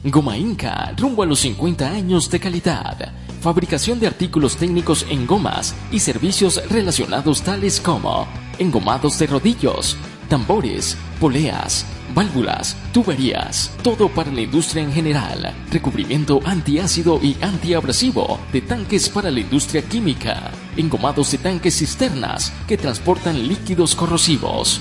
Goma 0.02 0.38
Inca, 0.38 0.94
rumbo 0.96 1.22
a 1.22 1.26
los 1.26 1.40
50 1.40 1.86
años 1.86 2.30
de 2.30 2.40
calidad. 2.40 3.12
Fabricación 3.42 4.00
de 4.00 4.06
artículos 4.06 4.56
técnicos 4.56 5.04
en 5.10 5.26
gomas 5.26 5.74
y 5.92 6.00
servicios 6.00 6.62
relacionados 6.70 7.42
tales 7.42 7.82
como 7.82 8.26
engomados 8.58 9.18
de 9.18 9.26
rodillos, 9.26 9.98
tambores, 10.30 10.96
poleas, 11.20 11.84
válvulas, 12.14 12.78
tuberías, 12.94 13.70
todo 13.82 14.08
para 14.08 14.32
la 14.32 14.40
industria 14.40 14.82
en 14.82 14.92
general, 14.92 15.52
recubrimiento 15.70 16.40
antiácido 16.46 17.20
y 17.22 17.36
antiabrasivo 17.42 18.38
de 18.54 18.62
tanques 18.62 19.10
para 19.10 19.30
la 19.30 19.40
industria 19.40 19.82
química, 19.82 20.50
engomados 20.78 21.30
de 21.32 21.38
tanques 21.38 21.76
cisternas 21.76 22.54
que 22.66 22.78
transportan 22.78 23.46
líquidos 23.46 23.94
corrosivos, 23.94 24.80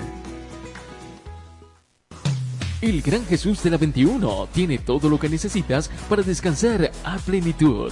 El 2.81 3.03
Gran 3.03 3.23
Jesús 3.27 3.61
de 3.61 3.69
la 3.69 3.77
21 3.77 4.47
tiene 4.51 4.79
todo 4.79 5.07
lo 5.07 5.19
que 5.19 5.29
necesitas 5.29 5.87
para 6.09 6.23
descansar 6.23 6.91
a 7.03 7.17
plenitud. 7.19 7.91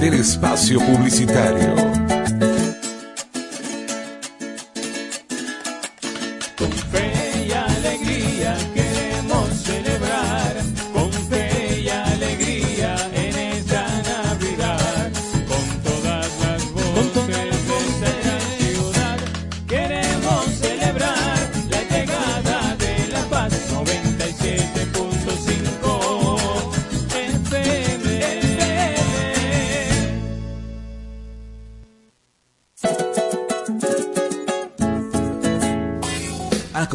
del 0.00 0.14
espacio 0.14 0.78
publicitario. 0.80 2.05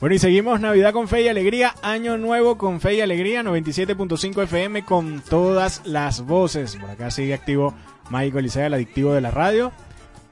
Bueno, 0.00 0.14
y 0.14 0.18
seguimos 0.18 0.60
Navidad 0.60 0.94
con 0.94 1.08
Fe 1.08 1.20
y 1.20 1.28
Alegría, 1.28 1.74
Año 1.82 2.16
Nuevo 2.16 2.56
con 2.56 2.80
Fe 2.80 2.94
y 2.94 3.00
Alegría, 3.02 3.42
97.5 3.42 4.44
FM 4.44 4.82
con 4.82 5.20
todas 5.20 5.82
las 5.84 6.22
voces. 6.22 6.76
Por 6.76 6.88
acá 6.88 7.10
sigue 7.10 7.34
activo 7.34 7.74
Michael 8.10 8.44
Licea, 8.44 8.68
el 8.68 8.74
adictivo 8.74 9.12
de 9.12 9.20
la 9.20 9.30
radio, 9.30 9.72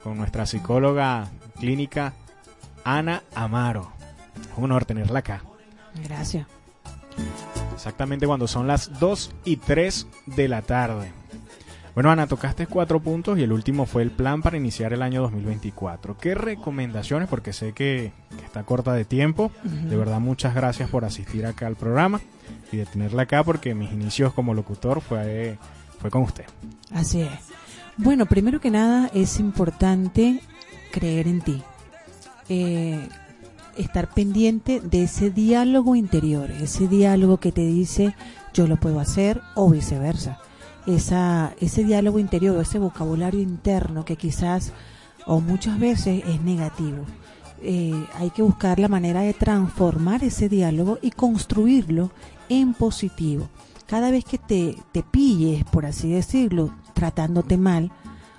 con 0.03 0.17
nuestra 0.17 0.47
psicóloga 0.47 1.29
clínica 1.59 2.13
Ana 2.83 3.21
Amaro. 3.35 3.91
Es 4.41 4.57
un 4.57 4.63
honor 4.63 4.85
tenerla 4.85 5.19
acá. 5.19 5.43
Gracias. 6.03 6.47
Exactamente 7.75 8.25
cuando 8.25 8.47
son 8.47 8.65
las 8.65 8.99
2 8.99 9.35
y 9.45 9.57
3 9.57 10.07
de 10.25 10.47
la 10.47 10.63
tarde. 10.63 11.18
Bueno, 11.99 12.11
Ana, 12.11 12.27
tocaste 12.27 12.65
cuatro 12.65 13.01
puntos 13.01 13.37
y 13.37 13.43
el 13.43 13.51
último 13.51 13.85
fue 13.85 14.03
el 14.03 14.09
plan 14.09 14.41
para 14.41 14.55
iniciar 14.55 14.93
el 14.93 15.01
año 15.01 15.21
2024. 15.21 16.17
¿Qué 16.17 16.33
recomendaciones? 16.33 17.27
Porque 17.27 17.51
sé 17.51 17.73
que, 17.73 18.13
está 18.41 18.63
corta 18.63 18.93
de 18.93 19.03
tiempo. 19.03 19.51
De 19.63 19.97
verdad, 19.97 20.21
muchas 20.21 20.55
gracias 20.55 20.89
por 20.89 21.03
asistir 21.03 21.45
acá 21.45 21.67
al 21.67 21.75
programa 21.75 22.21
y 22.71 22.77
de 22.77 22.85
tenerla 22.85 23.23
acá 23.23 23.43
porque 23.43 23.75
mis 23.75 23.91
inicios 23.91 24.31
como 24.31 24.53
locutor 24.53 25.01
fue, 25.01 25.57
fue 25.99 26.09
con 26.09 26.21
usted. 26.21 26.45
Así 26.93 27.19
es. 27.19 27.49
Bueno, 27.97 28.27
primero 28.27 28.61
que 28.61 28.71
nada 28.71 29.11
es 29.13 29.37
importante 29.37 30.39
creer 30.93 31.27
en 31.27 31.41
ti. 31.41 31.61
eh, 32.47 33.09
estar 33.75 34.09
pendiente 34.13 34.79
de 34.79 35.03
ese 35.03 35.31
diálogo 35.31 35.97
interior, 35.97 36.49
ese 36.49 36.87
diálogo 36.87 37.41
que 37.41 37.51
te 37.51 37.65
dice 37.65 38.15
yo 38.53 38.67
lo 38.67 38.77
puedo 38.77 39.01
hacer 39.01 39.41
o 39.55 39.69
viceversa. 39.69 40.39
Esa, 40.89 41.53
ese 41.59 41.83
diálogo 41.83 42.17
interior, 42.17 42.59
ese 42.59 42.79
vocabulario 42.79 43.41
interno 43.41 44.05
que 44.05 44.15
quizás 44.15 44.73
o 45.27 45.39
muchas 45.39 45.79
veces 45.79 46.23
es 46.25 46.41
negativo. 46.41 47.05
Eh, 47.61 47.93
hay 48.15 48.31
que 48.31 48.41
buscar 48.41 48.79
la 48.79 48.87
manera 48.87 49.21
de 49.21 49.33
transformar 49.33 50.23
ese 50.23 50.49
diálogo 50.49 50.97
y 51.01 51.11
construirlo 51.11 52.09
en 52.47 52.73
positivo. 52.73 53.49
Cada 53.85 54.09
vez 54.09 54.25
que 54.25 54.39
te, 54.39 54.75
te 54.91 55.03
pilles, 55.03 55.63
por 55.65 55.85
así 55.85 56.09
decirlo, 56.09 56.73
tratándote 56.93 57.57
mal, 57.57 57.91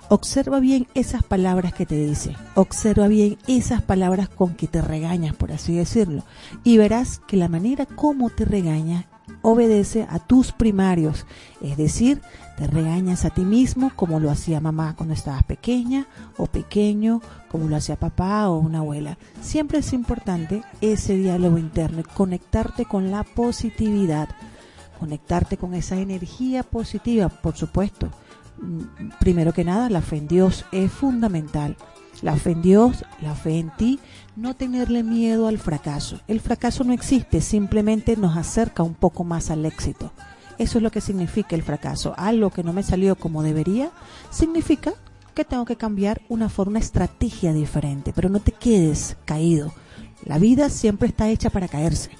observa 0.08 0.58
bien 0.58 0.88
esas 0.94 1.22
palabras 1.22 1.72
que 1.72 1.86
te 1.86 1.94
dice, 1.94 2.36
observa 2.56 3.06
bien 3.06 3.38
esas 3.46 3.80
palabras 3.80 4.28
con 4.28 4.54
que 4.54 4.66
te 4.66 4.82
regañas, 4.82 5.36
por 5.36 5.52
así 5.52 5.76
decirlo, 5.76 6.24
y 6.64 6.78
verás 6.78 7.20
que 7.28 7.36
la 7.36 7.48
manera 7.48 7.86
como 7.86 8.28
te 8.28 8.44
regañas 8.44 9.06
obedece 9.42 10.06
a 10.08 10.18
tus 10.18 10.52
primarios, 10.52 11.26
es 11.60 11.76
decir, 11.76 12.20
te 12.56 12.66
regañas 12.66 13.24
a 13.24 13.30
ti 13.30 13.42
mismo 13.42 13.90
como 13.96 14.20
lo 14.20 14.30
hacía 14.30 14.60
mamá 14.60 14.94
cuando 14.94 15.14
estabas 15.14 15.44
pequeña 15.44 16.06
o 16.36 16.46
pequeño, 16.46 17.22
como 17.50 17.68
lo 17.68 17.76
hacía 17.76 17.96
papá 17.96 18.48
o 18.48 18.58
una 18.58 18.80
abuela. 18.80 19.16
Siempre 19.40 19.78
es 19.78 19.92
importante 19.94 20.62
ese 20.82 21.16
diálogo 21.16 21.56
interno, 21.56 22.02
conectarte 22.14 22.84
con 22.84 23.10
la 23.10 23.24
positividad, 23.24 24.28
conectarte 24.98 25.56
con 25.56 25.72
esa 25.72 25.96
energía 25.96 26.62
positiva, 26.62 27.30
por 27.30 27.56
supuesto. 27.56 28.08
Mm, 28.60 29.08
primero 29.18 29.54
que 29.54 29.64
nada, 29.64 29.88
la 29.88 30.02
fe 30.02 30.18
en 30.18 30.28
Dios 30.28 30.66
es 30.70 30.92
fundamental. 30.92 31.76
La 32.20 32.36
fe 32.36 32.50
en 32.50 32.60
Dios, 32.60 33.04
la 33.22 33.34
fe 33.34 33.58
en 33.58 33.70
ti, 33.70 33.98
no 34.40 34.54
tenerle 34.54 35.02
miedo 35.02 35.48
al 35.48 35.58
fracaso. 35.58 36.18
El 36.26 36.40
fracaso 36.40 36.82
no 36.82 36.94
existe, 36.94 37.42
simplemente 37.42 38.16
nos 38.16 38.38
acerca 38.38 38.82
un 38.82 38.94
poco 38.94 39.22
más 39.22 39.50
al 39.50 39.66
éxito. 39.66 40.12
Eso 40.56 40.78
es 40.78 40.82
lo 40.82 40.90
que 40.90 41.02
significa 41.02 41.54
el 41.54 41.62
fracaso. 41.62 42.14
Algo 42.16 42.48
que 42.48 42.62
no 42.62 42.72
me 42.72 42.82
salió 42.82 43.16
como 43.16 43.42
debería, 43.42 43.90
significa 44.30 44.94
que 45.34 45.44
tengo 45.44 45.66
que 45.66 45.76
cambiar 45.76 46.22
una 46.30 46.48
forma, 46.48 46.70
una 46.70 46.78
estrategia 46.78 47.52
diferente. 47.52 48.14
Pero 48.14 48.30
no 48.30 48.40
te 48.40 48.52
quedes 48.52 49.18
caído. 49.26 49.74
La 50.24 50.38
vida 50.38 50.70
siempre 50.70 51.08
está 51.08 51.28
hecha 51.28 51.50
para 51.50 51.68
caerse. 51.68 52.10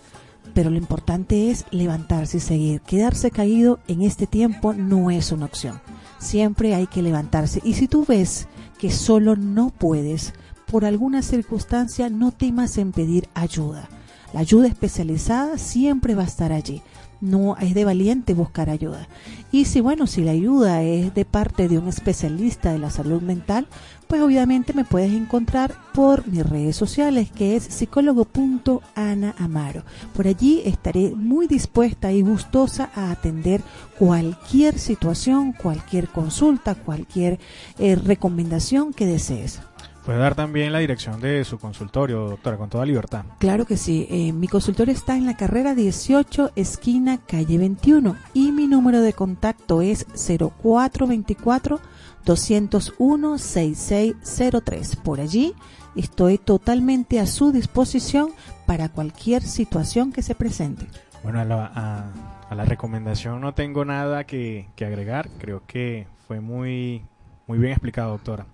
Pero 0.52 0.68
lo 0.68 0.76
importante 0.76 1.50
es 1.50 1.64
levantarse 1.70 2.36
y 2.36 2.40
seguir. 2.40 2.82
Quedarse 2.82 3.30
caído 3.30 3.78
en 3.88 4.02
este 4.02 4.26
tiempo 4.26 4.74
no 4.74 5.10
es 5.10 5.32
una 5.32 5.46
opción. 5.46 5.80
Siempre 6.18 6.74
hay 6.74 6.86
que 6.86 7.00
levantarse. 7.00 7.62
Y 7.64 7.74
si 7.74 7.88
tú 7.88 8.04
ves 8.06 8.46
que 8.78 8.90
solo 8.90 9.36
no 9.36 9.70
puedes, 9.70 10.34
por 10.70 10.84
alguna 10.84 11.22
circunstancia, 11.22 12.08
no 12.08 12.32
temas 12.32 12.78
en 12.78 12.92
pedir 12.92 13.28
ayuda. 13.34 13.88
La 14.32 14.40
ayuda 14.40 14.68
especializada 14.68 15.58
siempre 15.58 16.14
va 16.14 16.22
a 16.22 16.26
estar 16.26 16.52
allí 16.52 16.82
no 17.20 17.56
es 17.58 17.74
de 17.74 17.84
valiente 17.84 18.32
buscar 18.34 18.70
ayuda. 18.70 19.08
Y 19.52 19.66
si 19.66 19.80
bueno, 19.80 20.06
si 20.06 20.22
la 20.22 20.30
ayuda 20.32 20.82
es 20.82 21.14
de 21.14 21.24
parte 21.24 21.68
de 21.68 21.78
un 21.78 21.86
especialista 21.88 22.72
de 22.72 22.78
la 22.78 22.90
salud 22.90 23.22
mental, 23.22 23.66
pues 24.06 24.22
obviamente 24.22 24.72
me 24.72 24.84
puedes 24.84 25.12
encontrar 25.12 25.74
por 25.92 26.26
mis 26.26 26.48
redes 26.48 26.76
sociales, 26.76 27.30
que 27.30 27.56
es 27.56 27.64
psicólogo.anaamaro. 27.64 29.84
Por 30.14 30.26
allí 30.26 30.62
estaré 30.64 31.12
muy 31.14 31.46
dispuesta 31.46 32.10
y 32.12 32.22
gustosa 32.22 32.90
a 32.94 33.10
atender 33.10 33.60
cualquier 33.98 34.78
situación, 34.78 35.52
cualquier 35.52 36.08
consulta, 36.08 36.74
cualquier 36.74 37.38
eh, 37.78 37.96
recomendación 37.96 38.92
que 38.92 39.06
desees. 39.06 39.60
Puede 40.04 40.18
dar 40.18 40.34
también 40.34 40.72
la 40.72 40.78
dirección 40.78 41.20
de 41.20 41.44
su 41.44 41.58
consultorio, 41.58 42.30
doctora, 42.30 42.56
con 42.56 42.70
toda 42.70 42.86
libertad. 42.86 43.24
Claro 43.38 43.66
que 43.66 43.76
sí. 43.76 44.06
Eh, 44.10 44.32
mi 44.32 44.48
consultorio 44.48 44.94
está 44.94 45.16
en 45.16 45.26
la 45.26 45.36
carrera 45.36 45.74
18, 45.74 46.52
esquina 46.56 47.18
calle 47.26 47.58
21. 47.58 48.16
Y 48.32 48.52
mi 48.52 48.66
número 48.66 49.02
de 49.02 49.12
contacto 49.12 49.82
es 49.82 50.06
0424 50.14 51.80
201 52.24 53.38
6603. 53.38 54.96
Por 54.96 55.20
allí 55.20 55.54
estoy 55.94 56.38
totalmente 56.38 57.20
a 57.20 57.26
su 57.26 57.52
disposición 57.52 58.30
para 58.66 58.88
cualquier 58.88 59.42
situación 59.42 60.12
que 60.12 60.22
se 60.22 60.34
presente. 60.34 60.86
Bueno, 61.22 61.40
a 61.40 61.44
la, 61.44 62.10
a, 62.48 62.54
la 62.54 62.64
recomendación 62.64 63.42
no 63.42 63.52
tengo 63.52 63.84
nada 63.84 64.24
que, 64.24 64.68
que 64.76 64.86
agregar. 64.86 65.28
Creo 65.38 65.62
que 65.66 66.06
fue 66.26 66.40
muy, 66.40 67.04
muy 67.46 67.58
bien 67.58 67.72
explicado, 67.72 68.12
doctora. 68.12 68.46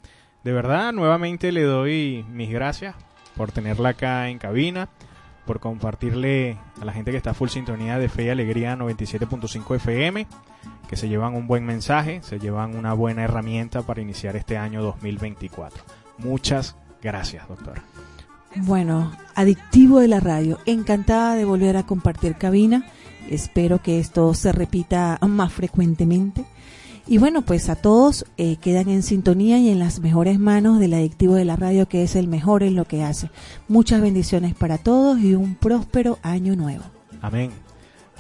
De 0.47 0.53
verdad, 0.53 0.93
nuevamente 0.93 1.51
le 1.51 1.65
doy 1.65 2.25
mis 2.31 2.53
gracias 2.53 2.95
por 3.37 3.51
tenerla 3.51 3.89
acá 3.89 4.29
en 4.29 4.39
cabina, 4.39 4.89
por 5.45 5.59
compartirle 5.59 6.57
a 6.81 6.85
la 6.85 6.93
gente 6.93 7.11
que 7.11 7.17
está 7.17 7.35
full 7.35 7.49
sintonía 7.49 7.99
de 7.99 8.09
Fe 8.09 8.27
y 8.27 8.29
Alegría 8.29 8.77
97.5 8.77 9.75
FM, 9.75 10.29
que 10.89 10.97
se 10.97 11.09
llevan 11.09 11.35
un 11.35 11.49
buen 11.49 11.67
mensaje, 11.67 12.21
se 12.23 12.39
llevan 12.39 12.77
una 12.77 12.93
buena 12.93 13.25
herramienta 13.25 13.83
para 13.83 14.01
iniciar 14.01 14.37
este 14.37 14.57
año 14.57 14.85
2024. 14.85 15.83
Muchas 16.19 16.77
gracias, 17.03 17.49
doctora. 17.49 17.83
Bueno, 18.55 19.11
adictivo 19.35 19.99
de 19.99 20.07
la 20.07 20.21
radio, 20.21 20.61
encantada 20.65 21.35
de 21.35 21.45
volver 21.45 21.77
a 21.77 21.87
compartir 21.87 22.37
cabina. 22.37 22.87
Espero 23.29 23.83
que 23.83 23.99
esto 23.99 24.33
se 24.33 24.53
repita 24.53 25.19
más 25.27 25.53
frecuentemente. 25.53 26.45
Y 27.09 27.19
bueno, 27.19 27.43
pues 27.43 27.69
a 27.69 27.77
todos 27.77 28.25
eh, 28.37 28.57
quedan 28.57 28.89
en 28.89 29.05
sintonía 29.05 29.59
y 29.59 29.69
en 29.69 29.79
las 29.79 30.01
mejores 30.01 30.41
manos 30.41 30.81
del 30.81 30.95
adictivo 30.95 31.37
de 31.37 31.45
la 31.45 31.55
radio, 31.55 31.87
que 31.87 32.03
es 32.03 32.17
el 32.17 32.27
mejor 32.27 32.65
en 32.65 32.75
lo 32.75 32.85
que 32.85 33.05
hace. 33.05 33.31
Muchas 33.69 34.01
bendiciones 34.01 34.55
para 34.55 34.79
todos 34.79 35.21
y 35.21 35.35
un 35.35 35.55
próspero 35.55 36.19
año 36.23 36.57
nuevo. 36.57 36.83
Amén. 37.23 37.53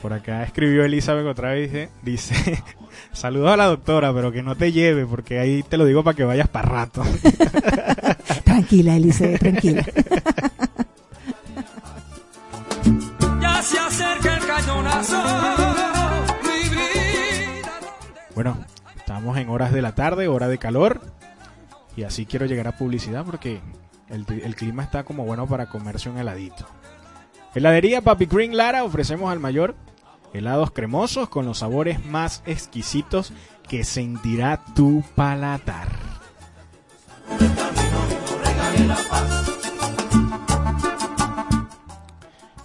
Por 0.01 0.12
acá 0.12 0.45
escribió 0.45 0.84
Elizabeth 0.84 1.26
otra 1.26 1.51
vez, 1.51 1.72
dice, 1.72 1.89
dice 2.03 2.62
saludos 3.12 3.51
a 3.51 3.57
la 3.57 3.64
doctora, 3.64 4.14
pero 4.14 4.30
que 4.30 4.43
no 4.43 4.55
te 4.55 4.70
lleve, 4.70 5.05
porque 5.05 5.41
ahí 5.41 5.64
te 5.64 5.78
lo 5.78 5.84
digo 5.84 6.05
para 6.05 6.16
que 6.16 6.22
vayas 6.22 6.49
para 6.49 6.68
rato. 6.68 7.03
tranquila, 8.45 8.95
Elizabeth, 8.95 9.41
tranquila. 9.41 9.84
ya 13.41 13.62
se 13.62 13.78
acerca 13.80 14.37
el 14.37 14.47
cañonazo. 14.47 15.22
Bueno, 18.37 18.59
Estamos 19.16 19.38
en 19.38 19.48
horas 19.48 19.72
de 19.72 19.80
la 19.80 19.94
tarde, 19.94 20.28
hora 20.28 20.46
de 20.46 20.58
calor. 20.58 21.00
Y 21.96 22.02
así 22.02 22.26
quiero 22.26 22.44
llegar 22.44 22.68
a 22.68 22.76
publicidad 22.76 23.24
porque 23.24 23.62
el, 24.10 24.54
clima 24.54 24.82
está 24.82 25.04
como 25.04 25.24
bueno 25.24 25.46
para 25.46 25.70
comerse 25.70 26.10
un 26.10 26.18
heladito. 26.18 26.66
Heladería 27.54 28.02
Papi 28.02 28.26
Green 28.26 28.58
Lara 28.58 28.84
ofrecemos 28.84 29.32
al 29.32 29.40
mayor 29.40 29.74
helados 30.34 30.70
cremosos 30.70 31.30
con 31.30 31.46
los 31.46 31.60
sabores 31.60 32.04
más 32.04 32.42
exquisitos 32.44 33.32
que 33.66 33.84
sentirá 33.84 34.62
tu 34.74 35.02
paladar. 35.14 35.88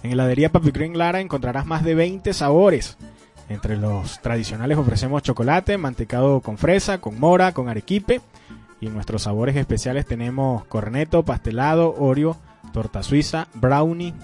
En 0.02 0.12
heladería 0.12 0.52
Papi 0.52 0.70
Green 0.70 0.98
Lara 0.98 1.22
encontrarás 1.22 1.64
más 1.64 1.82
de 1.82 1.94
20 1.94 2.34
sabores 2.34 2.98
entre 3.52 3.76
los 3.76 4.20
tradicionales 4.20 4.78
ofrecemos 4.78 5.22
chocolate, 5.22 5.78
mantecado 5.78 6.40
con 6.40 6.58
fresa, 6.58 6.98
con 6.98 7.20
mora, 7.20 7.52
con 7.52 7.68
arequipe. 7.68 8.20
Y 8.80 8.86
en 8.86 8.94
nuestros 8.94 9.22
sabores 9.22 9.54
especiales 9.56 10.06
tenemos 10.06 10.64
corneto, 10.64 11.22
pastelado, 11.22 11.94
oreo, 11.98 12.36
torta 12.72 13.02
suiza, 13.02 13.48
brownie. 13.54 14.14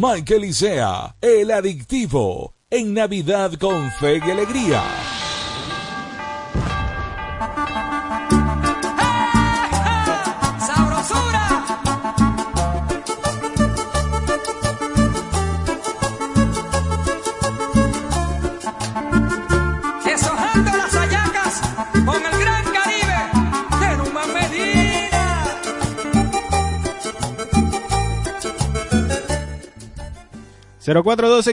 'Mike 0.02 0.34
Elisea, 0.34 1.14
el 1.20 1.52
adictivo, 1.52 2.56
en 2.68 2.92
Navidad 2.92 3.52
con 3.54 3.88
fe 3.92 4.20
y 4.26 4.30
alegría. 4.32 4.82
0412 30.84 31.52